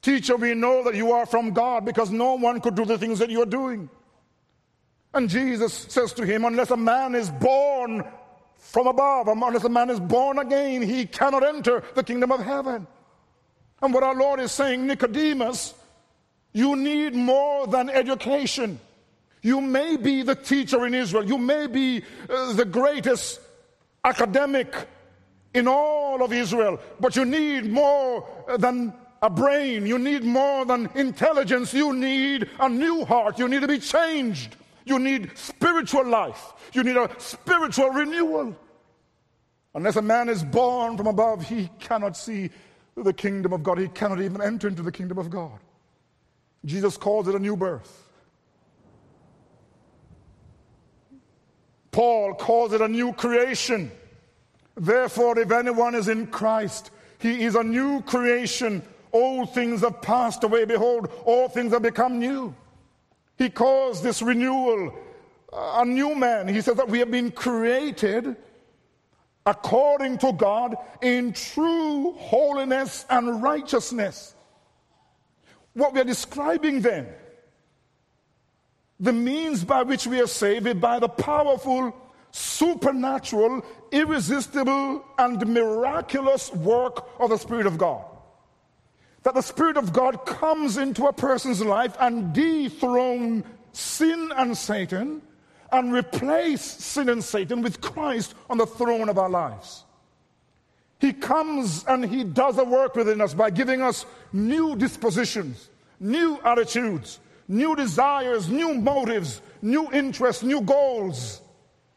Teacher, 0.00 0.36
we 0.36 0.54
know 0.54 0.84
that 0.84 0.94
you 0.94 1.12
are 1.12 1.26
from 1.26 1.52
God 1.52 1.84
because 1.84 2.10
no 2.10 2.34
one 2.34 2.60
could 2.60 2.74
do 2.74 2.84
the 2.84 2.98
things 2.98 3.18
that 3.18 3.30
you 3.30 3.42
are 3.42 3.46
doing. 3.46 3.90
And 5.14 5.28
Jesus 5.28 5.72
says 5.72 6.12
to 6.14 6.24
him, 6.24 6.44
Unless 6.44 6.70
a 6.70 6.76
man 6.76 7.14
is 7.14 7.30
born 7.30 8.04
from 8.56 8.86
above, 8.86 9.28
unless 9.28 9.64
a 9.64 9.68
man 9.68 9.90
is 9.90 9.98
born 9.98 10.38
again, 10.38 10.82
he 10.82 11.06
cannot 11.06 11.44
enter 11.44 11.82
the 11.94 12.04
kingdom 12.04 12.30
of 12.30 12.40
heaven. 12.40 12.86
And 13.80 13.94
what 13.94 14.02
our 14.02 14.14
Lord 14.14 14.40
is 14.40 14.52
saying, 14.52 14.86
Nicodemus, 14.86 15.74
you 16.52 16.76
need 16.76 17.14
more 17.14 17.66
than 17.66 17.88
education. 17.88 18.78
You 19.42 19.60
may 19.60 19.96
be 19.96 20.22
the 20.22 20.34
teacher 20.34 20.86
in 20.86 20.94
Israel. 20.94 21.24
You 21.24 21.38
may 21.38 21.66
be 21.66 22.02
uh, 22.28 22.52
the 22.54 22.64
greatest 22.64 23.40
academic 24.04 24.74
in 25.54 25.68
all 25.68 26.22
of 26.22 26.32
Israel, 26.32 26.80
but 27.00 27.16
you 27.16 27.24
need 27.24 27.70
more 27.70 28.28
than 28.58 28.92
a 29.22 29.30
brain. 29.30 29.86
You 29.86 29.98
need 29.98 30.24
more 30.24 30.64
than 30.64 30.88
intelligence. 30.94 31.74
You 31.74 31.92
need 31.92 32.48
a 32.60 32.68
new 32.68 33.04
heart. 33.04 33.38
You 33.38 33.48
need 33.48 33.62
to 33.62 33.68
be 33.68 33.78
changed. 33.78 34.56
You 34.84 34.98
need 34.98 35.36
spiritual 35.36 36.06
life. 36.06 36.52
You 36.72 36.82
need 36.82 36.96
a 36.96 37.10
spiritual 37.18 37.90
renewal. 37.90 38.56
Unless 39.74 39.96
a 39.96 40.02
man 40.02 40.28
is 40.28 40.42
born 40.42 40.96
from 40.96 41.06
above, 41.06 41.48
he 41.48 41.70
cannot 41.78 42.16
see 42.16 42.50
the 42.96 43.12
kingdom 43.12 43.52
of 43.52 43.62
God. 43.62 43.78
He 43.78 43.88
cannot 43.88 44.20
even 44.20 44.40
enter 44.40 44.68
into 44.68 44.82
the 44.82 44.92
kingdom 44.92 45.18
of 45.18 45.30
God. 45.30 45.58
Jesus 46.64 46.96
calls 46.96 47.28
it 47.28 47.34
a 47.34 47.38
new 47.38 47.56
birth. 47.56 48.04
Paul 51.90 52.34
calls 52.34 52.72
it 52.72 52.80
a 52.80 52.88
new 52.88 53.12
creation. 53.12 53.90
Therefore, 54.76 55.38
if 55.38 55.50
anyone 55.50 55.94
is 55.94 56.08
in 56.08 56.28
Christ, 56.28 56.90
he 57.18 57.42
is 57.42 57.54
a 57.54 57.62
new 57.64 58.02
creation. 58.02 58.82
Old 59.12 59.52
things 59.54 59.80
have 59.80 60.00
passed 60.02 60.44
away. 60.44 60.64
Behold, 60.64 61.10
all 61.24 61.48
things 61.48 61.72
have 61.72 61.82
become 61.82 62.18
new. 62.18 62.54
He 63.36 63.50
calls 63.50 64.02
this 64.02 64.20
renewal 64.20 64.92
uh, 65.52 65.80
a 65.80 65.84
new 65.84 66.14
man. 66.14 66.48
He 66.48 66.60
says 66.60 66.76
that 66.76 66.88
we 66.88 66.98
have 66.98 67.10
been 67.10 67.30
created 67.30 68.36
according 69.46 70.18
to 70.18 70.32
God 70.32 70.76
in 71.00 71.32
true 71.32 72.12
holiness 72.18 73.06
and 73.08 73.42
righteousness 73.42 74.34
what 75.78 75.94
we 75.94 76.00
are 76.00 76.04
describing 76.04 76.80
then, 76.80 77.06
the 78.98 79.12
means 79.12 79.64
by 79.64 79.82
which 79.82 80.08
we 80.08 80.20
are 80.20 80.26
saved 80.26 80.80
by 80.80 80.98
the 80.98 81.08
powerful, 81.08 81.94
supernatural, 82.32 83.64
irresistible, 83.92 85.04
and 85.18 85.46
miraculous 85.46 86.52
work 86.52 87.08
of 87.20 87.30
the 87.30 87.36
Spirit 87.36 87.66
of 87.66 87.78
God. 87.78 88.04
That 89.28 89.34
the 89.34 89.42
Spirit 89.42 89.76
of 89.76 89.92
God 89.92 90.24
comes 90.24 90.78
into 90.78 91.04
a 91.04 91.12
person's 91.12 91.62
life 91.62 91.94
and 92.00 92.32
dethrone 92.32 93.44
sin 93.72 94.32
and 94.34 94.56
Satan 94.56 95.20
and 95.70 95.92
replace 95.92 96.62
sin 96.62 97.10
and 97.10 97.22
Satan 97.22 97.60
with 97.60 97.82
Christ 97.82 98.34
on 98.48 98.56
the 98.56 98.64
throne 98.64 99.10
of 99.10 99.18
our 99.18 99.28
lives. 99.28 99.84
He 100.98 101.12
comes 101.12 101.84
and 101.84 102.06
He 102.06 102.24
does 102.24 102.56
a 102.56 102.64
work 102.64 102.94
within 102.96 103.20
us 103.20 103.34
by 103.34 103.50
giving 103.50 103.82
us 103.82 104.06
new 104.32 104.74
dispositions, 104.74 105.68
new 106.00 106.40
attitudes, 106.42 107.20
new 107.48 107.76
desires, 107.76 108.48
new 108.48 108.72
motives, 108.72 109.42
new 109.60 109.92
interests, 109.92 110.42
new 110.42 110.62
goals, 110.62 111.42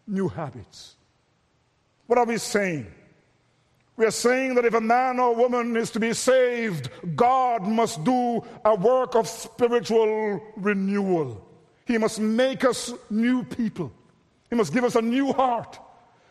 new 0.05 0.27
habits. 0.27 0.97
What 2.07 2.19
are 2.19 2.25
we 2.25 2.37
saying? 2.39 2.87
We 4.01 4.07
are 4.07 4.09
saying 4.09 4.55
that 4.55 4.65
if 4.65 4.73
a 4.73 4.81
man 4.81 5.19
or 5.19 5.35
woman 5.35 5.77
is 5.77 5.91
to 5.91 5.99
be 5.99 6.13
saved, 6.13 6.89
God 7.15 7.67
must 7.67 8.03
do 8.03 8.43
a 8.65 8.73
work 8.73 9.13
of 9.15 9.27
spiritual 9.27 10.41
renewal. 10.55 11.47
He 11.85 11.99
must 11.99 12.19
make 12.19 12.65
us 12.65 12.95
new 13.11 13.43
people. 13.43 13.93
He 14.49 14.55
must 14.55 14.73
give 14.73 14.85
us 14.85 14.95
a 14.95 15.03
new 15.03 15.31
heart 15.31 15.79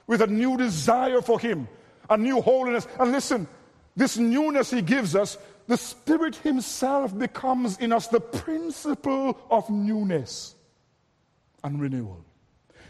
with 0.09 0.21
a 0.21 0.27
new 0.27 0.57
desire 0.57 1.23
for 1.23 1.39
Him 1.39 1.69
a 2.09 2.17
new 2.17 2.41
holiness. 2.41 2.89
And 2.99 3.13
listen, 3.13 3.47
this 3.95 4.19
newness 4.19 4.73
He 4.73 4.83
gives 4.83 5.15
us, 5.15 5.39
the 5.69 5.77
Spirit 5.77 6.35
Himself 6.35 7.17
becomes 7.17 7.79
in 7.79 7.93
us 7.93 8.09
the 8.09 8.19
principle 8.19 9.39
of 9.49 9.71
newness 9.71 10.57
and 11.63 11.81
renewal. 11.81 12.25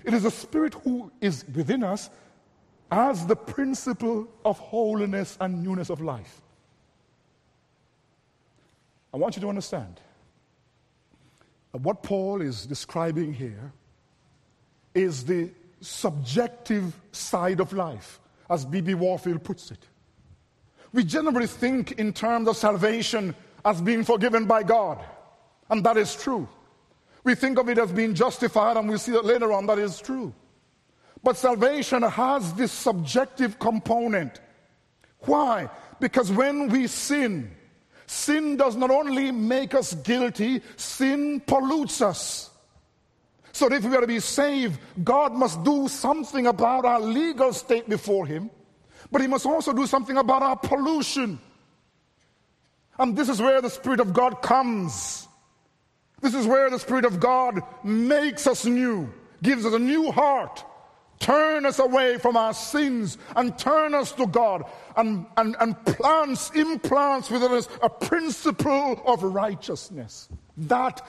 It 0.04 0.14
is 0.14 0.22
the 0.22 0.30
Spirit 0.30 0.72
who 0.72 1.12
is 1.20 1.44
within 1.54 1.84
us 1.84 2.08
as 2.90 3.26
the 3.26 3.36
principle 3.36 4.28
of 4.44 4.58
holiness 4.58 5.36
and 5.40 5.62
newness 5.62 5.90
of 5.90 6.00
life. 6.00 6.40
I 9.14 9.16
want 9.16 9.36
you 9.36 9.42
to 9.42 9.48
understand 9.48 10.00
that 11.72 11.82
what 11.82 12.02
Paul 12.02 12.40
is 12.40 12.66
describing 12.66 13.32
here 13.32 13.72
is 14.94 15.24
the 15.24 15.50
subjective 15.80 16.94
side 17.12 17.60
of 17.60 17.72
life, 17.72 18.20
as 18.48 18.64
B.B. 18.64 18.94
Warfield 18.94 19.42
puts 19.44 19.70
it. 19.70 19.86
We 20.92 21.04
generally 21.04 21.46
think 21.46 21.92
in 21.92 22.12
terms 22.12 22.48
of 22.48 22.56
salvation 22.56 23.34
as 23.64 23.80
being 23.80 24.04
forgiven 24.04 24.46
by 24.46 24.64
God, 24.64 24.98
and 25.70 25.84
that 25.84 25.96
is 25.96 26.14
true. 26.16 26.48
We 27.22 27.34
think 27.34 27.58
of 27.58 27.68
it 27.68 27.78
as 27.78 27.92
being 27.92 28.14
justified, 28.14 28.76
and 28.76 28.88
we'll 28.88 28.98
see 28.98 29.12
that 29.12 29.24
later 29.24 29.52
on 29.52 29.66
that 29.66 29.78
is 29.78 30.00
true. 30.00 30.34
But 31.22 31.36
salvation 31.36 32.02
has 32.02 32.52
this 32.54 32.72
subjective 32.72 33.58
component. 33.58 34.40
Why? 35.20 35.68
Because 36.00 36.32
when 36.32 36.68
we 36.68 36.86
sin, 36.86 37.50
sin 38.06 38.56
does 38.56 38.74
not 38.74 38.90
only 38.90 39.30
make 39.30 39.74
us 39.74 39.94
guilty, 39.94 40.62
sin 40.76 41.40
pollutes 41.46 42.00
us. 42.00 42.50
So 43.52 43.70
if 43.72 43.84
we 43.84 43.94
are 43.94 44.00
to 44.00 44.06
be 44.06 44.20
saved, 44.20 44.80
God 45.04 45.34
must 45.34 45.62
do 45.62 45.88
something 45.88 46.46
about 46.46 46.84
our 46.84 47.00
legal 47.00 47.52
state 47.52 47.88
before 47.88 48.26
Him, 48.26 48.48
but 49.12 49.20
He 49.20 49.26
must 49.26 49.44
also 49.44 49.72
do 49.72 49.86
something 49.86 50.16
about 50.16 50.42
our 50.42 50.56
pollution. 50.56 51.38
And 52.98 53.16
this 53.16 53.28
is 53.28 53.42
where 53.42 53.60
the 53.60 53.70
Spirit 53.70 54.00
of 54.00 54.14
God 54.14 54.40
comes. 54.40 55.26
This 56.20 56.34
is 56.34 56.46
where 56.46 56.70
the 56.70 56.78
Spirit 56.78 57.04
of 57.04 57.18
God 57.18 57.60
makes 57.82 58.46
us 58.46 58.64
new, 58.64 59.12
gives 59.42 59.66
us 59.66 59.74
a 59.74 59.78
new 59.78 60.10
heart, 60.12 60.64
turn 61.20 61.66
us 61.66 61.78
away 61.78 62.18
from 62.18 62.36
our 62.36 62.52
sins 62.52 63.18
and 63.36 63.56
turn 63.56 63.94
us 63.94 64.10
to 64.12 64.26
God 64.26 64.64
and, 64.96 65.26
and, 65.36 65.54
and 65.60 65.84
plants, 65.84 66.50
implants 66.50 67.30
within 67.30 67.52
us 67.52 67.68
a 67.82 67.88
principle 67.88 69.00
of 69.06 69.22
righteousness. 69.22 70.28
That 70.56 71.06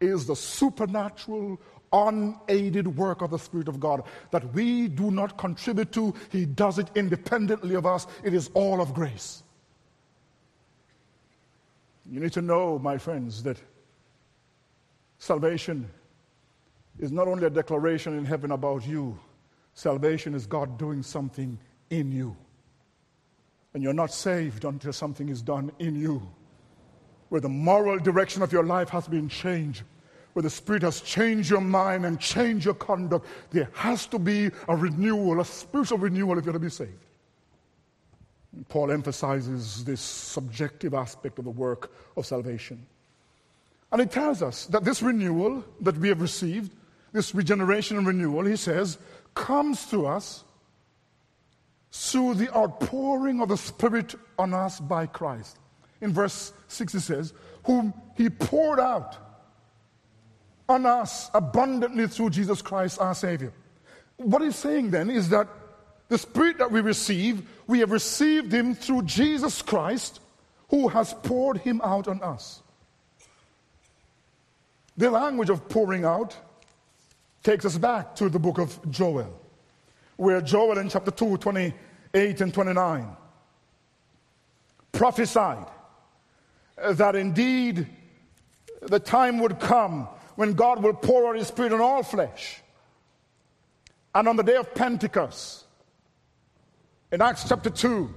is 0.00 0.26
the 0.26 0.36
supernatural, 0.36 1.58
unaided 1.92 2.96
work 2.96 3.22
of 3.22 3.30
the 3.30 3.38
Spirit 3.38 3.68
of 3.68 3.80
God 3.80 4.02
that 4.32 4.52
we 4.52 4.88
do 4.88 5.10
not 5.10 5.38
contribute 5.38 5.92
to. 5.92 6.12
He 6.30 6.44
does 6.44 6.78
it 6.78 6.90
independently 6.94 7.76
of 7.76 7.86
us. 7.86 8.06
It 8.24 8.34
is 8.34 8.50
all 8.52 8.80
of 8.80 8.92
grace. 8.92 9.42
You 12.10 12.20
need 12.20 12.32
to 12.32 12.42
know, 12.42 12.78
my 12.78 12.98
friends, 12.98 13.42
that 13.44 13.58
salvation 15.18 15.88
is 16.98 17.12
not 17.12 17.28
only 17.28 17.46
a 17.46 17.50
declaration 17.50 18.16
in 18.16 18.24
heaven 18.24 18.50
about 18.52 18.86
you, 18.86 19.18
salvation 19.76 20.34
is 20.34 20.46
God 20.46 20.78
doing 20.78 21.04
something 21.04 21.56
in 21.90 22.10
you. 22.10 22.34
And 23.74 23.82
you're 23.82 23.92
not 23.92 24.12
saved 24.12 24.64
until 24.64 24.92
something 24.92 25.28
is 25.28 25.42
done 25.42 25.70
in 25.78 25.94
you, 25.94 26.26
where 27.28 27.42
the 27.42 27.48
moral 27.48 27.98
direction 27.98 28.42
of 28.42 28.52
your 28.52 28.64
life 28.64 28.88
has 28.88 29.06
been 29.06 29.28
changed, 29.28 29.82
where 30.32 30.42
the 30.42 30.50
Spirit 30.50 30.82
has 30.82 31.02
changed 31.02 31.50
your 31.50 31.60
mind 31.60 32.06
and 32.06 32.18
changed 32.18 32.64
your 32.64 32.74
conduct. 32.74 33.26
There 33.50 33.68
has 33.74 34.06
to 34.06 34.18
be 34.18 34.50
a 34.66 34.74
renewal, 34.74 35.40
a 35.40 35.44
spiritual 35.44 35.98
renewal 35.98 36.38
if 36.38 36.44
you're 36.44 36.54
to 36.54 36.58
be 36.58 36.70
saved. 36.70 37.04
Paul 38.70 38.90
emphasizes 38.90 39.84
this 39.84 40.00
subjective 40.00 40.94
aspect 40.94 41.38
of 41.38 41.44
the 41.44 41.50
work 41.50 41.92
of 42.16 42.24
salvation. 42.24 42.86
And 43.92 44.00
he 44.00 44.06
tells 44.06 44.42
us 44.42 44.66
that 44.66 44.84
this 44.84 45.02
renewal 45.02 45.62
that 45.82 45.98
we 45.98 46.08
have 46.08 46.22
received, 46.22 46.72
this 47.12 47.34
regeneration 47.34 47.98
and 47.98 48.06
renewal, 48.06 48.46
he 48.46 48.56
says, 48.56 48.98
comes 49.36 49.86
to 49.90 50.06
us 50.06 50.42
through 51.92 52.34
the 52.34 52.54
outpouring 52.56 53.40
of 53.40 53.48
the 53.48 53.56
Spirit 53.56 54.16
on 54.38 54.52
us 54.52 54.80
by 54.80 55.06
Christ. 55.06 55.58
In 56.00 56.12
verse 56.12 56.52
6, 56.66 56.92
he 56.92 56.98
says, 56.98 57.32
Whom 57.64 57.94
he 58.16 58.28
poured 58.28 58.80
out 58.80 59.16
on 60.68 60.84
us 60.84 61.30
abundantly 61.32 62.08
through 62.08 62.30
Jesus 62.30 62.60
Christ 62.60 63.00
our 63.00 63.14
Savior. 63.14 63.52
What 64.16 64.42
he's 64.42 64.56
saying 64.56 64.90
then 64.90 65.10
is 65.10 65.28
that 65.28 65.48
the 66.08 66.18
Spirit 66.18 66.58
that 66.58 66.70
we 66.70 66.80
receive, 66.80 67.48
we 67.66 67.80
have 67.80 67.90
received 67.90 68.52
Him 68.52 68.74
through 68.74 69.02
Jesus 69.02 69.62
Christ, 69.62 70.20
who 70.68 70.88
has 70.88 71.14
poured 71.14 71.58
Him 71.58 71.80
out 71.82 72.08
on 72.08 72.22
us. 72.22 72.62
The 74.96 75.10
language 75.10 75.50
of 75.50 75.68
pouring 75.68 76.04
out 76.04 76.36
takes 77.46 77.64
us 77.64 77.78
back 77.78 78.16
to 78.16 78.28
the 78.28 78.40
book 78.40 78.58
of 78.58 78.90
Joel, 78.90 79.32
where 80.16 80.40
Joel 80.40 80.78
in 80.78 80.88
chapter 80.88 81.12
2, 81.12 81.36
28 81.36 82.40
and 82.40 82.52
29 82.52 83.16
prophesied 84.90 85.68
that 86.76 87.14
indeed 87.14 87.86
the 88.82 88.98
time 88.98 89.38
would 89.38 89.60
come 89.60 90.08
when 90.34 90.54
God 90.54 90.82
will 90.82 90.92
pour 90.92 91.28
out 91.28 91.36
His 91.36 91.46
Spirit 91.46 91.72
on 91.72 91.80
all 91.80 92.02
flesh. 92.02 92.60
And 94.12 94.26
on 94.26 94.34
the 94.34 94.42
day 94.42 94.56
of 94.56 94.74
Pentecost, 94.74 95.66
in 97.12 97.22
Acts 97.22 97.48
chapter 97.48 97.70
2, 97.70 98.12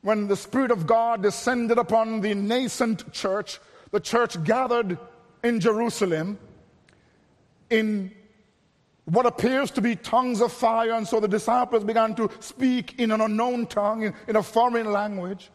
when 0.00 0.26
the 0.26 0.36
Spirit 0.36 0.70
of 0.70 0.86
God 0.86 1.22
descended 1.22 1.76
upon 1.76 2.22
the 2.22 2.32
nascent 2.32 3.12
church, 3.12 3.60
the 3.90 4.00
church 4.00 4.42
gathered 4.42 4.96
in 5.42 5.60
Jerusalem 5.60 6.38
in 7.68 8.10
what 9.06 9.26
appears 9.26 9.70
to 9.72 9.80
be 9.80 9.96
tongues 9.96 10.40
of 10.40 10.52
fire, 10.52 10.92
and 10.92 11.06
so 11.06 11.20
the 11.20 11.28
disciples 11.28 11.84
began 11.84 12.14
to 12.14 12.30
speak 12.40 12.98
in 12.98 13.10
an 13.10 13.20
unknown 13.20 13.66
tongue, 13.66 14.04
in, 14.04 14.14
in 14.28 14.36
a 14.36 14.42
foreign 14.42 14.90
language. 14.90 15.50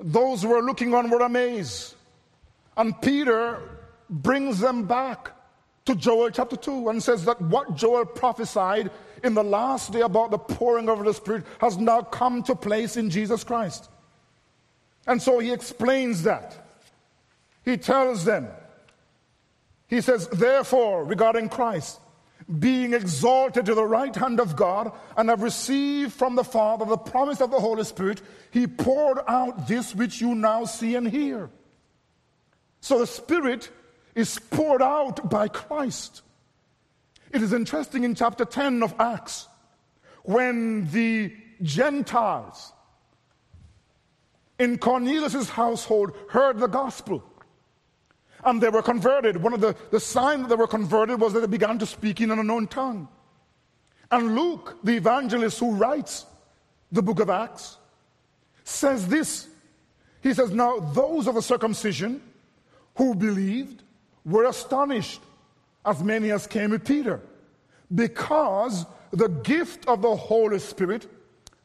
Those 0.00 0.42
who 0.42 0.48
were 0.48 0.62
looking 0.62 0.92
on 0.94 1.08
were 1.08 1.20
amazed. 1.20 1.94
And 2.76 3.00
Peter 3.00 3.60
brings 4.10 4.58
them 4.58 4.84
back 4.84 5.32
to 5.86 5.94
Joel 5.94 6.30
chapter 6.30 6.56
2 6.56 6.88
and 6.88 7.02
says 7.02 7.24
that 7.24 7.40
what 7.40 7.76
Joel 7.76 8.04
prophesied 8.04 8.90
in 9.22 9.34
the 9.34 9.44
last 9.44 9.92
day 9.92 10.00
about 10.00 10.30
the 10.30 10.38
pouring 10.38 10.88
of 10.88 11.04
the 11.04 11.14
Spirit 11.14 11.44
has 11.60 11.78
now 11.78 12.02
come 12.02 12.42
to 12.42 12.54
place 12.54 12.96
in 12.96 13.08
Jesus 13.08 13.44
Christ. 13.44 13.88
And 15.06 15.22
so 15.22 15.38
he 15.38 15.52
explains 15.52 16.24
that. 16.24 16.66
He 17.64 17.76
tells 17.76 18.24
them, 18.24 18.48
he 19.88 20.00
says, 20.00 20.26
therefore, 20.28 21.04
regarding 21.04 21.48
Christ, 21.48 22.00
being 22.58 22.94
exalted 22.94 23.66
to 23.66 23.74
the 23.74 23.84
right 23.84 24.14
hand 24.14 24.38
of 24.38 24.54
God 24.54 24.92
and 25.16 25.28
have 25.28 25.42
received 25.42 26.12
from 26.12 26.36
the 26.36 26.44
Father 26.44 26.84
the 26.84 26.96
promise 26.96 27.40
of 27.40 27.50
the 27.50 27.58
Holy 27.58 27.84
Spirit, 27.84 28.22
he 28.50 28.66
poured 28.66 29.18
out 29.26 29.66
this 29.66 29.94
which 29.94 30.20
you 30.20 30.34
now 30.34 30.64
see 30.64 30.94
and 30.94 31.08
hear. 31.08 31.50
So 32.80 32.98
the 32.98 33.06
Spirit 33.06 33.70
is 34.14 34.38
poured 34.38 34.82
out 34.82 35.28
by 35.28 35.48
Christ. 35.48 36.22
It 37.32 37.42
is 37.42 37.52
interesting 37.52 38.04
in 38.04 38.14
chapter 38.14 38.44
10 38.44 38.82
of 38.82 38.94
Acts 38.98 39.48
when 40.22 40.90
the 40.90 41.34
Gentiles 41.62 42.72
in 44.58 44.78
Cornelius' 44.78 45.50
household 45.50 46.16
heard 46.30 46.58
the 46.58 46.66
gospel 46.66 47.22
and 48.44 48.60
they 48.60 48.68
were 48.68 48.82
converted. 48.82 49.36
One 49.36 49.52
of 49.52 49.60
the, 49.60 49.74
the 49.90 50.00
signs 50.00 50.42
that 50.42 50.48
they 50.48 50.54
were 50.54 50.66
converted 50.66 51.20
was 51.20 51.32
that 51.32 51.40
they 51.40 51.46
began 51.46 51.78
to 51.78 51.86
speak 51.86 52.20
in 52.20 52.30
an 52.30 52.38
unknown 52.38 52.66
tongue. 52.68 53.08
And 54.10 54.34
Luke, 54.34 54.78
the 54.84 54.96
evangelist 54.96 55.58
who 55.58 55.74
writes 55.74 56.26
the 56.92 57.02
book 57.02 57.20
of 57.20 57.30
Acts, 57.30 57.76
says 58.64 59.08
this. 59.08 59.48
He 60.22 60.34
says, 60.34 60.50
Now 60.52 60.78
those 60.78 61.26
of 61.26 61.34
the 61.34 61.42
circumcision 61.42 62.22
who 62.96 63.14
believed 63.14 63.82
were 64.24 64.44
astonished 64.44 65.20
as 65.84 66.02
many 66.02 66.30
as 66.32 66.46
came 66.46 66.70
with 66.70 66.84
Peter, 66.84 67.20
because 67.94 68.86
the 69.12 69.28
gift 69.28 69.86
of 69.86 70.02
the 70.02 70.16
Holy 70.16 70.58
Spirit 70.58 71.08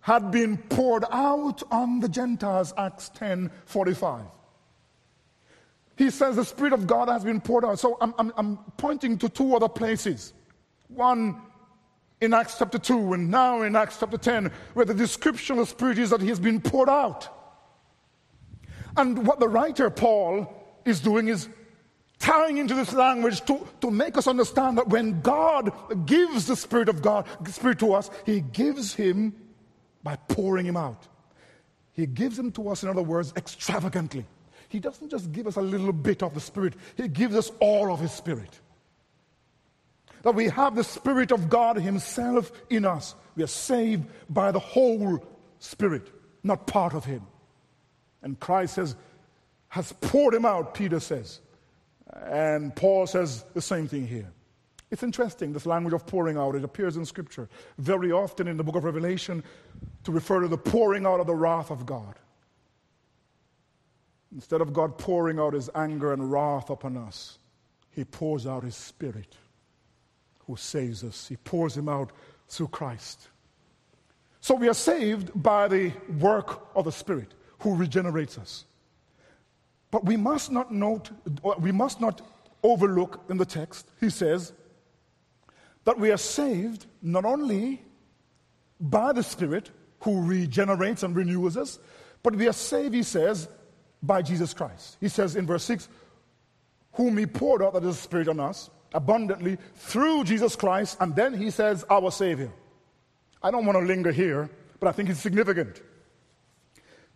had 0.01 0.31
been 0.31 0.57
poured 0.57 1.05
out 1.12 1.63
on 1.71 1.99
the 1.99 2.10
Gentiles, 2.10 2.73
Acts 2.77 3.10
10 3.10 3.51
45. 3.65 4.21
He 6.02 6.10
says 6.10 6.36
the 6.36 6.44
Spirit 6.44 6.74
of 6.74 6.88
God 6.88 7.10
has 7.10 7.24
been 7.24 7.40
poured 7.40 7.64
out. 7.64 7.78
So 7.78 7.96
I'm, 8.02 8.16
I'm, 8.18 8.34
I'm 8.36 8.58
pointing 8.76 9.20
to 9.20 9.30
two 9.30 9.56
other 9.56 9.70
places. 9.70 10.34
One 10.88 11.39
in 12.22 12.34
Acts 12.34 12.56
chapter 12.58 12.80
2, 12.80 13.14
and 13.14 13.30
now 13.30 13.62
in 13.62 13.76
Acts 13.76 13.97
chapter 13.99 14.18
10, 14.18 14.52
where 14.74 14.84
the 14.84 14.95
description 14.95 15.60
of 15.60 15.68
the 15.68 15.70
Spirit 15.70 15.99
is 15.99 16.10
that 16.10 16.20
He 16.20 16.30
has 16.30 16.39
been 16.39 16.60
poured 16.60 16.89
out. 16.89 17.30
And 18.97 19.28
what 19.28 19.39
the 19.39 19.47
writer 19.47 19.91
Paul 19.91 20.52
is 20.86 21.02
doing 21.02 21.28
is 21.28 21.47
tying 22.18 22.58
into 22.58 22.74
this 22.74 22.93
language 22.93 23.45
to, 23.45 23.68
to 23.82 23.91
make 23.91 24.18
us 24.18 24.26
understand 24.26 24.80
that 24.80 24.88
when 24.88 25.22
God 25.22 25.72
gives 26.08 26.47
the 26.47 26.56
Spirit 26.56 26.89
of 26.89 27.04
God, 27.04 27.28
Spirit 27.47 27.78
to 27.78 27.93
us, 27.93 28.10
He 28.26 28.41
gives 28.41 28.95
Him 28.95 29.36
by 30.02 30.16
pouring 30.16 30.66
Him 30.66 30.78
out. 30.78 31.08
He 31.93 32.08
gives 32.08 32.39
Him 32.39 32.52
to 32.54 32.70
us, 32.70 32.82
in 32.82 32.89
other 32.89 33.04
words, 33.04 33.34
extravagantly. 33.38 34.26
He 34.72 34.80
doesn't 34.80 35.09
just 35.09 35.32
give 35.34 35.47
us 35.47 35.57
a 35.57 35.61
little 35.61 35.91
bit 35.91 36.24
of 36.24 36.34
the 36.34 36.39
Spirit, 36.39 36.76
He 36.95 37.07
gives 37.09 37.36
us 37.36 37.51
all 37.59 37.91
of 37.91 37.99
His 37.99 38.11
Spirit. 38.11 38.59
That 40.24 40.36
we 40.36 40.47
have 40.49 40.76
the 40.76 40.84
Spirit 40.84 41.32
of 41.32 41.49
God 41.49 41.76
Himself 41.76 42.51
in 42.69 42.86
us. 42.86 43.15
We 43.36 43.43
are 43.43 43.47
saved 43.47 44.05
by 44.30 44.51
the 44.51 44.59
whole 44.59 45.26
Spirit, 45.59 46.07
not 46.43 46.67
part 46.67 46.93
of 46.93 47.03
Him. 47.03 47.24
And 48.22 48.39
Christ 48.39 48.76
says, 48.76 48.95
has 49.67 49.91
poured 49.99 50.34
Him 50.34 50.45
out, 50.45 50.74
Peter 50.74 50.99
says. 50.99 51.41
And 52.24 52.74
Paul 52.76 53.07
says 53.07 53.43
the 53.53 53.61
same 53.61 53.88
thing 53.88 54.07
here. 54.07 54.32
It's 54.89 55.03
interesting, 55.03 55.53
this 55.53 55.65
language 55.65 55.93
of 55.93 56.05
pouring 56.05 56.38
out. 56.38 56.55
It 56.55 56.63
appears 56.63 56.97
in 56.97 57.05
Scripture 57.05 57.49
very 57.78 58.11
often 58.11 58.47
in 58.47 58.57
the 58.57 58.63
book 58.63 58.76
of 58.76 58.84
Revelation 58.84 59.43
to 60.03 60.11
refer 60.11 60.41
to 60.41 60.47
the 60.47 60.57
pouring 60.57 61.05
out 61.05 61.19
of 61.19 61.28
the 61.28 61.36
wrath 61.36 61.72
of 61.72 61.86
God. 61.86 62.15
Instead 64.34 64.61
of 64.61 64.73
God 64.73 64.97
pouring 64.97 65.39
out 65.39 65.53
his 65.53 65.69
anger 65.75 66.13
and 66.13 66.32
wrath 66.32 66.69
upon 66.69 66.97
us, 66.97 67.38
he 67.89 68.05
pours 68.05 68.47
out 68.47 68.63
his 68.63 68.75
Spirit 68.75 69.36
who 70.47 70.55
saves 70.55 71.03
us. 71.03 71.27
He 71.27 71.36
pours 71.38 71.75
him 71.75 71.89
out 71.89 72.11
through 72.47 72.69
Christ. 72.69 73.27
So 74.39 74.55
we 74.55 74.69
are 74.69 74.73
saved 74.73 75.32
by 75.36 75.67
the 75.67 75.91
work 76.19 76.67
of 76.75 76.86
the 76.86 76.91
Spirit 76.91 77.34
who 77.59 77.75
regenerates 77.75 78.38
us. 78.38 78.65
But 79.91 80.05
we 80.05 80.17
must 80.17 80.51
not 80.51 80.71
note, 80.71 81.11
we 81.59 81.71
must 81.71 81.99
not 81.99 82.21
overlook 82.63 83.23
in 83.29 83.38
the 83.38 83.45
text, 83.45 83.89
he 83.99 84.09
says, 84.09 84.53
that 85.84 85.99
we 85.99 86.11
are 86.11 86.17
saved 86.17 86.86
not 87.01 87.25
only 87.25 87.82
by 88.79 89.11
the 89.11 89.23
Spirit 89.23 89.69
who 90.01 90.21
regenerates 90.21 91.03
and 91.03 91.15
renews 91.15 91.57
us, 91.57 91.79
but 92.23 92.36
we 92.36 92.47
are 92.47 92.53
saved, 92.53 92.93
he 92.93 93.03
says, 93.03 93.47
by 94.04 94.22
Jesus 94.22 94.54
Christ. 94.54 94.97
He 94.99 95.10
says 95.10 95.36
in 95.36 95.45
verse 95.45 95.64
6, 95.66 95.88
whom 96.93 97.18
he 97.18 97.26
poured 97.26 97.62
out, 97.62 97.74
that 97.74 97.84
is 97.84 97.95
the 97.95 98.02
Spirit 98.02 98.28
on 98.28 98.39
us, 98.39 98.70
abundantly 98.93 99.58
through 99.76 100.24
Jesus 100.26 100.56
Christ, 100.56 100.97
and 100.99 101.16
then 101.16 101.34
he 101.34 101.49
says, 101.49 101.86
our 101.89 102.12
Savior. 102.12 102.52
I 103.41 103.52
don't 103.52 103.66
want 103.66 103.80
to 103.80 103.86
linger 103.86 104.12
here, 104.12 104.49
but 104.80 104.88
I 104.88 104.91
think 104.91 105.10
it's 105.10 105.20
significant 105.20 105.82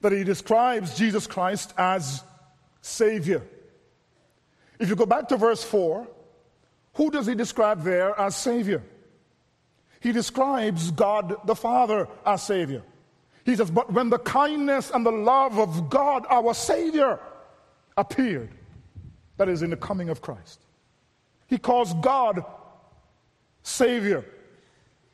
that 0.02 0.12
he 0.12 0.24
describes 0.24 0.98
Jesus 0.98 1.28
Christ 1.28 1.74
as 1.78 2.24
Savior. 2.82 3.42
If 4.80 4.90
you 4.90 4.96
go 4.96 5.06
back 5.06 5.28
to 5.30 5.38
verse 5.38 5.64
4, 5.64 6.08
who 6.94 7.12
does 7.12 7.26
he 7.26 7.36
describe 7.36 7.84
there 7.84 8.18
as 8.20 8.36
Savior? 8.36 8.84
He 10.00 10.12
describes 10.12 10.92
God 10.92 11.36
the 11.46 11.56
Father 11.56 12.08
as 12.26 12.44
Savior. 12.44 12.84
He 13.46 13.56
says, 13.56 13.70
But 13.70 13.94
when 13.94 14.10
the 14.10 14.20
kindness 14.20 14.92
and 14.92 15.06
the 15.06 15.12
love 15.12 15.60
of 15.60 15.90
God, 15.90 16.26
our 16.30 16.54
Savior, 16.54 17.20
appeared, 17.96 18.50
that 19.38 19.48
is, 19.48 19.62
in 19.62 19.70
the 19.70 19.78
coming 19.78 20.10
of 20.10 20.22
Christ, 20.22 20.60
he 21.48 21.58
calls 21.58 21.94
God 21.96 22.44
Savior. 23.64 24.26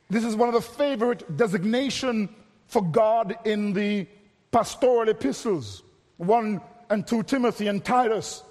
This 0.08 0.24
is 0.24 0.34
one 0.34 0.48
of 0.48 0.54
the 0.54 0.60
favorite 0.60 1.36
designation 1.36 2.28
for 2.66 2.82
God 2.82 3.36
in 3.44 3.72
the 3.72 4.06
pastoral 4.50 5.08
epistles, 5.08 5.82
1 6.16 6.60
and 6.90 7.06
2 7.06 7.22
Timothy 7.24 7.68
and 7.68 7.84
Titus. 7.84 8.42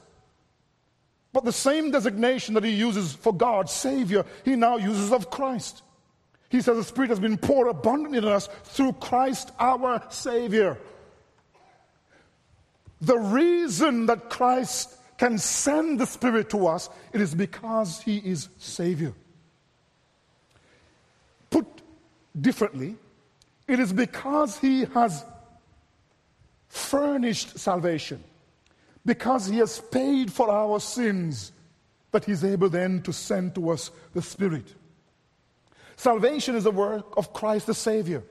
But 1.33 1.45
the 1.45 1.51
same 1.51 1.91
designation 1.91 2.55
that 2.55 2.63
he 2.63 2.71
uses 2.71 3.13
for 3.13 3.33
God, 3.33 3.69
Savior, 3.69 4.25
he 4.43 4.55
now 4.55 4.77
uses 4.77 5.11
of 5.11 5.29
Christ. 5.29 5.81
He 6.51 6.61
says 6.61 6.77
the 6.77 6.83
Spirit 6.83 7.09
has 7.09 7.19
been 7.19 7.37
poured 7.37 7.69
abundantly 7.69 8.19
in 8.19 8.25
us 8.25 8.47
through 8.65 8.93
Christ 8.93 9.51
our 9.59 10.03
Savior. 10.09 10.77
The 12.99 13.17
reason 13.17 14.05
that 14.05 14.29
Christ 14.29 14.95
can 15.17 15.37
send 15.39 15.99
the 15.99 16.05
Spirit 16.05 16.49
to 16.51 16.67
us, 16.67 16.89
it 17.13 17.21
is 17.21 17.33
because 17.33 18.01
he 18.01 18.17
is 18.17 18.49
Savior. 18.59 19.13
Put 21.49 21.65
differently, 22.39 22.97
it 23.67 23.79
is 23.79 23.93
because 23.93 24.59
he 24.59 24.85
has 24.93 25.25
furnished 26.67 27.57
salvation 27.57 28.23
because 29.05 29.47
he 29.47 29.57
has 29.57 29.79
paid 29.79 30.31
for 30.31 30.49
our 30.49 30.79
sins, 30.79 31.51
that 32.11 32.25
he's 32.25 32.43
able 32.43 32.69
then 32.69 33.01
to 33.03 33.13
send 33.13 33.55
to 33.55 33.69
us 33.69 33.91
the 34.13 34.21
Spirit. 34.21 34.73
Salvation 36.01 36.55
is 36.55 36.63
the 36.63 36.71
work 36.71 37.15
of 37.15 37.31
Christ 37.31 37.67
the 37.67 37.75
Savior. 37.75 38.23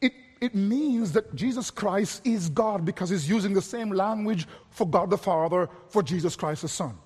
It, 0.00 0.12
it 0.40 0.56
means 0.56 1.12
that 1.12 1.32
Jesus 1.36 1.70
Christ 1.70 2.26
is 2.26 2.48
God 2.48 2.84
because 2.84 3.10
he's 3.10 3.28
using 3.28 3.54
the 3.54 3.62
same 3.62 3.90
language 3.90 4.48
for 4.70 4.88
God 4.88 5.08
the 5.08 5.16
Father 5.16 5.68
for 5.86 6.02
Jesus 6.02 6.34
Christ 6.34 6.62
the 6.62 6.68
Son. 6.68 6.98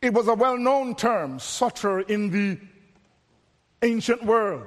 It 0.00 0.14
was 0.14 0.28
a 0.28 0.34
well 0.34 0.56
known 0.56 0.94
term, 0.94 1.38
soter, 1.38 2.00
in 2.00 2.30
the 2.30 2.58
ancient 3.82 4.24
world. 4.24 4.66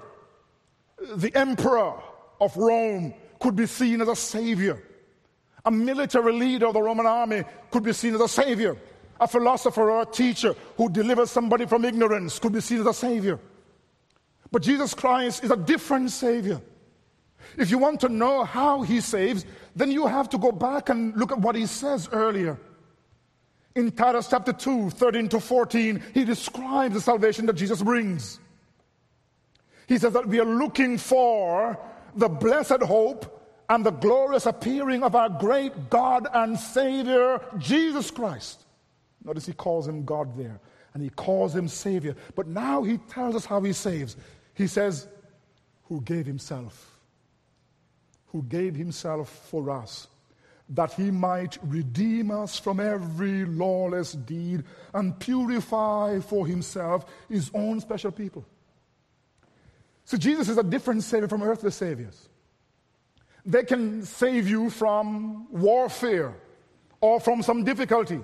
The 1.15 1.35
emperor 1.35 1.95
of 2.39 2.55
Rome 2.55 3.15
could 3.39 3.55
be 3.55 3.65
seen 3.65 3.99
as 3.99 4.09
a 4.09 4.15
savior. 4.15 4.79
A 5.65 5.71
military 5.71 6.33
leader 6.33 6.67
of 6.67 6.73
the 6.75 6.83
Roman 6.83 7.07
army 7.07 7.45
could 7.71 7.81
be 7.81 7.93
seen 7.93 8.13
as 8.13 8.21
a 8.21 8.27
savior. 8.27 8.77
A 9.23 9.27
philosopher 9.27 9.89
or 9.89 10.01
a 10.01 10.05
teacher 10.05 10.53
who 10.75 10.89
delivers 10.89 11.31
somebody 11.31 11.65
from 11.65 11.85
ignorance 11.85 12.39
could 12.39 12.51
be 12.51 12.59
seen 12.59 12.81
as 12.81 12.87
a 12.87 12.93
savior. 12.93 13.39
But 14.51 14.63
Jesus 14.63 14.93
Christ 14.93 15.45
is 15.45 15.51
a 15.51 15.55
different 15.55 16.11
savior. 16.11 16.61
If 17.57 17.71
you 17.71 17.77
want 17.77 18.01
to 18.01 18.09
know 18.09 18.43
how 18.43 18.81
he 18.81 18.99
saves, 18.99 19.45
then 19.77 19.91
you 19.91 20.07
have 20.07 20.27
to 20.31 20.37
go 20.37 20.51
back 20.51 20.89
and 20.89 21.15
look 21.15 21.31
at 21.31 21.39
what 21.39 21.55
he 21.55 21.65
says 21.67 22.09
earlier. 22.11 22.59
In 23.75 23.91
Titus 23.91 24.27
chapter 24.29 24.51
2, 24.51 24.89
13 24.89 25.29
to 25.29 25.39
14, 25.39 26.03
he 26.13 26.25
describes 26.25 26.93
the 26.93 27.01
salvation 27.01 27.45
that 27.45 27.53
Jesus 27.53 27.81
brings. 27.81 28.41
He 29.87 29.99
says 29.99 30.11
that 30.11 30.27
we 30.27 30.41
are 30.41 30.45
looking 30.45 30.97
for 30.97 31.79
the 32.13 32.27
blessed 32.27 32.81
hope 32.83 33.49
and 33.69 33.85
the 33.85 33.91
glorious 33.91 34.47
appearing 34.47 35.01
of 35.01 35.15
our 35.15 35.29
great 35.29 35.89
God 35.89 36.27
and 36.33 36.59
Savior, 36.59 37.39
Jesus 37.57 38.11
Christ. 38.11 38.62
Notice 39.23 39.45
he 39.45 39.53
calls 39.53 39.87
him 39.87 40.05
God 40.05 40.37
there, 40.37 40.59
and 40.93 41.01
he 41.01 41.09
calls 41.09 41.55
him 41.55 41.67
Savior. 41.67 42.15
But 42.35 42.47
now 42.47 42.83
he 42.83 42.97
tells 42.97 43.35
us 43.35 43.45
how 43.45 43.61
he 43.61 43.73
saves. 43.73 44.15
He 44.53 44.67
says, 44.67 45.07
Who 45.85 46.01
gave 46.01 46.25
himself, 46.25 46.99
who 48.27 48.43
gave 48.43 48.75
himself 48.75 49.29
for 49.49 49.69
us, 49.69 50.07
that 50.69 50.93
he 50.93 51.11
might 51.11 51.57
redeem 51.63 52.31
us 52.31 52.57
from 52.57 52.79
every 52.79 53.45
lawless 53.45 54.13
deed 54.13 54.63
and 54.93 55.17
purify 55.19 56.19
for 56.19 56.47
himself 56.47 57.05
his 57.29 57.51
own 57.53 57.79
special 57.79 58.11
people. 58.11 58.45
So 60.05 60.17
Jesus 60.17 60.49
is 60.49 60.57
a 60.57 60.63
different 60.63 61.03
Savior 61.03 61.27
from 61.27 61.43
earthly 61.43 61.71
Saviors. 61.71 62.29
They 63.45 63.63
can 63.63 64.03
save 64.03 64.47
you 64.47 64.69
from 64.69 65.47
warfare 65.51 66.35
or 67.01 67.19
from 67.19 67.43
some 67.43 67.63
difficulty. 67.63 68.21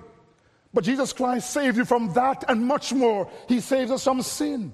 But 0.72 0.84
Jesus 0.84 1.12
Christ 1.12 1.50
saved 1.50 1.76
you 1.76 1.84
from 1.84 2.12
that 2.14 2.44
and 2.48 2.64
much 2.64 2.92
more. 2.92 3.28
He 3.48 3.60
saves 3.60 3.90
us 3.90 4.04
from 4.04 4.22
sin. 4.22 4.72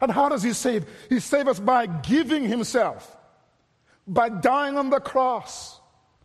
And 0.00 0.10
how 0.10 0.28
does 0.28 0.42
He 0.42 0.52
save? 0.52 0.84
He 1.08 1.20
saves 1.20 1.48
us 1.48 1.60
by 1.60 1.86
giving 1.86 2.44
Himself, 2.44 3.16
by 4.06 4.28
dying 4.28 4.76
on 4.76 4.90
the 4.90 5.00
cross, 5.00 5.80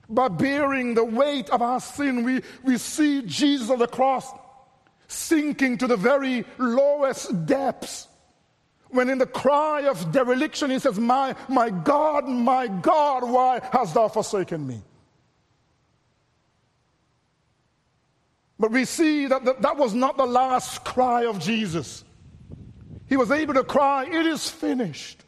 by 0.09 0.29
bearing 0.29 0.95
the 0.95 1.03
weight 1.03 1.49
of 1.51 1.61
our 1.61 1.79
sin. 1.79 2.23
We, 2.23 2.41
we 2.63 2.77
see 2.77 3.21
Jesus 3.23 3.69
on 3.69 3.77
the 3.77 3.87
cross 3.87 4.31
sinking 5.07 5.77
to 5.77 5.87
the 5.87 5.97
very 5.97 6.45
lowest 6.57 7.45
depths 7.45 8.07
when 8.89 9.09
in 9.09 9.17
the 9.17 9.25
cry 9.25 9.81
of 9.81 10.11
dereliction 10.11 10.71
he 10.71 10.79
says, 10.79 10.99
My, 10.99 11.35
my 11.49 11.69
God, 11.69 12.27
my 12.27 12.67
God, 12.67 13.29
why 13.29 13.59
hast 13.71 13.93
thou 13.93 14.07
forsaken 14.07 14.65
me? 14.65 14.81
But 18.59 18.71
we 18.71 18.85
see 18.85 19.27
that 19.27 19.45
that, 19.45 19.61
that 19.61 19.77
was 19.77 19.93
not 19.93 20.17
the 20.17 20.25
last 20.25 20.83
cry 20.83 21.25
of 21.25 21.39
Jesus. 21.39 22.03
He 23.07 23.17
was 23.17 23.31
able 23.31 23.53
to 23.53 23.63
cry, 23.63 24.05
It 24.05 24.25
is 24.25 24.49
finished. 24.49 25.23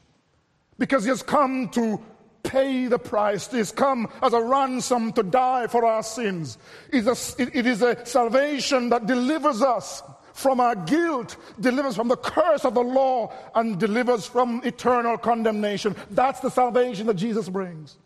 Because 0.77 1.03
he 1.03 1.09
has 1.09 1.21
come 1.21 1.69
to 1.69 2.01
pay 2.43 2.87
the 2.87 2.97
price. 2.99 3.51
He 3.51 3.57
has 3.57 3.71
come 3.71 4.07
as 4.21 4.33
a 4.33 4.41
ransom 4.41 5.11
to 5.13 5.23
die 5.23 5.67
for 5.67 5.85
our 5.85 6.03
sins. 6.03 6.57
It 6.91 7.05
is 7.05 7.81
a 7.81 8.05
salvation 8.05 8.89
that 8.89 9.05
delivers 9.05 9.61
us 9.61 10.01
from 10.33 10.61
our 10.61 10.75
guilt, 10.75 11.35
delivers 11.59 11.97
from 11.97 12.07
the 12.07 12.15
curse 12.15 12.63
of 12.63 12.73
the 12.73 12.81
law, 12.81 13.33
and 13.55 13.77
delivers 13.77 14.25
from 14.25 14.61
eternal 14.63 15.17
condemnation. 15.17 15.95
That's 16.11 16.39
the 16.39 16.49
salvation 16.49 17.07
that 17.07 17.15
Jesus 17.15 17.49
brings. 17.49 17.97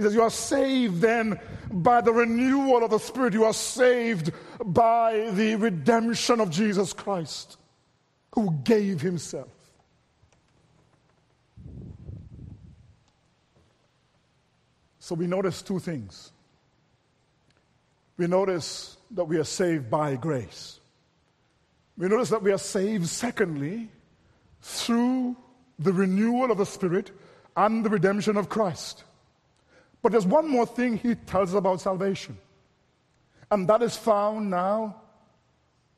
He 0.00 0.04
says, 0.04 0.14
You 0.14 0.22
are 0.22 0.30
saved 0.30 1.02
then 1.02 1.38
by 1.70 2.00
the 2.00 2.10
renewal 2.10 2.82
of 2.82 2.90
the 2.90 2.98
Spirit. 2.98 3.34
You 3.34 3.44
are 3.44 3.52
saved 3.52 4.32
by 4.64 5.28
the 5.32 5.56
redemption 5.56 6.40
of 6.40 6.48
Jesus 6.48 6.94
Christ, 6.94 7.58
who 8.34 8.50
gave 8.64 9.02
Himself. 9.02 9.52
So 15.00 15.14
we 15.14 15.26
notice 15.26 15.60
two 15.60 15.78
things. 15.78 16.32
We 18.16 18.26
notice 18.26 18.96
that 19.10 19.24
we 19.24 19.36
are 19.36 19.44
saved 19.44 19.90
by 19.90 20.16
grace. 20.16 20.80
We 21.98 22.08
notice 22.08 22.30
that 22.30 22.42
we 22.42 22.52
are 22.52 22.58
saved, 22.58 23.06
secondly, 23.06 23.90
through 24.62 25.36
the 25.78 25.92
renewal 25.92 26.50
of 26.50 26.56
the 26.56 26.64
Spirit 26.64 27.10
and 27.54 27.84
the 27.84 27.90
redemption 27.90 28.38
of 28.38 28.48
Christ. 28.48 29.04
But 30.02 30.12
there's 30.12 30.26
one 30.26 30.48
more 30.48 30.66
thing 30.66 30.96
he 30.96 31.14
tells 31.14 31.54
about 31.54 31.80
salvation, 31.80 32.38
and 33.50 33.68
that 33.68 33.82
is 33.82 33.96
found 33.96 34.50
now 34.50 34.96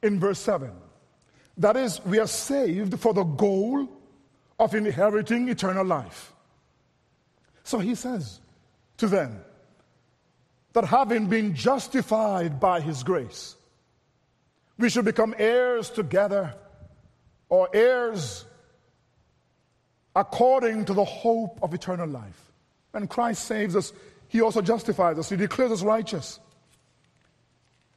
in 0.03 0.19
verse 0.19 0.41
7. 0.41 0.71
That 1.59 1.77
is, 1.77 2.05
we 2.05 2.19
are 2.19 2.27
saved 2.27 2.99
for 2.99 3.15
the 3.15 3.25
goal 3.25 3.89
of 4.59 4.75
inheriting 4.75 5.49
eternal 5.49 5.85
life. 5.85 6.33
So 7.65 7.79
he 7.79 7.95
says 7.95 8.41
to 8.97 9.07
them 9.07 9.41
that 10.73 10.85
having 10.85 11.27
been 11.27 11.55
justified 11.55 12.59
by 12.59 12.81
his 12.81 13.03
grace, 13.03 13.57
we 14.79 14.89
should 14.89 15.05
become 15.05 15.35
heirs 15.39 15.91
together 15.91 16.55
or 17.49 17.69
heirs 17.73 18.45
according 20.17 20.87
to 20.87 20.95
the 20.95 21.05
hope 21.05 21.59
of 21.63 21.73
eternal 21.75 22.09
life. 22.09 22.52
When 22.93 23.07
Christ 23.09 23.45
saves 23.45 23.75
us, 23.75 23.93
he 24.29 24.41
also 24.41 24.63
justifies 24.63 25.19
us, 25.19 25.29
he 25.29 25.37
declares 25.37 25.73
us 25.73 25.83
righteous. 25.83 26.39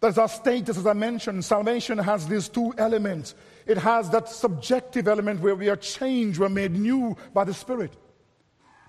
That's 0.02 0.18
our 0.18 0.28
status, 0.28 0.78
as 0.78 0.86
I 0.86 0.94
mentioned. 0.94 1.44
Salvation 1.46 1.98
has 1.98 2.28
these 2.28 2.50
two 2.50 2.74
elements. 2.78 3.34
It 3.66 3.78
has 3.78 4.10
that 4.12 4.30
subjective 4.30 5.08
element 5.08 5.42
where 5.42 5.56
we 5.56 5.70
are 5.70 5.78
changed, 5.78 6.40
we're 6.40 6.50
made 6.50 6.74
new 6.74 7.16
by 7.34 7.44
the 7.44 7.54
Spirit. 7.54 7.94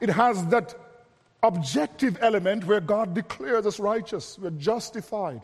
It 0.00 0.10
has 0.10 0.44
that 0.48 0.74
objective 1.42 2.18
element 2.20 2.66
where 2.66 2.80
God 2.80 3.14
declares 3.14 3.66
us 3.66 3.78
righteous, 3.78 4.38
we're 4.38 4.50
justified, 4.50 5.40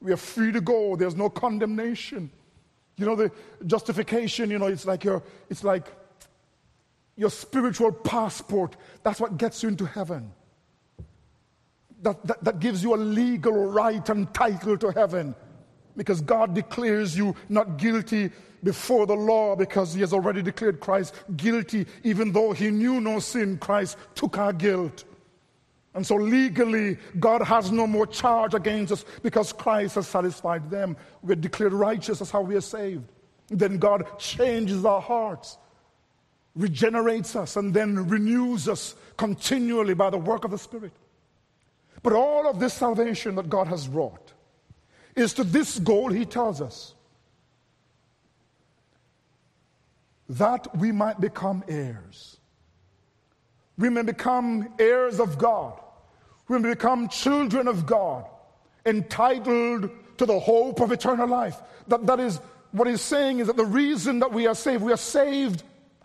we 0.00 0.12
are 0.12 0.16
free 0.16 0.52
to 0.52 0.60
go, 0.60 0.96
there's 0.96 1.16
no 1.16 1.28
condemnation. 1.28 2.30
You 2.96 3.06
know, 3.06 3.16
the 3.16 3.32
justification, 3.66 4.50
you 4.50 4.58
know, 4.58 4.66
it's 4.66 4.86
like 4.86 5.04
your, 5.04 5.22
it's 5.50 5.64
like 5.64 5.86
your 7.16 7.30
spiritual 7.30 7.92
passport. 7.92 8.76
That's 9.02 9.20
what 9.20 9.36
gets 9.36 9.62
you 9.62 9.68
into 9.68 9.86
heaven. 9.86 10.32
That, 12.02 12.24
that, 12.26 12.44
that 12.44 12.60
gives 12.60 12.82
you 12.82 12.94
a 12.94 12.96
legal 12.96 13.66
right 13.66 14.06
and 14.08 14.32
title 14.34 14.76
to 14.78 14.90
heaven 14.90 15.34
because 15.96 16.20
God 16.20 16.54
declares 16.54 17.16
you 17.16 17.36
not 17.48 17.76
guilty 17.76 18.30
before 18.64 19.06
the 19.06 19.14
law 19.14 19.56
because 19.56 19.94
He 19.94 20.00
has 20.00 20.12
already 20.12 20.42
declared 20.42 20.80
Christ 20.80 21.14
guilty, 21.36 21.86
even 22.02 22.32
though 22.32 22.52
He 22.52 22.70
knew 22.70 23.00
no 23.00 23.18
sin. 23.18 23.58
Christ 23.58 23.96
took 24.14 24.38
our 24.38 24.52
guilt. 24.52 25.04
And 25.94 26.06
so 26.06 26.16
legally, 26.16 26.96
God 27.20 27.42
has 27.42 27.70
no 27.70 27.86
more 27.86 28.06
charge 28.06 28.54
against 28.54 28.92
us 28.92 29.04
because 29.22 29.52
Christ 29.52 29.96
has 29.96 30.08
satisfied 30.08 30.70
them. 30.70 30.96
We're 31.22 31.34
declared 31.34 31.74
righteous. 31.74 32.20
That's 32.20 32.30
how 32.30 32.40
we 32.40 32.56
are 32.56 32.62
saved. 32.62 33.04
Then 33.48 33.76
God 33.76 34.18
changes 34.18 34.86
our 34.86 35.02
hearts, 35.02 35.58
regenerates 36.54 37.34
us, 37.34 37.56
and 37.56 37.72
then 37.72 38.08
renews 38.08 38.68
us 38.68 38.94
continually 39.16 39.94
by 39.94 40.10
the 40.10 40.18
work 40.18 40.44
of 40.44 40.50
the 40.50 40.58
Spirit. 40.58 40.92
But 42.02 42.12
all 42.12 42.48
of 42.48 42.58
this 42.58 42.74
salvation 42.74 43.36
that 43.36 43.48
God 43.48 43.68
has 43.68 43.88
wrought 43.88 44.32
is 45.14 45.34
to 45.34 45.44
this 45.44 45.78
goal, 45.78 46.10
He 46.10 46.24
tells 46.24 46.60
us 46.60 46.94
that 50.28 50.76
we 50.76 50.92
might 50.92 51.20
become 51.20 51.62
heirs. 51.68 52.38
We 53.78 53.88
may 53.88 54.02
become 54.02 54.74
heirs 54.78 55.20
of 55.20 55.38
God. 55.38 55.80
We 56.48 56.58
may 56.58 56.70
become 56.70 57.08
children 57.08 57.68
of 57.68 57.86
God, 57.86 58.26
entitled 58.84 59.90
to 60.18 60.26
the 60.26 60.38
hope 60.38 60.80
of 60.80 60.92
eternal 60.92 61.28
life. 61.28 61.56
That, 61.88 62.06
that 62.06 62.20
is 62.20 62.40
what 62.72 62.88
he's 62.88 63.00
saying 63.00 63.38
is 63.38 63.46
that 63.46 63.56
the 63.56 63.64
reason 63.64 64.18
that 64.20 64.32
we 64.32 64.46
are 64.46 64.54
saved, 64.54 64.82
we 64.82 64.92
are 64.92 64.96
saved 64.96 65.62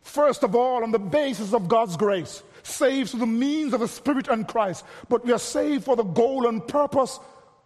first 0.07 0.43
of 0.43 0.55
all 0.55 0.83
on 0.83 0.91
the 0.91 0.99
basis 0.99 1.53
of 1.53 1.67
God's 1.67 1.97
grace, 1.97 2.43
saved 2.63 3.11
through 3.11 3.21
the 3.21 3.25
means 3.25 3.73
of 3.73 3.79
the 3.79 3.87
Spirit 3.87 4.27
and 4.27 4.47
Christ, 4.47 4.83
but 5.09 5.25
we 5.25 5.31
are 5.31 5.39
saved 5.39 5.85
for 5.85 5.95
the 5.95 6.03
goal 6.03 6.47
and 6.47 6.65
purpose 6.67 7.19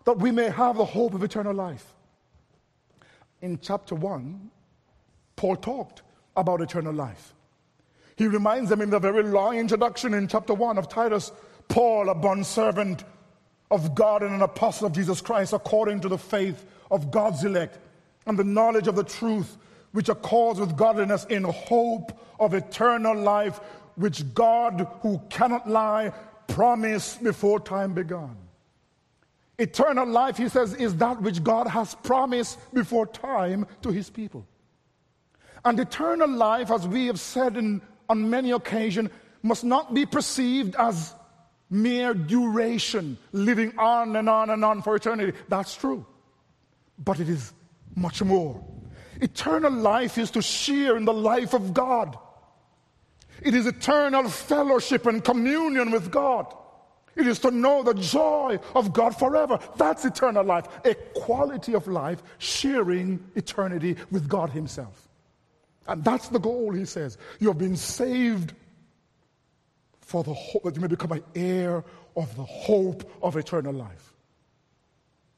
that 0.05 0.17
we 0.17 0.31
may 0.31 0.49
have 0.49 0.77
the 0.77 0.85
hope 0.85 1.13
of 1.13 1.23
eternal 1.23 1.53
life. 1.53 1.93
In 3.41 3.59
chapter 3.59 3.95
1, 3.95 4.51
Paul 5.35 5.55
talked 5.55 6.01
about 6.35 6.61
eternal 6.61 6.93
life. 6.93 7.33
He 8.15 8.27
reminds 8.27 8.69
them 8.69 8.81
in 8.81 8.89
the 8.89 8.99
very 8.99 9.23
long 9.23 9.57
introduction 9.57 10.13
in 10.13 10.27
chapter 10.27 10.53
1 10.53 10.77
of 10.77 10.87
Titus 10.89 11.31
Paul, 11.67 12.09
a 12.09 12.15
bondservant 12.15 13.03
of 13.71 13.95
God 13.95 14.23
and 14.23 14.35
an 14.35 14.41
apostle 14.41 14.87
of 14.87 14.93
Jesus 14.93 15.21
Christ, 15.21 15.53
according 15.53 16.01
to 16.01 16.09
the 16.09 16.17
faith 16.17 16.65
of 16.91 17.09
God's 17.09 17.43
elect 17.45 17.79
and 18.27 18.37
the 18.37 18.43
knowledge 18.43 18.87
of 18.87 18.95
the 18.95 19.05
truth, 19.05 19.57
which 19.91 20.09
accords 20.09 20.59
with 20.59 20.75
godliness 20.77 21.25
in 21.25 21.43
hope 21.43 22.17
of 22.39 22.53
eternal 22.53 23.15
life, 23.15 23.59
which 23.95 24.33
God, 24.33 24.87
who 25.01 25.21
cannot 25.29 25.69
lie, 25.69 26.11
promised 26.47 27.23
before 27.23 27.59
time 27.59 27.93
began. 27.93 28.35
Eternal 29.57 30.07
life, 30.07 30.37
he 30.37 30.49
says, 30.49 30.73
is 30.73 30.95
that 30.95 31.21
which 31.21 31.43
God 31.43 31.67
has 31.67 31.93
promised 31.95 32.57
before 32.73 33.05
time 33.05 33.67
to 33.83 33.89
his 33.89 34.09
people. 34.09 34.45
And 35.63 35.79
eternal 35.79 36.29
life, 36.29 36.71
as 36.71 36.87
we 36.87 37.05
have 37.07 37.19
said 37.19 37.57
in, 37.57 37.81
on 38.09 38.29
many 38.29 38.51
occasions, 38.51 39.09
must 39.43 39.63
not 39.63 39.93
be 39.93 40.05
perceived 40.05 40.75
as 40.75 41.13
mere 41.69 42.13
duration, 42.13 43.17
living 43.31 43.77
on 43.77 44.15
and 44.15 44.27
on 44.27 44.49
and 44.49 44.65
on 44.65 44.81
for 44.81 44.95
eternity. 44.95 45.37
That's 45.47 45.75
true. 45.75 46.05
But 46.97 47.19
it 47.19 47.29
is 47.29 47.53
much 47.95 48.23
more. 48.23 48.63
Eternal 49.21 49.71
life 49.71 50.17
is 50.17 50.31
to 50.31 50.41
share 50.41 50.97
in 50.97 51.05
the 51.05 51.13
life 51.13 51.53
of 51.53 51.73
God. 51.73 52.17
It 53.41 53.55
is 53.55 53.65
eternal 53.65 54.27
fellowship 54.27 55.05
and 55.05 55.23
communion 55.23 55.91
with 55.91 56.11
God. 56.11 56.53
It 57.15 57.27
is 57.27 57.39
to 57.39 57.51
know 57.51 57.83
the 57.83 57.93
joy 57.93 58.59
of 58.73 58.93
God 58.93 59.17
forever. 59.17 59.59
That's 59.75 60.05
eternal 60.05 60.45
life, 60.45 60.65
a 60.85 60.95
quality 61.13 61.73
of 61.73 61.87
life, 61.87 62.23
sharing 62.37 63.23
eternity 63.35 63.95
with 64.11 64.27
God 64.27 64.49
Himself. 64.49 65.07
And 65.87 66.03
that's 66.03 66.29
the 66.29 66.39
goal, 66.39 66.71
he 66.71 66.85
says. 66.85 67.17
You 67.39 67.47
have 67.49 67.57
been 67.57 67.75
saved 67.75 68.53
for 69.99 70.23
the 70.23 70.33
hope 70.33 70.63
that 70.63 70.75
you 70.75 70.81
may 70.81 70.87
become 70.87 71.11
an 71.11 71.23
heir 71.35 71.83
of 72.15 72.35
the 72.35 72.43
hope 72.43 73.09
of 73.21 73.35
eternal 73.35 73.73
life. 73.73 74.13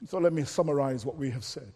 So 0.07 0.19
let 0.19 0.34
me 0.34 0.43
summarize 0.43 1.05
what 1.05 1.17
we 1.17 1.29
have 1.31 1.43
said. 1.43 1.71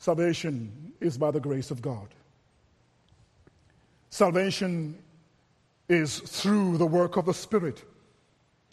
Salvation 0.00 0.94
is 0.98 1.18
by 1.18 1.30
the 1.30 1.40
grace 1.40 1.70
of 1.70 1.82
God. 1.82 2.08
Salvation 4.08 4.98
is 5.90 6.20
through 6.20 6.78
the 6.78 6.86
work 6.86 7.18
of 7.18 7.26
the 7.26 7.34
Spirit 7.34 7.84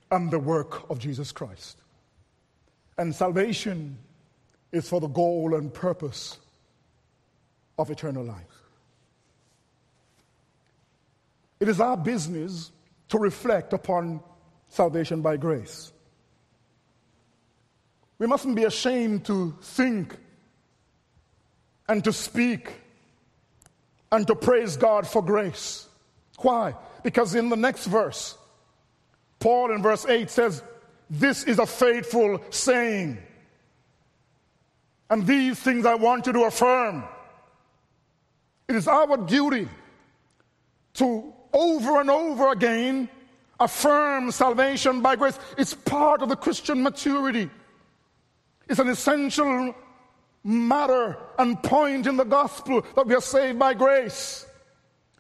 and 0.09 0.31
the 0.31 0.39
work 0.39 0.89
of 0.89 0.99
Jesus 0.99 1.33
Christ. 1.33 1.81
And 2.97 3.13
salvation 3.13 3.97
is 4.71 4.87
for 4.87 5.01
the 5.01 5.09
goal 5.09 5.53
and 5.53 5.71
purpose 5.71 6.39
of 7.77 7.91
eternal 7.91 8.23
life. 8.23 8.61
It 11.59 11.67
is 11.67 11.81
our 11.81 11.97
business 11.97 12.71
to 13.09 13.17
reflect 13.17 13.73
upon 13.73 14.21
salvation 14.69 15.21
by 15.21 15.35
grace. 15.35 15.91
We 18.17 18.27
mustn't 18.27 18.55
be 18.55 18.63
ashamed 18.63 19.25
to 19.25 19.53
think 19.61 20.17
and 21.87 22.03
to 22.03 22.13
speak 22.13 22.71
and 24.11 24.25
to 24.27 24.35
praise 24.35 24.77
God 24.77 25.07
for 25.07 25.21
grace. 25.21 25.87
Why? 26.39 26.75
Because 27.03 27.35
in 27.35 27.49
the 27.49 27.55
next 27.55 27.85
verse, 27.85 28.37
Paul 29.39 29.71
in 29.71 29.81
verse 29.81 30.05
8 30.05 30.29
says, 30.29 30.63
This 31.09 31.43
is 31.43 31.59
a 31.59 31.65
faithful 31.65 32.41
saying. 32.49 33.17
And 35.09 35.25
these 35.25 35.59
things 35.59 35.85
I 35.85 35.95
want 35.95 36.27
you 36.27 36.33
to 36.33 36.43
affirm. 36.43 37.03
It 38.67 38.75
is 38.75 38.87
our 38.87 39.15
duty 39.17 39.69
to 40.95 41.33
over 41.53 42.01
and 42.01 42.09
over 42.09 42.51
again 42.51 43.09
affirm 43.59 44.31
salvation 44.31 45.01
by 45.01 45.15
grace. 45.15 45.39
It's 45.57 45.73
part 45.73 46.21
of 46.21 46.29
the 46.29 46.35
Christian 46.35 46.83
maturity. 46.83 47.49
It's 48.67 48.79
an 48.79 48.89
essential 48.89 49.73
matter 50.43 51.17
and 51.37 51.61
point 51.61 52.07
in 52.07 52.17
the 52.17 52.23
gospel 52.23 52.85
that 52.95 53.07
we 53.07 53.15
are 53.15 53.21
saved 53.21 53.59
by 53.59 53.73
grace. 53.73 54.45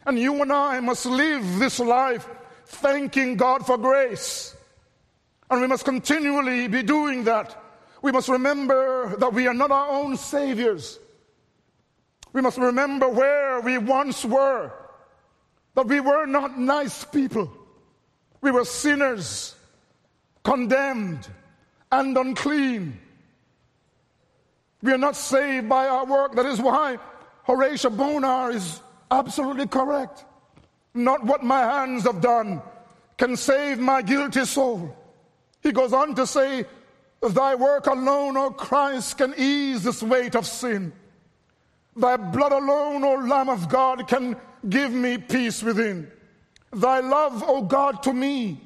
And 0.05 0.17
you 0.17 0.41
and 0.41 0.51
I 0.51 0.79
must 0.79 1.05
live 1.05 1.59
this 1.59 1.79
life 1.79 2.27
thanking 2.65 3.35
God 3.35 3.65
for 3.65 3.77
grace. 3.77 4.55
And 5.49 5.61
we 5.61 5.67
must 5.67 5.85
continually 5.85 6.67
be 6.67 6.83
doing 6.83 7.23
that. 7.25 7.63
We 8.01 8.11
must 8.11 8.29
remember 8.29 9.15
that 9.17 9.33
we 9.33 9.47
are 9.47 9.53
not 9.53 9.71
our 9.71 9.89
own 9.89 10.17
saviors. 10.17 10.99
We 12.33 12.41
must 12.41 12.57
remember 12.57 13.09
where 13.09 13.61
we 13.61 13.77
once 13.77 14.23
were 14.23 14.71
that 15.77 15.85
we 15.85 15.99
were 15.99 16.25
not 16.25 16.57
nice 16.57 17.05
people. 17.05 17.51
We 18.41 18.49
were 18.49 18.65
sinners, 18.65 19.55
condemned, 20.43 21.27
and 21.91 22.17
unclean. 22.17 22.99
We 24.81 24.91
are 24.91 24.97
not 24.97 25.15
saved 25.15 25.67
by 25.67 25.87
our 25.87 26.05
work. 26.05 26.35
That 26.35 26.45
is 26.45 26.61
why 26.61 26.97
Horatio 27.43 27.89
Bonar 27.89 28.51
is 28.51 28.81
absolutely 29.09 29.67
correct. 29.67 30.25
Not 30.93 31.23
what 31.23 31.43
my 31.43 31.61
hands 31.61 32.03
have 32.03 32.21
done 32.21 32.61
can 33.17 33.35
save 33.35 33.79
my 33.79 34.01
guilty 34.01 34.45
soul. 34.45 34.95
He 35.61 35.71
goes 35.71 35.93
on 35.93 36.15
to 36.15 36.27
say, 36.27 36.65
Thy 37.21 37.55
work 37.55 37.87
alone, 37.87 38.37
O 38.37 38.51
Christ, 38.51 39.17
can 39.17 39.33
ease 39.37 39.83
this 39.83 40.03
weight 40.03 40.35
of 40.35 40.45
sin. 40.45 40.93
Thy 41.95 42.15
blood 42.17 42.51
alone, 42.51 43.03
O 43.03 43.15
Lamb 43.15 43.49
of 43.49 43.69
God, 43.69 44.07
can 44.07 44.35
give 44.69 44.91
me 44.91 45.17
peace 45.17 45.63
within. 45.63 46.11
Thy 46.71 46.99
love, 46.99 47.43
O 47.47 47.63
God, 47.63 48.03
to 48.03 48.13
me, 48.13 48.61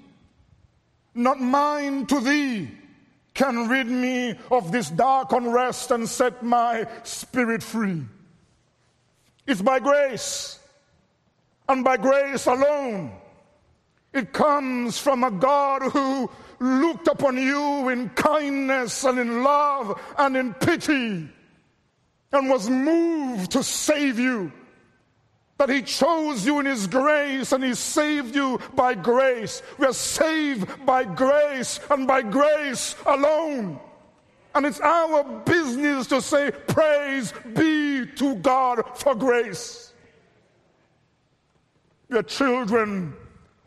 not 1.14 1.40
mine 1.40 2.06
to 2.08 2.20
thee, 2.20 2.70
can 3.34 3.70
rid 3.70 3.88
me 3.88 4.36
of 4.50 4.72
this 4.72 4.90
dark 4.90 5.32
unrest 5.32 5.92
and 5.92 6.08
set 6.08 6.44
my 6.44 6.88
spirit 7.04 7.64
free. 7.64 8.04
It's 9.48 9.62
by 9.62 9.80
grace 9.80 10.60
and 11.68 11.84
by 11.84 11.98
grace 11.98 12.46
alone. 12.46 13.12
It 14.14 14.34
comes 14.34 14.98
from 14.98 15.24
a 15.24 15.32
God 15.32 15.84
who 15.84 16.30
looked 16.60 17.08
upon 17.08 17.38
you 17.38 17.90
in 17.90 18.10
kindness 18.10 19.04
and 19.04 19.18
in 19.18 19.44
love 19.44 20.00
and 20.18 20.36
in 20.36 20.54
pity 20.54 21.30
and 22.34 22.50
was 22.50 22.70
moved 22.70 23.52
to 23.52 23.64
save 23.64 24.20
you. 24.20 24.52
That 25.62 25.70
he 25.70 25.84
chose 25.84 26.44
you 26.44 26.58
in 26.58 26.66
his 26.66 26.88
grace 26.88 27.52
and 27.52 27.64
he 27.64 27.76
saved 27.76 28.34
you 28.34 28.60
by 28.74 28.96
grace. 28.96 29.62
We 29.78 29.86
are 29.86 29.94
saved 29.94 30.88
by 30.88 31.04
grace 31.04 31.80
and 31.92 32.08
by 32.08 32.24
grace 32.24 32.96
alone. 33.06 33.80
And 34.56 34.66
it's 34.66 34.80
our 34.80 35.24
business 35.46 36.08
to 36.08 36.20
say, 36.20 36.50
Praise 36.50 37.32
be 37.54 38.08
to 38.08 38.38
God 38.38 38.82
for 38.96 39.14
grace. 39.14 39.94
We 42.10 42.18
are 42.18 42.24
children 42.24 43.14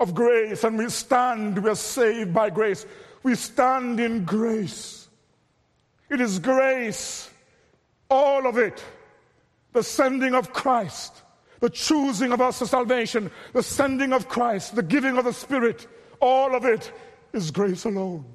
of 0.01 0.17
grace 0.17 0.65
and 0.65 0.77
we 0.77 0.89
stand, 0.89 1.63
we 1.63 1.71
are 1.71 1.77
saved 1.77 2.35
by 2.35 2.51
grace. 2.51 2.87
We 3.23 3.37
stand 3.37 4.01
in 4.01 4.25
grace. 4.25 5.07
It 6.11 6.21
is 6.21 6.41
grace, 6.41 7.31
all 8.11 8.49
of 8.49 8.59
it. 8.59 8.83
The 9.75 9.85
sending 9.85 10.35
of 10.35 10.53
Christ, 10.53 11.23
the 11.65 11.71
choosing 11.71 12.31
of 12.31 12.43
us 12.43 12.59
for 12.59 12.67
salvation, 12.67 13.31
the 13.55 13.63
sending 13.63 14.13
of 14.13 14.29
Christ, 14.29 14.77
the 14.77 14.83
giving 14.83 15.17
of 15.17 15.25
the 15.25 15.33
Spirit, 15.33 15.87
all 16.21 16.55
of 16.55 16.67
it 16.67 16.93
is 17.33 17.51
grace 17.51 17.87
alone. 17.87 18.27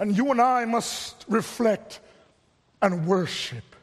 And 0.00 0.16
you 0.16 0.30
and 0.30 0.40
I 0.40 0.64
must 0.64 1.26
reflect 1.28 2.00
and 2.80 3.06
worship. 3.06 3.76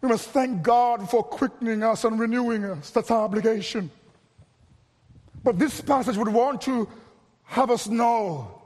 We 0.00 0.08
must 0.10 0.28
thank 0.28 0.62
God 0.62 1.10
for 1.10 1.24
quickening 1.24 1.82
us 1.82 2.04
and 2.04 2.20
renewing 2.20 2.64
us. 2.64 2.90
That's 2.90 3.10
our 3.10 3.24
obligation. 3.24 3.90
But 5.42 5.58
this 5.58 5.80
passage 5.80 6.16
would 6.16 6.28
want 6.28 6.60
to 6.62 6.88
have 7.46 7.68
us 7.68 7.88
know 7.88 8.62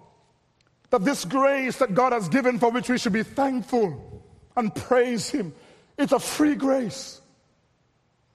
that 0.90 1.06
this 1.06 1.24
grace 1.24 1.78
that 1.78 1.94
God 1.94 2.12
has 2.12 2.28
given, 2.28 2.58
for 2.58 2.70
which 2.70 2.90
we 2.90 2.98
should 2.98 3.14
be 3.14 3.22
thankful 3.22 4.22
and 4.58 4.74
praise 4.74 5.30
Him, 5.30 5.54
it's 5.96 6.12
a 6.12 6.18
free 6.18 6.54
grace. 6.54 7.22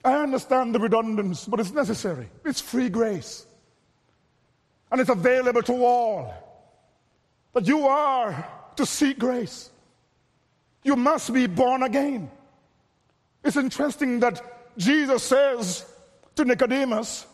I 0.03 0.15
understand 0.15 0.75
the 0.75 0.79
redundance, 0.79 1.45
but 1.45 1.59
it's 1.59 1.71
necessary. 1.71 2.29
It's 2.43 2.59
free 2.59 2.89
grace. 2.89 3.45
And 4.91 4.99
it's 4.99 5.09
available 5.09 5.63
to 5.63 5.85
all. 5.85 6.33
But 7.53 7.67
you 7.67 7.87
are 7.87 8.47
to 8.75 8.85
seek 8.85 9.17
grace. 9.17 9.69
You 10.83 10.95
must 10.95 11.33
be 11.33 11.47
born 11.47 11.83
again. 11.83 12.29
It's 13.43 13.55
interesting 13.55 14.19
that 14.19 14.41
Jesus 14.77 15.23
says 15.23 15.85
to 16.35 16.43
Nicodemus, 16.43 17.25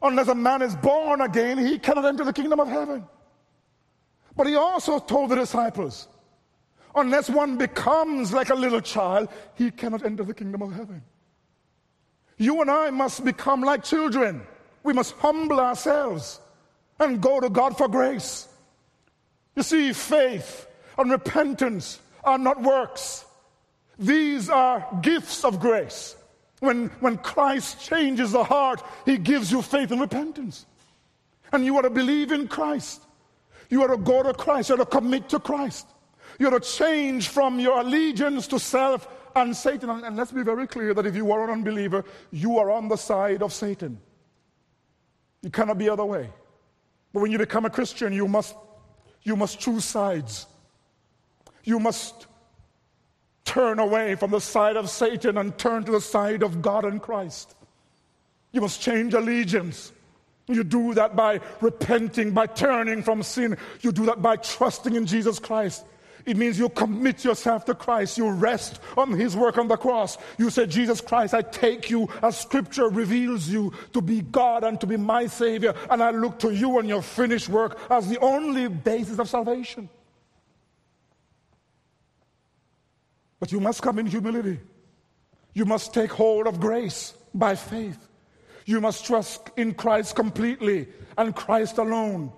unless 0.00 0.28
a 0.28 0.34
man 0.34 0.62
is 0.62 0.76
born 0.76 1.20
again, 1.20 1.58
he 1.58 1.78
cannot 1.78 2.04
enter 2.04 2.24
the 2.24 2.32
kingdom 2.32 2.60
of 2.60 2.68
heaven. 2.68 3.04
But 4.36 4.46
he 4.46 4.56
also 4.56 4.98
told 4.98 5.30
the 5.30 5.36
disciples, 5.36 6.08
unless 6.94 7.28
one 7.28 7.58
becomes 7.58 8.32
like 8.32 8.50
a 8.50 8.54
little 8.54 8.80
child, 8.80 9.28
he 9.54 9.70
cannot 9.70 10.04
enter 10.04 10.24
the 10.24 10.34
kingdom 10.34 10.62
of 10.62 10.72
heaven. 10.72 11.02
You 12.42 12.60
and 12.60 12.68
I 12.68 12.90
must 12.90 13.24
become 13.24 13.60
like 13.60 13.84
children. 13.84 14.42
We 14.82 14.92
must 14.92 15.14
humble 15.18 15.60
ourselves 15.60 16.40
and 16.98 17.20
go 17.20 17.38
to 17.38 17.48
God 17.48 17.78
for 17.78 17.86
grace. 17.86 18.48
You 19.54 19.62
see, 19.62 19.92
faith 19.92 20.66
and 20.98 21.08
repentance 21.08 22.00
are 22.24 22.38
not 22.38 22.60
works. 22.60 23.24
These 23.96 24.50
are 24.50 24.84
gifts 25.02 25.44
of 25.44 25.60
grace. 25.60 26.16
When, 26.58 26.88
when 26.98 27.18
Christ 27.18 27.80
changes 27.80 28.32
the 28.32 28.42
heart, 28.42 28.82
he 29.06 29.18
gives 29.18 29.52
you 29.52 29.62
faith 29.62 29.92
and 29.92 30.00
repentance. 30.00 30.66
And 31.52 31.64
you 31.64 31.76
are 31.76 31.82
to 31.82 31.90
believe 31.90 32.32
in 32.32 32.48
Christ. 32.48 33.02
You 33.70 33.82
are 33.82 33.88
to 33.88 33.96
go 33.96 34.24
to 34.24 34.34
Christ. 34.34 34.68
You 34.68 34.74
are 34.74 34.78
to 34.78 34.86
commit 34.86 35.28
to 35.28 35.38
Christ. 35.38 35.86
You 36.40 36.48
are 36.48 36.58
to 36.58 36.60
change 36.60 37.28
from 37.28 37.60
your 37.60 37.78
allegiance 37.80 38.48
to 38.48 38.58
self 38.58 39.06
and 39.34 39.56
Satan. 39.56 39.90
And, 39.90 40.16
let's 40.16 40.32
be 40.32 40.42
very 40.42 40.66
clear 40.66 40.94
that 40.94 41.06
if 41.06 41.16
you 41.16 41.32
are 41.32 41.44
an 41.44 41.50
unbeliever, 41.50 42.04
you 42.30 42.58
are 42.58 42.70
on 42.70 42.88
the 42.88 42.96
side 42.96 43.42
of 43.42 43.52
Satan. 43.52 43.98
You 45.42 45.50
cannot 45.50 45.78
be 45.78 45.88
other 45.88 46.04
way. 46.04 46.30
But 47.12 47.20
when 47.20 47.30
you 47.30 47.38
become 47.38 47.64
a 47.64 47.70
Christian, 47.70 48.12
you 48.12 48.28
must 48.28 48.54
you 49.22 49.36
must 49.36 49.60
choose 49.60 49.84
sides. 49.84 50.46
You 51.64 51.78
must 51.78 52.26
turn 53.44 53.78
away 53.78 54.14
from 54.14 54.30
the 54.30 54.40
side 54.40 54.76
of 54.76 54.90
Satan 54.90 55.38
and 55.38 55.56
turn 55.56 55.84
to 55.84 55.92
the 55.92 56.00
side 56.00 56.42
of 56.42 56.62
God 56.62 56.84
and 56.84 57.00
Christ. 57.00 57.54
You 58.50 58.60
must 58.60 58.80
change 58.80 59.14
allegiance. 59.14 59.92
You 60.48 60.64
do 60.64 60.94
that 60.94 61.14
by 61.14 61.40
repenting, 61.60 62.32
by 62.32 62.46
turning 62.46 63.02
from 63.02 63.22
sin. 63.22 63.56
You 63.80 63.92
do 63.92 64.06
that 64.06 64.20
by 64.20 64.36
trusting 64.36 64.94
in 64.94 65.06
Jesus 65.06 65.38
Christ. 65.38 65.84
It 66.24 66.36
means 66.36 66.58
you 66.58 66.68
commit 66.68 67.24
yourself 67.24 67.64
to 67.64 67.74
Christ. 67.74 68.16
You 68.16 68.30
rest 68.30 68.80
on 68.96 69.12
His 69.12 69.36
work 69.36 69.58
on 69.58 69.68
the 69.68 69.76
cross. 69.76 70.18
You 70.38 70.50
say, 70.50 70.66
Jesus 70.66 71.00
Christ, 71.00 71.34
I 71.34 71.42
take 71.42 71.90
you 71.90 72.08
as 72.22 72.38
Scripture 72.38 72.88
reveals 72.88 73.48
you 73.48 73.72
to 73.92 74.00
be 74.00 74.20
God 74.20 74.62
and 74.62 74.80
to 74.80 74.86
be 74.86 74.96
my 74.96 75.26
Savior. 75.26 75.74
And 75.90 76.02
I 76.02 76.10
look 76.10 76.38
to 76.40 76.54
you 76.54 76.78
and 76.78 76.88
your 76.88 77.02
finished 77.02 77.48
work 77.48 77.78
as 77.90 78.08
the 78.08 78.18
only 78.20 78.68
basis 78.68 79.18
of 79.18 79.28
salvation. 79.28 79.88
But 83.40 83.50
you 83.50 83.58
must 83.58 83.82
come 83.82 83.98
in 83.98 84.06
humility. 84.06 84.60
You 85.54 85.64
must 85.64 85.92
take 85.92 86.12
hold 86.12 86.46
of 86.46 86.60
grace 86.60 87.14
by 87.34 87.56
faith. 87.56 88.08
You 88.64 88.80
must 88.80 89.04
trust 89.04 89.50
in 89.56 89.74
Christ 89.74 90.14
completely 90.14 90.86
and 91.18 91.34
Christ 91.34 91.78
alone. 91.78 92.32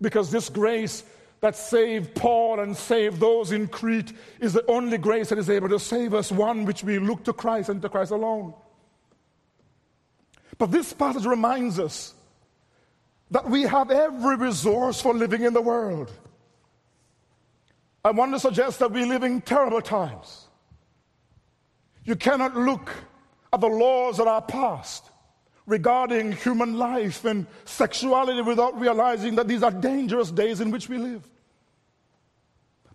Because 0.00 0.30
this 0.30 0.48
grace 0.48 1.04
that 1.40 1.56
saved 1.56 2.14
Paul 2.14 2.60
and 2.60 2.76
saved 2.76 3.20
those 3.20 3.52
in 3.52 3.68
Crete 3.68 4.12
is 4.40 4.52
the 4.52 4.64
only 4.66 4.98
grace 4.98 5.28
that 5.28 5.38
is 5.38 5.50
able 5.50 5.68
to 5.68 5.78
save 5.78 6.14
us, 6.14 6.32
one 6.32 6.64
which 6.64 6.82
we 6.82 6.98
look 6.98 7.24
to 7.24 7.32
Christ 7.32 7.68
and 7.68 7.82
to 7.82 7.88
Christ 7.88 8.10
alone. 8.10 8.54
But 10.58 10.70
this 10.70 10.92
passage 10.92 11.26
reminds 11.26 11.78
us 11.78 12.14
that 13.30 13.48
we 13.48 13.62
have 13.62 13.90
every 13.90 14.36
resource 14.36 15.00
for 15.00 15.12
living 15.12 15.42
in 15.42 15.52
the 15.52 15.60
world. 15.60 16.10
I 18.04 18.12
want 18.12 18.32
to 18.32 18.40
suggest 18.40 18.78
that 18.78 18.92
we 18.92 19.04
live 19.04 19.24
in 19.24 19.40
terrible 19.40 19.82
times. 19.82 20.46
You 22.04 22.16
cannot 22.16 22.56
look 22.56 22.92
at 23.52 23.60
the 23.60 23.66
laws 23.66 24.18
that 24.18 24.28
are 24.28 24.42
passed 24.42 25.10
regarding 25.66 26.32
human 26.32 26.78
life 26.78 27.24
and 27.24 27.46
sexuality 27.64 28.40
without 28.40 28.78
realizing 28.80 29.34
that 29.36 29.48
these 29.48 29.62
are 29.62 29.70
dangerous 29.70 30.30
days 30.30 30.60
in 30.60 30.70
which 30.70 30.88
we 30.88 30.98
live. 30.98 31.28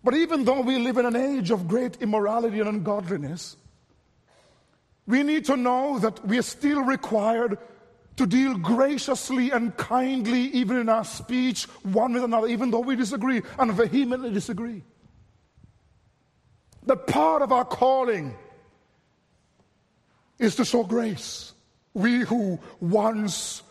But 0.04 0.14
even 0.14 0.44
though 0.44 0.60
we 0.60 0.78
live 0.78 0.96
in 0.96 1.06
an 1.06 1.16
age 1.16 1.50
of 1.50 1.68
great 1.68 2.00
immorality 2.00 2.60
and 2.60 2.68
ungodliness, 2.68 3.56
we 5.06 5.22
need 5.22 5.44
to 5.46 5.56
know 5.56 5.98
that 5.98 6.26
we 6.26 6.38
are 6.38 6.42
still 6.42 6.82
required 6.82 7.58
to 8.16 8.26
deal 8.26 8.56
graciously 8.56 9.50
and 9.50 9.76
kindly, 9.76 10.40
even 10.40 10.78
in 10.78 10.88
our 10.88 11.04
speech, 11.04 11.64
one 11.82 12.12
with 12.12 12.24
another, 12.24 12.46
even 12.46 12.70
though 12.70 12.80
we 12.80 12.96
disagree 12.96 13.42
and 13.58 13.72
vehemently 13.72 14.32
disagree. 14.32 14.82
That 16.84 17.06
part 17.06 17.42
of 17.42 17.52
our 17.52 17.64
calling 17.64 18.36
is 20.38 20.56
to 20.56 20.64
show 20.64 20.82
grace. 20.82 21.51
We 21.94 22.20
who 22.20 22.58
once 22.80 23.62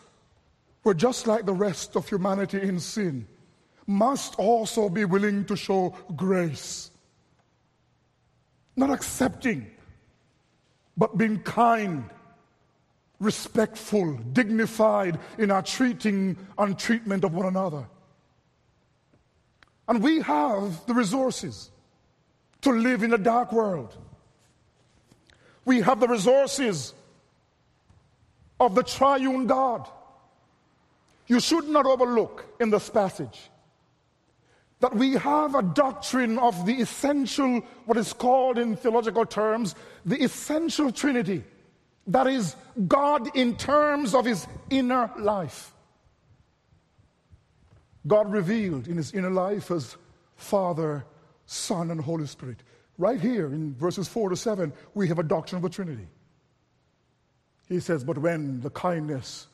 were 0.84 0.94
just 0.94 1.26
like 1.26 1.46
the 1.46 1.52
rest 1.52 1.96
of 1.96 2.08
humanity 2.08 2.60
in 2.60 2.80
sin 2.80 3.26
must 3.86 4.36
also 4.38 4.88
be 4.88 5.04
willing 5.04 5.44
to 5.46 5.56
show 5.56 5.94
grace. 6.14 6.90
Not 8.76 8.90
accepting, 8.90 9.70
but 10.96 11.18
being 11.18 11.40
kind, 11.40 12.08
respectful, 13.18 14.14
dignified 14.32 15.18
in 15.38 15.50
our 15.50 15.62
treating 15.62 16.36
and 16.58 16.78
treatment 16.78 17.24
of 17.24 17.34
one 17.34 17.46
another. 17.46 17.86
And 19.88 20.02
we 20.02 20.20
have 20.20 20.86
the 20.86 20.94
resources 20.94 21.70
to 22.62 22.70
live 22.70 23.02
in 23.02 23.12
a 23.12 23.18
dark 23.18 23.52
world. 23.52 23.96
We 25.64 25.80
have 25.80 26.00
the 26.00 26.08
resources 26.08 26.94
of 28.62 28.74
the 28.74 28.82
triune 28.82 29.46
God. 29.46 29.88
You 31.26 31.40
should 31.40 31.68
not 31.68 31.84
overlook 31.84 32.46
in 32.60 32.70
this 32.70 32.88
passage 32.88 33.50
that 34.80 34.94
we 34.96 35.12
have 35.12 35.54
a 35.54 35.62
doctrine 35.62 36.38
of 36.40 36.66
the 36.66 36.74
essential, 36.74 37.60
what 37.86 37.96
is 37.96 38.12
called 38.12 38.58
in 38.58 38.74
theological 38.74 39.24
terms, 39.24 39.76
the 40.04 40.20
essential 40.20 40.90
Trinity. 40.90 41.44
That 42.08 42.26
is, 42.26 42.56
God 42.88 43.36
in 43.36 43.56
terms 43.56 44.12
of 44.12 44.24
his 44.24 44.44
inner 44.70 45.08
life. 45.16 45.72
God 48.08 48.32
revealed 48.32 48.88
in 48.88 48.96
his 48.96 49.12
inner 49.12 49.30
life 49.30 49.70
as 49.70 49.96
Father, 50.34 51.04
Son, 51.46 51.92
and 51.92 52.00
Holy 52.00 52.26
Spirit. 52.26 52.58
Right 52.98 53.20
here 53.20 53.46
in 53.46 53.74
verses 53.74 54.08
4 54.08 54.30
to 54.30 54.36
7, 54.36 54.72
we 54.94 55.06
have 55.06 55.20
a 55.20 55.22
doctrine 55.22 55.58
of 55.58 55.62
the 55.62 55.70
Trinity. 55.70 56.08
He 57.72 57.80
says, 57.80 58.04
But 58.04 58.18
when 58.18 58.60
the 58.60 58.68
kindness 58.68 59.46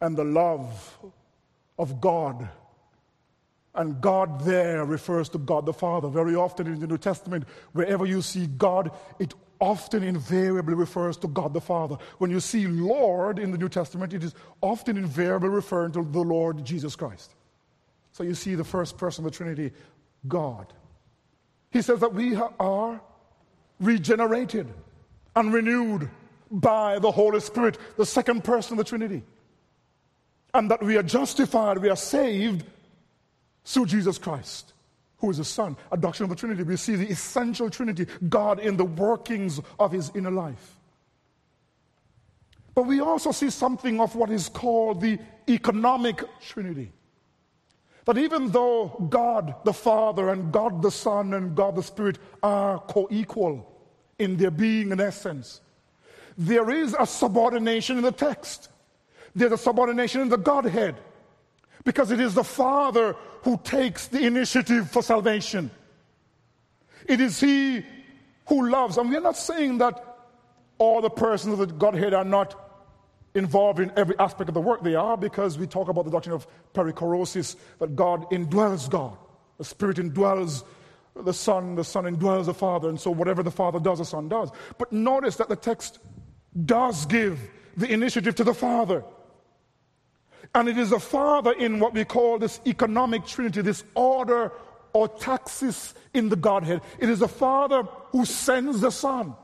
and 0.00 0.16
the 0.16 0.24
love 0.24 0.98
of 1.76 2.00
God 2.00 2.48
and 3.74 4.00
God 4.00 4.42
there 4.42 4.84
refers 4.84 5.28
to 5.30 5.38
God 5.38 5.66
the 5.66 5.72
Father. 5.72 6.08
Very 6.08 6.36
often 6.36 6.68
in 6.68 6.78
the 6.78 6.86
New 6.86 6.98
Testament, 6.98 7.44
wherever 7.72 8.06
you 8.06 8.22
see 8.22 8.46
God, 8.46 8.92
it 9.18 9.34
often 9.58 10.04
invariably 10.04 10.74
refers 10.74 11.16
to 11.18 11.28
God 11.28 11.54
the 11.54 11.60
Father. 11.60 11.96
When 12.18 12.30
you 12.30 12.38
see 12.38 12.68
Lord 12.68 13.40
in 13.40 13.50
the 13.50 13.58
New 13.58 13.68
Testament, 13.68 14.14
it 14.14 14.22
is 14.22 14.34
often 14.60 14.96
invariably 14.96 15.48
referring 15.48 15.90
to 15.92 16.04
the 16.04 16.20
Lord 16.20 16.64
Jesus 16.64 16.94
Christ. 16.94 17.34
So 18.12 18.22
you 18.22 18.34
see 18.34 18.54
the 18.54 18.62
first 18.62 18.96
person 18.96 19.24
of 19.24 19.32
the 19.32 19.36
Trinity, 19.36 19.72
God. 20.28 20.72
He 21.72 21.82
says 21.82 21.98
that 21.98 22.14
we 22.14 22.36
are 22.36 23.00
regenerated 23.80 24.68
and 25.34 25.52
renewed 25.52 26.08
by 26.52 26.98
the 26.98 27.10
Holy 27.10 27.40
Spirit, 27.40 27.78
the 27.96 28.06
second 28.06 28.44
person 28.44 28.74
of 28.74 28.78
the 28.78 28.88
Trinity. 28.88 29.22
And 30.54 30.70
that 30.70 30.82
we 30.82 30.96
are 30.98 31.02
justified, 31.02 31.78
we 31.78 31.88
are 31.88 31.96
saved 31.96 32.64
through 33.64 33.86
Jesus 33.86 34.18
Christ, 34.18 34.74
who 35.16 35.30
is 35.30 35.38
the 35.38 35.44
Son, 35.44 35.76
a 35.90 35.96
doctrine 35.96 36.30
of 36.30 36.36
the 36.36 36.40
Trinity. 36.40 36.62
We 36.62 36.76
see 36.76 36.94
the 36.94 37.08
essential 37.08 37.70
Trinity, 37.70 38.06
God 38.28 38.60
in 38.60 38.76
the 38.76 38.84
workings 38.84 39.60
of 39.80 39.90
his 39.90 40.12
inner 40.14 40.30
life. 40.30 40.76
But 42.74 42.86
we 42.86 43.00
also 43.00 43.32
see 43.32 43.50
something 43.50 44.00
of 44.00 44.14
what 44.14 44.30
is 44.30 44.48
called 44.48 45.00
the 45.00 45.18
economic 45.48 46.22
Trinity. 46.40 46.92
That 48.04 48.18
even 48.18 48.50
though 48.50 49.06
God 49.08 49.54
the 49.64 49.72
Father 49.72 50.30
and 50.30 50.52
God 50.52 50.82
the 50.82 50.90
Son 50.90 51.34
and 51.34 51.54
God 51.54 51.76
the 51.76 51.82
Spirit 51.82 52.18
are 52.42 52.78
co 52.80 53.06
equal 53.10 53.68
in 54.18 54.36
their 54.36 54.50
being 54.50 54.90
and 54.90 55.00
essence, 55.00 55.60
there 56.36 56.70
is 56.70 56.94
a 56.98 57.06
subordination 57.06 57.96
in 57.98 58.02
the 58.02 58.12
text. 58.12 58.68
There's 59.34 59.52
a 59.52 59.58
subordination 59.58 60.20
in 60.20 60.28
the 60.28 60.38
Godhead 60.38 60.96
because 61.84 62.10
it 62.10 62.20
is 62.20 62.34
the 62.34 62.44
Father 62.44 63.16
who 63.42 63.58
takes 63.64 64.08
the 64.08 64.24
initiative 64.24 64.90
for 64.90 65.02
salvation. 65.02 65.70
It 67.06 67.20
is 67.20 67.40
He 67.40 67.84
who 68.48 68.70
loves. 68.70 68.96
And 68.98 69.10
we're 69.10 69.20
not 69.20 69.36
saying 69.36 69.78
that 69.78 70.04
all 70.78 71.00
the 71.00 71.10
persons 71.10 71.58
of 71.58 71.68
the 71.68 71.74
Godhead 71.74 72.14
are 72.14 72.24
not 72.24 72.58
involved 73.34 73.80
in 73.80 73.90
every 73.96 74.18
aspect 74.18 74.48
of 74.48 74.54
the 74.54 74.60
work. 74.60 74.82
They 74.82 74.94
are 74.94 75.16
because 75.16 75.58
we 75.58 75.66
talk 75.66 75.88
about 75.88 76.04
the 76.04 76.10
doctrine 76.10 76.34
of 76.34 76.46
perichoresis, 76.74 77.56
that 77.78 77.96
God 77.96 78.28
indwells 78.30 78.88
God. 78.90 79.16
The 79.58 79.64
Spirit 79.64 79.96
indwells 79.96 80.64
the 81.14 81.32
Son, 81.32 81.74
the 81.74 81.84
Son 81.84 82.04
indwells 82.04 82.46
the 82.46 82.54
Father, 82.54 82.88
and 82.88 83.00
so 83.00 83.10
whatever 83.10 83.42
the 83.42 83.50
Father 83.50 83.78
does, 83.78 83.98
the 83.98 84.04
Son 84.04 84.28
does. 84.28 84.50
But 84.78 84.92
notice 84.92 85.36
that 85.36 85.48
the 85.48 85.56
text 85.56 85.98
does 86.64 87.06
give 87.06 87.40
the 87.76 87.90
initiative 87.90 88.34
to 88.36 88.44
the 88.44 88.54
Father. 88.54 89.04
And 90.54 90.68
it 90.68 90.76
is 90.76 90.90
the 90.90 91.00
Father 91.00 91.52
in 91.52 91.80
what 91.80 91.94
we 91.94 92.04
call 92.04 92.38
this 92.38 92.60
economic 92.66 93.26
trinity, 93.26 93.62
this 93.62 93.84
order 93.94 94.52
or 94.92 95.08
taxis 95.08 95.94
in 96.12 96.28
the 96.28 96.36
Godhead. 96.36 96.82
It 96.98 97.08
is 97.08 97.20
the 97.20 97.28
Father 97.28 97.84
who 98.10 98.24
sends 98.26 98.80
the 98.80 98.90
Son. 98.90 99.34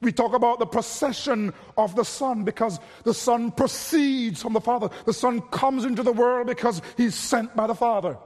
We 0.00 0.12
talk 0.12 0.34
about 0.34 0.58
the 0.58 0.66
procession 0.66 1.54
of 1.78 1.94
the 1.94 2.04
Son 2.04 2.44
because 2.44 2.80
the 3.04 3.14
Son 3.14 3.52
proceeds 3.52 4.42
from 4.42 4.52
the 4.52 4.60
Father. 4.60 4.90
The 5.06 5.14
Son 5.14 5.40
comes 5.40 5.84
into 5.84 6.02
the 6.02 6.12
world 6.12 6.48
because 6.48 6.82
he's 6.96 7.14
sent 7.14 7.54
by 7.54 7.66
the 7.66 7.74
Father. 7.74 8.18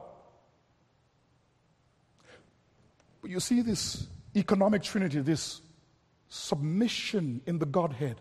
But 3.21 3.31
you 3.31 3.39
see 3.39 3.61
this 3.61 4.07
economic 4.35 4.83
trinity, 4.83 5.21
this 5.21 5.61
submission 6.29 7.41
in 7.47 7.59
the 7.59 7.67
Godhead 7.67 8.17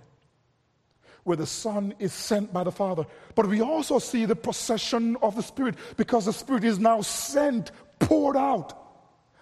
where 1.28 1.36
the 1.36 1.46
Son 1.46 1.94
is 2.00 2.14
sent 2.14 2.54
by 2.54 2.64
the 2.64 2.72
Father. 2.72 3.06
But 3.36 3.48
we 3.48 3.62
also 3.62 4.00
see 4.00 4.24
the 4.24 4.36
procession 4.36 5.18
of 5.22 5.36
the 5.36 5.44
Spirit 5.44 5.76
because 5.98 6.24
the 6.24 6.32
Spirit 6.32 6.64
is 6.64 6.80
now 6.80 7.02
sent, 7.02 7.72
poured 8.00 8.38
out, 8.38 8.74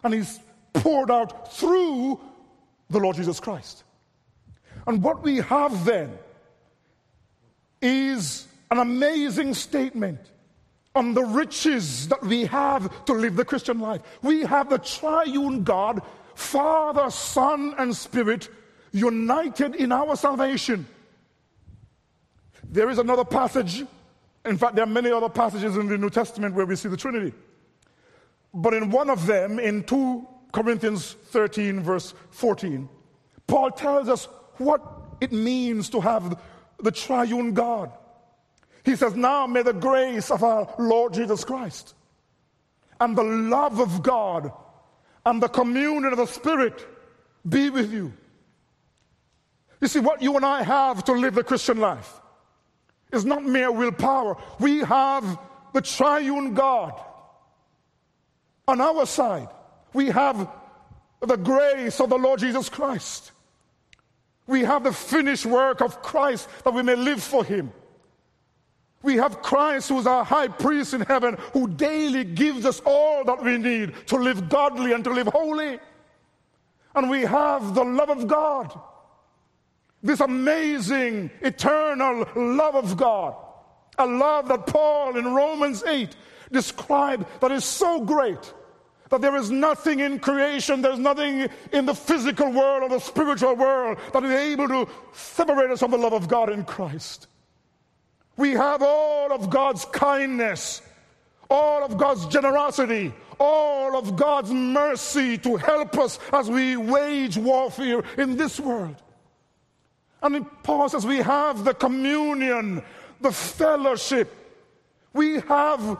and 0.04 0.12
He's 0.12 0.40
poured 0.74 1.12
out 1.12 1.54
through 1.54 2.20
the 2.90 3.00
Lord 3.00 3.16
Jesus 3.18 3.40
Christ. 3.40 3.84
And 4.88 5.04
what 5.04 5.22
we 5.22 5.38
have 5.38 5.86
then 5.86 6.18
is 7.84 8.48
an 8.72 8.80
amazing 8.80 9.54
statement 9.54 10.20
on 10.96 11.14
the 11.14 11.24
riches 11.24 12.08
that 12.08 12.24
we 12.24 12.46
have 12.46 13.06
to 13.06 13.14
live 13.14 13.36
the 13.36 13.46
Christian 13.46 13.80
life. 13.80 14.02
We 14.24 14.42
have 14.42 14.72
the 14.72 14.80
triune 14.80 15.64
God, 15.64 16.02
Father, 16.34 17.12
Son, 17.12 17.76
and 17.78 17.96
Spirit 17.96 18.50
united 18.96 19.76
in 19.76 19.92
our 19.92 20.16
salvation. 20.16 20.88
There 22.64 22.90
is 22.90 22.98
another 22.98 23.26
passage, 23.26 23.84
in 24.46 24.58
fact, 24.58 24.76
there 24.76 24.86
are 24.86 24.88
many 24.88 25.12
other 25.12 25.30
passages 25.30 25.76
in 25.76 25.88
the 25.88 25.98
New 25.98 26.10
Testament 26.10 26.56
where 26.56 26.66
we 26.66 26.78
see 26.78 26.88
the 26.88 26.98
Trinity. 26.98 27.34
But 28.54 28.74
in 28.74 28.90
one 28.90 29.10
of 29.10 29.28
them, 29.28 29.60
in 29.60 29.84
2 29.84 30.26
Corinthians 30.54 31.12
13, 31.26 31.82
verse 31.82 32.14
14, 32.32 32.88
Paul 33.48 33.72
tells 33.72 34.08
us 34.08 34.30
what 34.58 34.82
it 35.20 35.34
means 35.34 35.90
to 35.90 36.00
have 36.00 36.40
the 36.80 36.92
triune 36.92 37.54
God. 37.54 37.92
He 38.86 38.96
says, 38.96 39.14
Now 39.14 39.46
may 39.46 39.62
the 39.62 39.74
grace 39.74 40.32
of 40.32 40.42
our 40.42 40.74
Lord 40.80 41.14
Jesus 41.14 41.44
Christ 41.44 41.96
and 43.02 43.18
the 43.18 43.24
love 43.24 43.82
of 43.82 44.02
God 44.02 44.54
and 45.26 45.44
the 45.44 45.50
communion 45.50 46.06
of 46.06 46.18
the 46.18 46.28
Spirit 46.28 46.88
be 47.48 47.70
with 47.70 47.92
you. 47.92 48.14
You 49.82 49.88
see, 49.88 50.00
what 50.00 50.22
you 50.22 50.36
and 50.36 50.46
I 50.46 50.64
have 50.64 51.04
to 51.06 51.14
live 51.14 51.36
the 51.36 51.44
Christian 51.44 51.80
life 51.80 52.22
is 53.12 53.26
not 53.26 53.44
mere 53.44 53.72
willpower. 53.72 54.38
We 54.60 54.80
have 54.80 55.40
the 55.74 55.82
triune 55.82 56.54
God 56.54 56.94
on 58.68 58.82
our 58.82 59.06
side. 59.06 59.50
We 59.94 60.08
have 60.08 60.50
the 61.22 61.38
grace 61.38 62.00
of 62.00 62.10
the 62.10 62.18
Lord 62.18 62.40
Jesus 62.40 62.70
Christ. 62.70 63.32
We 64.48 64.62
have 64.62 64.84
the 64.84 64.94
finished 64.94 65.46
work 65.46 65.82
of 65.82 66.02
Christ 66.02 66.48
that 66.64 66.74
we 66.74 66.84
may 66.84 66.96
live 66.96 67.22
for 67.22 67.44
Him. 67.44 67.72
We 69.02 69.18
have 69.18 69.42
Christ 69.42 69.90
who 69.90 70.00
is 70.00 70.08
our 70.08 70.26
high 70.26 70.48
priest 70.48 70.94
in 70.94 71.02
heaven 71.02 71.38
who 71.54 71.68
daily 71.68 72.24
gives 72.24 72.66
us 72.66 72.82
all 72.86 73.24
that 73.26 73.44
we 73.44 73.58
need 73.58 73.94
to 74.08 74.16
live 74.16 74.50
godly 74.50 74.94
and 74.94 75.04
to 75.04 75.12
live 75.12 75.28
holy. 75.28 75.80
And 76.96 77.10
we 77.10 77.22
have 77.22 77.76
the 77.76 77.84
love 77.84 78.10
of 78.10 78.28
God 78.28 78.78
this 80.06 80.20
amazing, 80.20 81.32
eternal 81.42 82.28
love 82.36 82.76
of 82.76 82.96
God. 82.96 83.36
A 83.98 84.06
love 84.06 84.48
that 84.50 84.68
Paul 84.68 85.18
in 85.18 85.34
Romans 85.34 85.84
8 85.84 86.16
described 86.52 87.26
that 87.42 87.52
is 87.52 87.66
so 87.66 88.02
great 88.02 88.54
that 89.10 89.22
there 89.22 89.36
is 89.36 89.50
nothing 89.50 90.00
in 90.00 90.20
creation, 90.20 90.82
there's 90.82 91.00
nothing 91.00 91.48
in 91.72 91.86
the 91.86 91.94
physical 91.94 92.52
world 92.52 92.84
or 92.84 92.90
the 92.90 93.00
spiritual 93.00 93.56
world 93.56 93.98
that 94.14 94.24
is 94.24 94.32
able 94.32 94.68
to 94.68 94.88
separate 95.14 95.72
us 95.72 95.80
from 95.80 95.92
the 95.92 95.98
love 95.98 96.14
of 96.14 96.28
God 96.28 96.50
in 96.50 96.64
Christ. 96.66 97.28
We 98.38 98.52
have 98.52 98.84
all 98.84 99.32
of 99.32 99.50
God's 99.50 99.86
kindness, 99.86 100.82
all 101.50 101.84
of 101.84 101.98
God's 101.98 102.26
generosity, 102.28 103.14
all 103.40 103.98
of 103.98 104.16
God's 104.16 104.52
mercy 104.52 105.38
to 105.40 105.56
help 105.56 105.98
us 105.98 106.20
as 106.34 106.50
we 106.50 106.76
wage 106.76 107.38
warfare 107.38 108.04
in 108.18 108.38
this 108.38 108.60
world. 108.60 109.02
And 110.26 110.38
in 110.38 110.46
Paul 110.64 110.90
says 110.90 111.06
we 111.06 111.18
have 111.18 111.64
the 111.64 111.76
communion, 111.76 112.84
the 113.22 113.32
fellowship. 113.32 114.34
We 115.14 115.40
have 115.42 116.00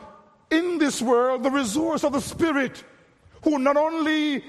in 0.50 0.80
this 0.80 1.00
world 1.00 1.44
the 1.44 1.52
resource 1.52 2.04
of 2.04 2.14
the 2.14 2.20
Spirit 2.20 2.84
who 3.44 3.60
not 3.60 3.78
only 3.78 4.44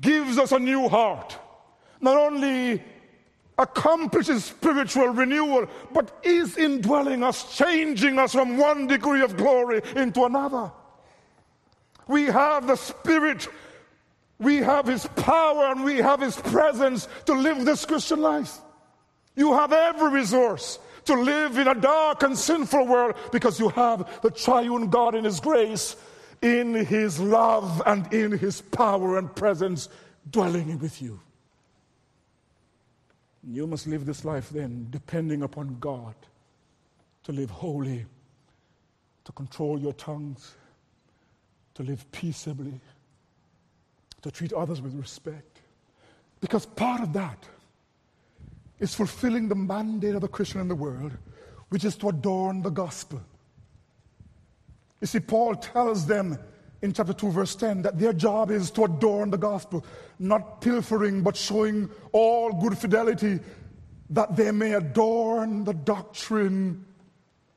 gives 0.00 0.38
us 0.38 0.50
a 0.50 0.58
new 0.58 0.88
heart, 0.88 1.38
not 2.00 2.16
only 2.16 2.82
accomplishes 3.56 4.46
spiritual 4.46 5.10
renewal, 5.10 5.68
but 5.92 6.18
is 6.24 6.56
indwelling 6.56 7.22
us, 7.22 7.56
changing 7.56 8.18
us 8.18 8.32
from 8.32 8.58
one 8.58 8.88
degree 8.88 9.22
of 9.22 9.36
glory 9.36 9.82
into 9.94 10.24
another. 10.24 10.72
We 12.08 12.24
have 12.24 12.66
the 12.66 12.74
Spirit, 12.74 13.46
we 14.40 14.56
have 14.56 14.88
His 14.88 15.06
power, 15.14 15.66
and 15.66 15.84
we 15.84 15.98
have 15.98 16.20
His 16.20 16.34
presence 16.34 17.06
to 17.26 17.34
live 17.34 17.64
this 17.64 17.84
Christian 17.84 18.20
life. 18.20 18.58
You 19.34 19.54
have 19.54 19.72
every 19.72 20.10
resource 20.10 20.78
to 21.04 21.14
live 21.14 21.58
in 21.58 21.68
a 21.68 21.74
dark 21.74 22.22
and 22.22 22.36
sinful 22.36 22.86
world 22.86 23.16
because 23.32 23.58
you 23.58 23.70
have 23.70 24.20
the 24.22 24.30
triune 24.30 24.88
God 24.88 25.14
in 25.14 25.24
His 25.24 25.40
grace, 25.40 25.96
in 26.42 26.74
His 26.74 27.18
love, 27.18 27.82
and 27.86 28.12
in 28.12 28.32
His 28.32 28.60
power 28.60 29.18
and 29.18 29.34
presence 29.34 29.88
dwelling 30.30 30.78
with 30.78 31.00
you. 31.02 31.20
You 33.44 33.66
must 33.66 33.86
live 33.86 34.06
this 34.06 34.24
life 34.24 34.50
then 34.50 34.86
depending 34.90 35.42
upon 35.42 35.78
God 35.80 36.14
to 37.24 37.32
live 37.32 37.50
holy, 37.50 38.04
to 39.24 39.32
control 39.32 39.78
your 39.78 39.92
tongues, 39.94 40.54
to 41.74 41.82
live 41.82 42.10
peaceably, 42.12 42.80
to 44.20 44.30
treat 44.30 44.52
others 44.52 44.80
with 44.80 44.94
respect. 44.94 45.60
Because 46.40 46.66
part 46.66 47.00
of 47.00 47.12
that 47.14 47.44
is 48.78 48.94
fulfilling 48.94 49.48
the 49.48 49.54
mandate 49.54 50.14
of 50.14 50.20
the 50.20 50.28
Christian 50.28 50.60
in 50.60 50.68
the 50.68 50.74
world, 50.74 51.12
which 51.68 51.84
is 51.84 51.96
to 51.96 52.08
adorn 52.08 52.62
the 52.62 52.70
gospel. 52.70 53.20
You 55.00 55.06
see, 55.06 55.20
Paul 55.20 55.56
tells 55.56 56.06
them 56.06 56.38
in 56.82 56.92
chapter 56.92 57.12
2, 57.12 57.30
verse 57.30 57.54
10, 57.54 57.82
that 57.82 57.98
their 57.98 58.12
job 58.12 58.50
is 58.50 58.70
to 58.72 58.84
adorn 58.84 59.30
the 59.30 59.38
gospel, 59.38 59.84
not 60.18 60.60
pilfering, 60.60 61.22
but 61.22 61.36
showing 61.36 61.88
all 62.10 62.52
good 62.52 62.76
fidelity, 62.76 63.38
that 64.10 64.36
they 64.36 64.50
may 64.50 64.74
adorn 64.74 65.64
the 65.64 65.72
doctrine 65.72 66.84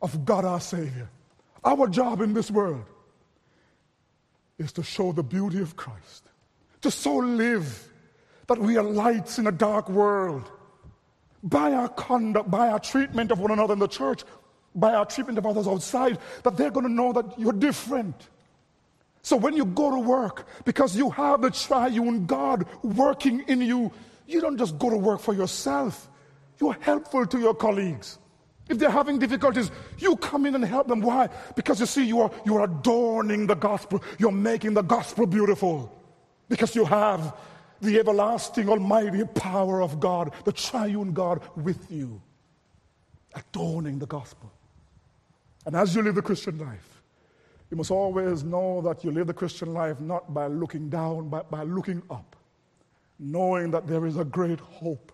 of 0.02 0.26
God 0.26 0.46
our 0.46 0.60
Savior. 0.60 1.10
Our 1.64 1.88
job 1.88 2.22
in 2.22 2.34
this 2.34 2.52
world 2.52 2.86
is 4.60 4.72
to 4.74 4.84
show 4.84 5.12
the 5.12 5.24
beauty 5.24 5.60
of 5.60 5.76
Christ, 5.76 6.30
to 6.82 6.92
so 6.92 7.16
live 7.16 7.90
that 8.48 8.60
we 8.60 8.78
are 8.78 8.84
lights 8.84 9.40
in 9.40 9.48
a 9.48 9.52
dark 9.52 9.90
world. 9.90 10.50
By 11.46 11.72
our 11.74 11.88
conduct, 11.88 12.52
by 12.52 12.70
our 12.70 12.80
treatment 12.80 13.32
of 13.32 13.40
one 13.40 13.52
another 13.52 13.74
in 13.74 13.80
the 13.80 13.88
church, 13.88 14.24
by 14.74 14.94
our 14.94 15.06
treatment 15.06 15.38
of 15.38 15.46
others 15.46 15.68
outside, 15.68 16.20
that 16.44 16.58
they're 16.58 16.72
going 16.72 16.88
to 16.88 16.92
know 16.92 17.14
that 17.14 17.40
you're 17.40 17.54
different. 17.54 18.30
So 19.22 19.38
when 19.38 19.56
you 19.56 19.66
go 19.66 19.92
to 19.92 20.00
work, 20.00 20.48
because 20.66 20.96
you 20.96 21.10
have 21.12 21.42
the 21.42 21.52
triune 21.52 22.26
God 22.26 22.66
working 22.84 23.40
in 23.48 23.62
you, 23.62 23.92
you 24.28 24.42
don't 24.42 24.58
just 24.58 24.78
go 24.78 24.90
to 24.90 24.98
work 24.98 25.20
for 25.20 25.34
yourself. 25.34 26.10
You're 26.60 26.78
helpful 26.80 27.26
to 27.28 27.40
your 27.40 27.54
colleagues. 27.54 28.18
If 28.68 28.80
they're 28.80 28.90
having 28.90 29.20
difficulties, 29.20 29.72
you 30.00 30.16
come 30.18 30.46
in 30.46 30.56
and 30.56 30.66
help 30.66 30.88
them. 30.88 31.02
Why? 31.02 31.30
Because 31.56 31.80
you 31.80 31.86
see, 31.86 32.06
you 32.06 32.22
are, 32.22 32.32
you 32.46 32.56
are 32.58 32.64
adorning 32.64 33.46
the 33.46 33.56
gospel. 33.56 34.04
You're 34.18 34.32
making 34.32 34.74
the 34.74 34.82
gospel 34.82 35.28
beautiful. 35.28 35.92
Because 36.50 36.76
you 36.76 36.86
have 36.86 37.36
the 37.86 38.00
everlasting, 38.00 38.70
almighty 38.70 39.24
power 39.24 39.82
of 39.82 40.00
God, 40.00 40.34
the 40.44 40.52
triune 40.52 41.14
God 41.14 41.42
with 41.56 41.92
you, 41.92 42.22
adorning 43.34 44.00
the 44.00 44.06
gospel. 44.06 44.52
And 45.66 45.76
as 45.76 45.96
you 45.96 46.02
live 46.02 46.16
the 46.16 46.22
Christian 46.22 46.58
life, 46.58 47.02
you 47.72 47.78
must 47.78 47.92
always 47.92 48.44
know 48.44 48.82
that 48.82 49.04
you 49.04 49.12
live 49.12 49.28
the 49.28 49.34
Christian 49.34 49.74
life 49.74 50.00
not 50.00 50.34
by 50.34 50.48
looking 50.48 50.90
down, 50.90 51.30
but 51.30 51.50
by 51.50 51.64
looking 51.64 52.02
up, 52.10 52.36
knowing 53.18 53.72
that 53.72 53.88
there 53.88 54.06
is 54.06 54.18
a 54.18 54.26
great 54.26 54.60
hope 54.60 55.12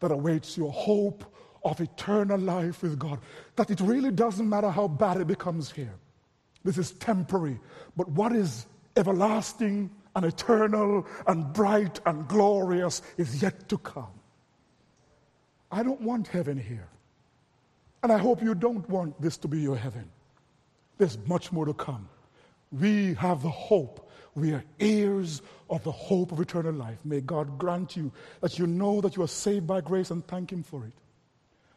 that 0.00 0.10
awaits 0.10 0.56
you, 0.56 0.66
a 0.66 0.70
hope 0.70 1.24
of 1.64 1.80
eternal 1.80 2.38
life 2.38 2.82
with 2.82 2.98
God. 2.98 3.20
That 3.56 3.70
it 3.70 3.80
really 3.80 4.10
doesn't 4.10 4.48
matter 4.48 4.70
how 4.70 4.88
bad 4.88 5.18
it 5.18 5.26
becomes 5.26 5.70
here. 5.70 5.94
This 6.64 6.78
is 6.78 6.92
temporary. 6.92 7.60
But 7.96 8.08
what 8.08 8.32
is 8.32 8.66
everlasting 8.96 9.90
and 10.14 10.24
eternal 10.24 11.06
and 11.26 11.52
bright 11.52 12.00
and 12.06 12.26
glorious 12.28 13.02
is 13.16 13.42
yet 13.42 13.68
to 13.68 13.78
come. 13.78 14.12
I 15.70 15.82
don't 15.82 16.00
want 16.00 16.28
heaven 16.28 16.56
here. 16.56 16.88
And 18.02 18.12
I 18.12 18.18
hope 18.18 18.42
you 18.42 18.54
don't 18.54 18.88
want 18.88 19.20
this 19.20 19.36
to 19.38 19.48
be 19.48 19.60
your 19.60 19.76
heaven. 19.76 20.08
There's 20.98 21.18
much 21.26 21.50
more 21.50 21.64
to 21.64 21.74
come. 21.74 22.08
We 22.70 23.14
have 23.14 23.42
the 23.42 23.50
hope. 23.50 24.10
We 24.34 24.52
are 24.52 24.64
heirs 24.78 25.42
of 25.70 25.82
the 25.84 25.92
hope 25.92 26.32
of 26.32 26.40
eternal 26.40 26.74
life. 26.74 26.98
May 27.04 27.20
God 27.20 27.58
grant 27.58 27.96
you 27.96 28.12
that 28.40 28.58
you 28.58 28.66
know 28.66 29.00
that 29.00 29.16
you 29.16 29.22
are 29.22 29.28
saved 29.28 29.66
by 29.66 29.80
grace 29.80 30.10
and 30.10 30.26
thank 30.26 30.52
Him 30.52 30.62
for 30.62 30.84
it. 30.84 30.92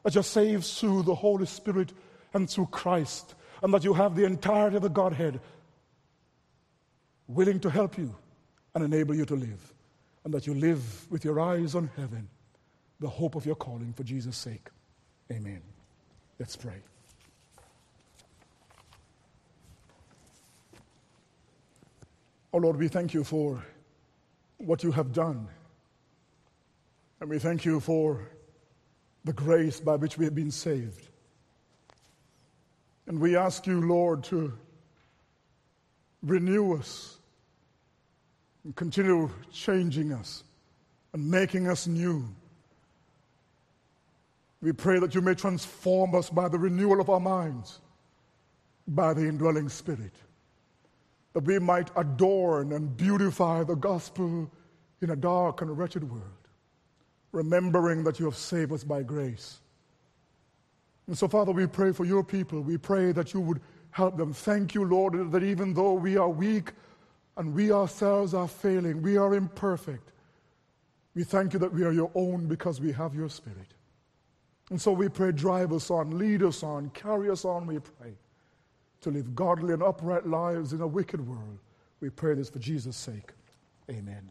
That 0.04 0.16
you're 0.16 0.24
saved 0.24 0.66
through 0.66 1.04
the 1.04 1.16
Holy 1.16 1.46
Spirit 1.46 1.94
and 2.34 2.50
through 2.50 2.68
Christ, 2.68 3.36
and 3.64 3.74
that 3.74 3.84
you 3.84 3.94
have 3.94 4.16
the 4.16 4.26
entirety 4.26 4.76
of 4.76 4.84
the 4.84 4.90
Godhead 4.90 5.40
willing 7.28 7.60
to 7.62 7.70
help 7.70 7.98
you 7.98 8.16
and 8.78 8.94
enable 8.94 9.16
you 9.16 9.26
to 9.26 9.36
live, 9.36 9.74
and 10.24 10.34
that 10.34 10.46
you 10.46 10.54
live 10.54 11.10
with 11.10 11.26
your 11.26 11.40
eyes 11.40 11.74
on 11.74 11.90
heaven, 11.96 12.30
the 13.00 13.10
hope 13.10 13.34
of 13.34 13.44
your 13.44 13.56
calling 13.56 13.92
for 13.92 14.04
Jesus' 14.04 14.38
sake. 14.38 14.70
Amen. 15.32 15.62
Let's 16.38 16.56
pray. 16.56 16.78
Oh 22.54 22.60
Lord, 22.60 22.78
we 22.78 22.88
thank 22.88 23.16
you 23.16 23.24
for 23.24 23.64
what 24.58 24.84
you 24.84 24.92
have 24.92 25.12
done. 25.12 25.48
And 27.20 27.30
we 27.32 27.40
thank 27.40 27.66
you 27.66 27.80
for 27.80 28.30
the 29.26 29.34
grace 29.34 29.80
by 29.80 29.96
which 29.96 30.20
we 30.20 30.26
have 30.26 30.36
been 30.36 30.52
saved. 30.52 31.08
And 33.08 33.20
we 33.20 33.36
ask 33.36 33.66
you, 33.66 33.82
Lord, 33.82 34.24
to 34.26 34.54
renew 36.22 36.78
us 36.78 37.17
and 38.68 38.76
continue 38.76 39.30
changing 39.50 40.12
us 40.12 40.44
and 41.14 41.32
making 41.32 41.70
us 41.70 41.88
new. 41.88 42.28
We 44.62 44.74
pray 44.74 45.00
that 45.00 45.16
you 45.16 45.22
may 45.22 45.36
transform 45.36 46.14
us 46.14 46.30
by 46.30 46.50
the 46.50 46.60
renewal 46.60 47.00
of 47.00 47.10
our 47.10 47.22
minds, 47.22 47.80
by 48.86 49.14
the 49.14 49.22
indwelling 49.22 49.70
Spirit, 49.70 50.12
that 51.32 51.46
we 51.46 51.60
might 51.60 51.92
adorn 51.96 52.74
and 52.74 52.98
beautify 52.98 53.64
the 53.64 53.76
gospel 53.76 54.52
in 55.02 55.12
a 55.12 55.16
dark 55.16 55.62
and 55.62 55.78
wretched 55.78 56.04
world, 56.04 56.24
remembering 57.32 58.04
that 58.04 58.20
you 58.20 58.26
have 58.26 58.36
saved 58.36 58.74
us 58.74 58.84
by 58.84 59.02
grace. 59.02 59.62
And 61.08 61.18
so, 61.18 61.30
Father, 61.30 61.54
we 61.54 61.68
pray 61.68 61.94
for 61.94 62.04
your 62.04 62.22
people. 62.22 62.60
We 62.60 62.78
pray 62.78 63.14
that 63.14 63.34
you 63.34 63.40
would 63.40 63.62
help 63.92 64.18
them. 64.18 64.34
Thank 64.34 64.76
you, 64.76 64.84
Lord, 64.84 65.32
that 65.32 65.44
even 65.44 65.74
though 65.74 65.94
we 65.94 66.18
are 66.18 66.28
weak 66.28 66.74
and 67.38 67.54
we 67.54 67.72
ourselves 67.72 68.34
are 68.34 68.48
failing, 68.48 69.02
we 69.02 69.16
are 69.16 69.36
imperfect, 69.36 70.12
we 71.16 71.24
thank 71.24 71.54
you 71.54 71.60
that 71.60 71.74
we 71.74 71.84
are 71.84 71.92
your 71.92 72.12
own 72.14 72.48
because 72.48 72.82
we 72.82 72.92
have 72.92 73.16
your 73.16 73.30
Spirit. 73.30 73.74
And 74.70 74.82
so 74.82 74.92
we 74.92 75.08
pray, 75.08 75.32
drive 75.32 75.72
us 75.72 75.90
on, 75.90 76.18
lead 76.18 76.44
us 76.44 76.62
on, 76.62 76.90
carry 76.90 77.30
us 77.30 77.46
on, 77.46 77.66
we 77.66 77.80
pray, 77.80 78.14
to 79.02 79.10
live 79.10 79.34
godly 79.34 79.74
and 79.74 79.82
upright 79.82 80.28
lives 80.28 80.74
in 80.74 80.82
a 80.82 80.88
wicked 80.88 81.26
world. 81.26 81.60
We 82.02 82.10
pray 82.10 82.36
this 82.36 82.50
for 82.50 82.60
Jesus' 82.60 82.98
sake. 82.98 83.32
Amen. 83.90 84.30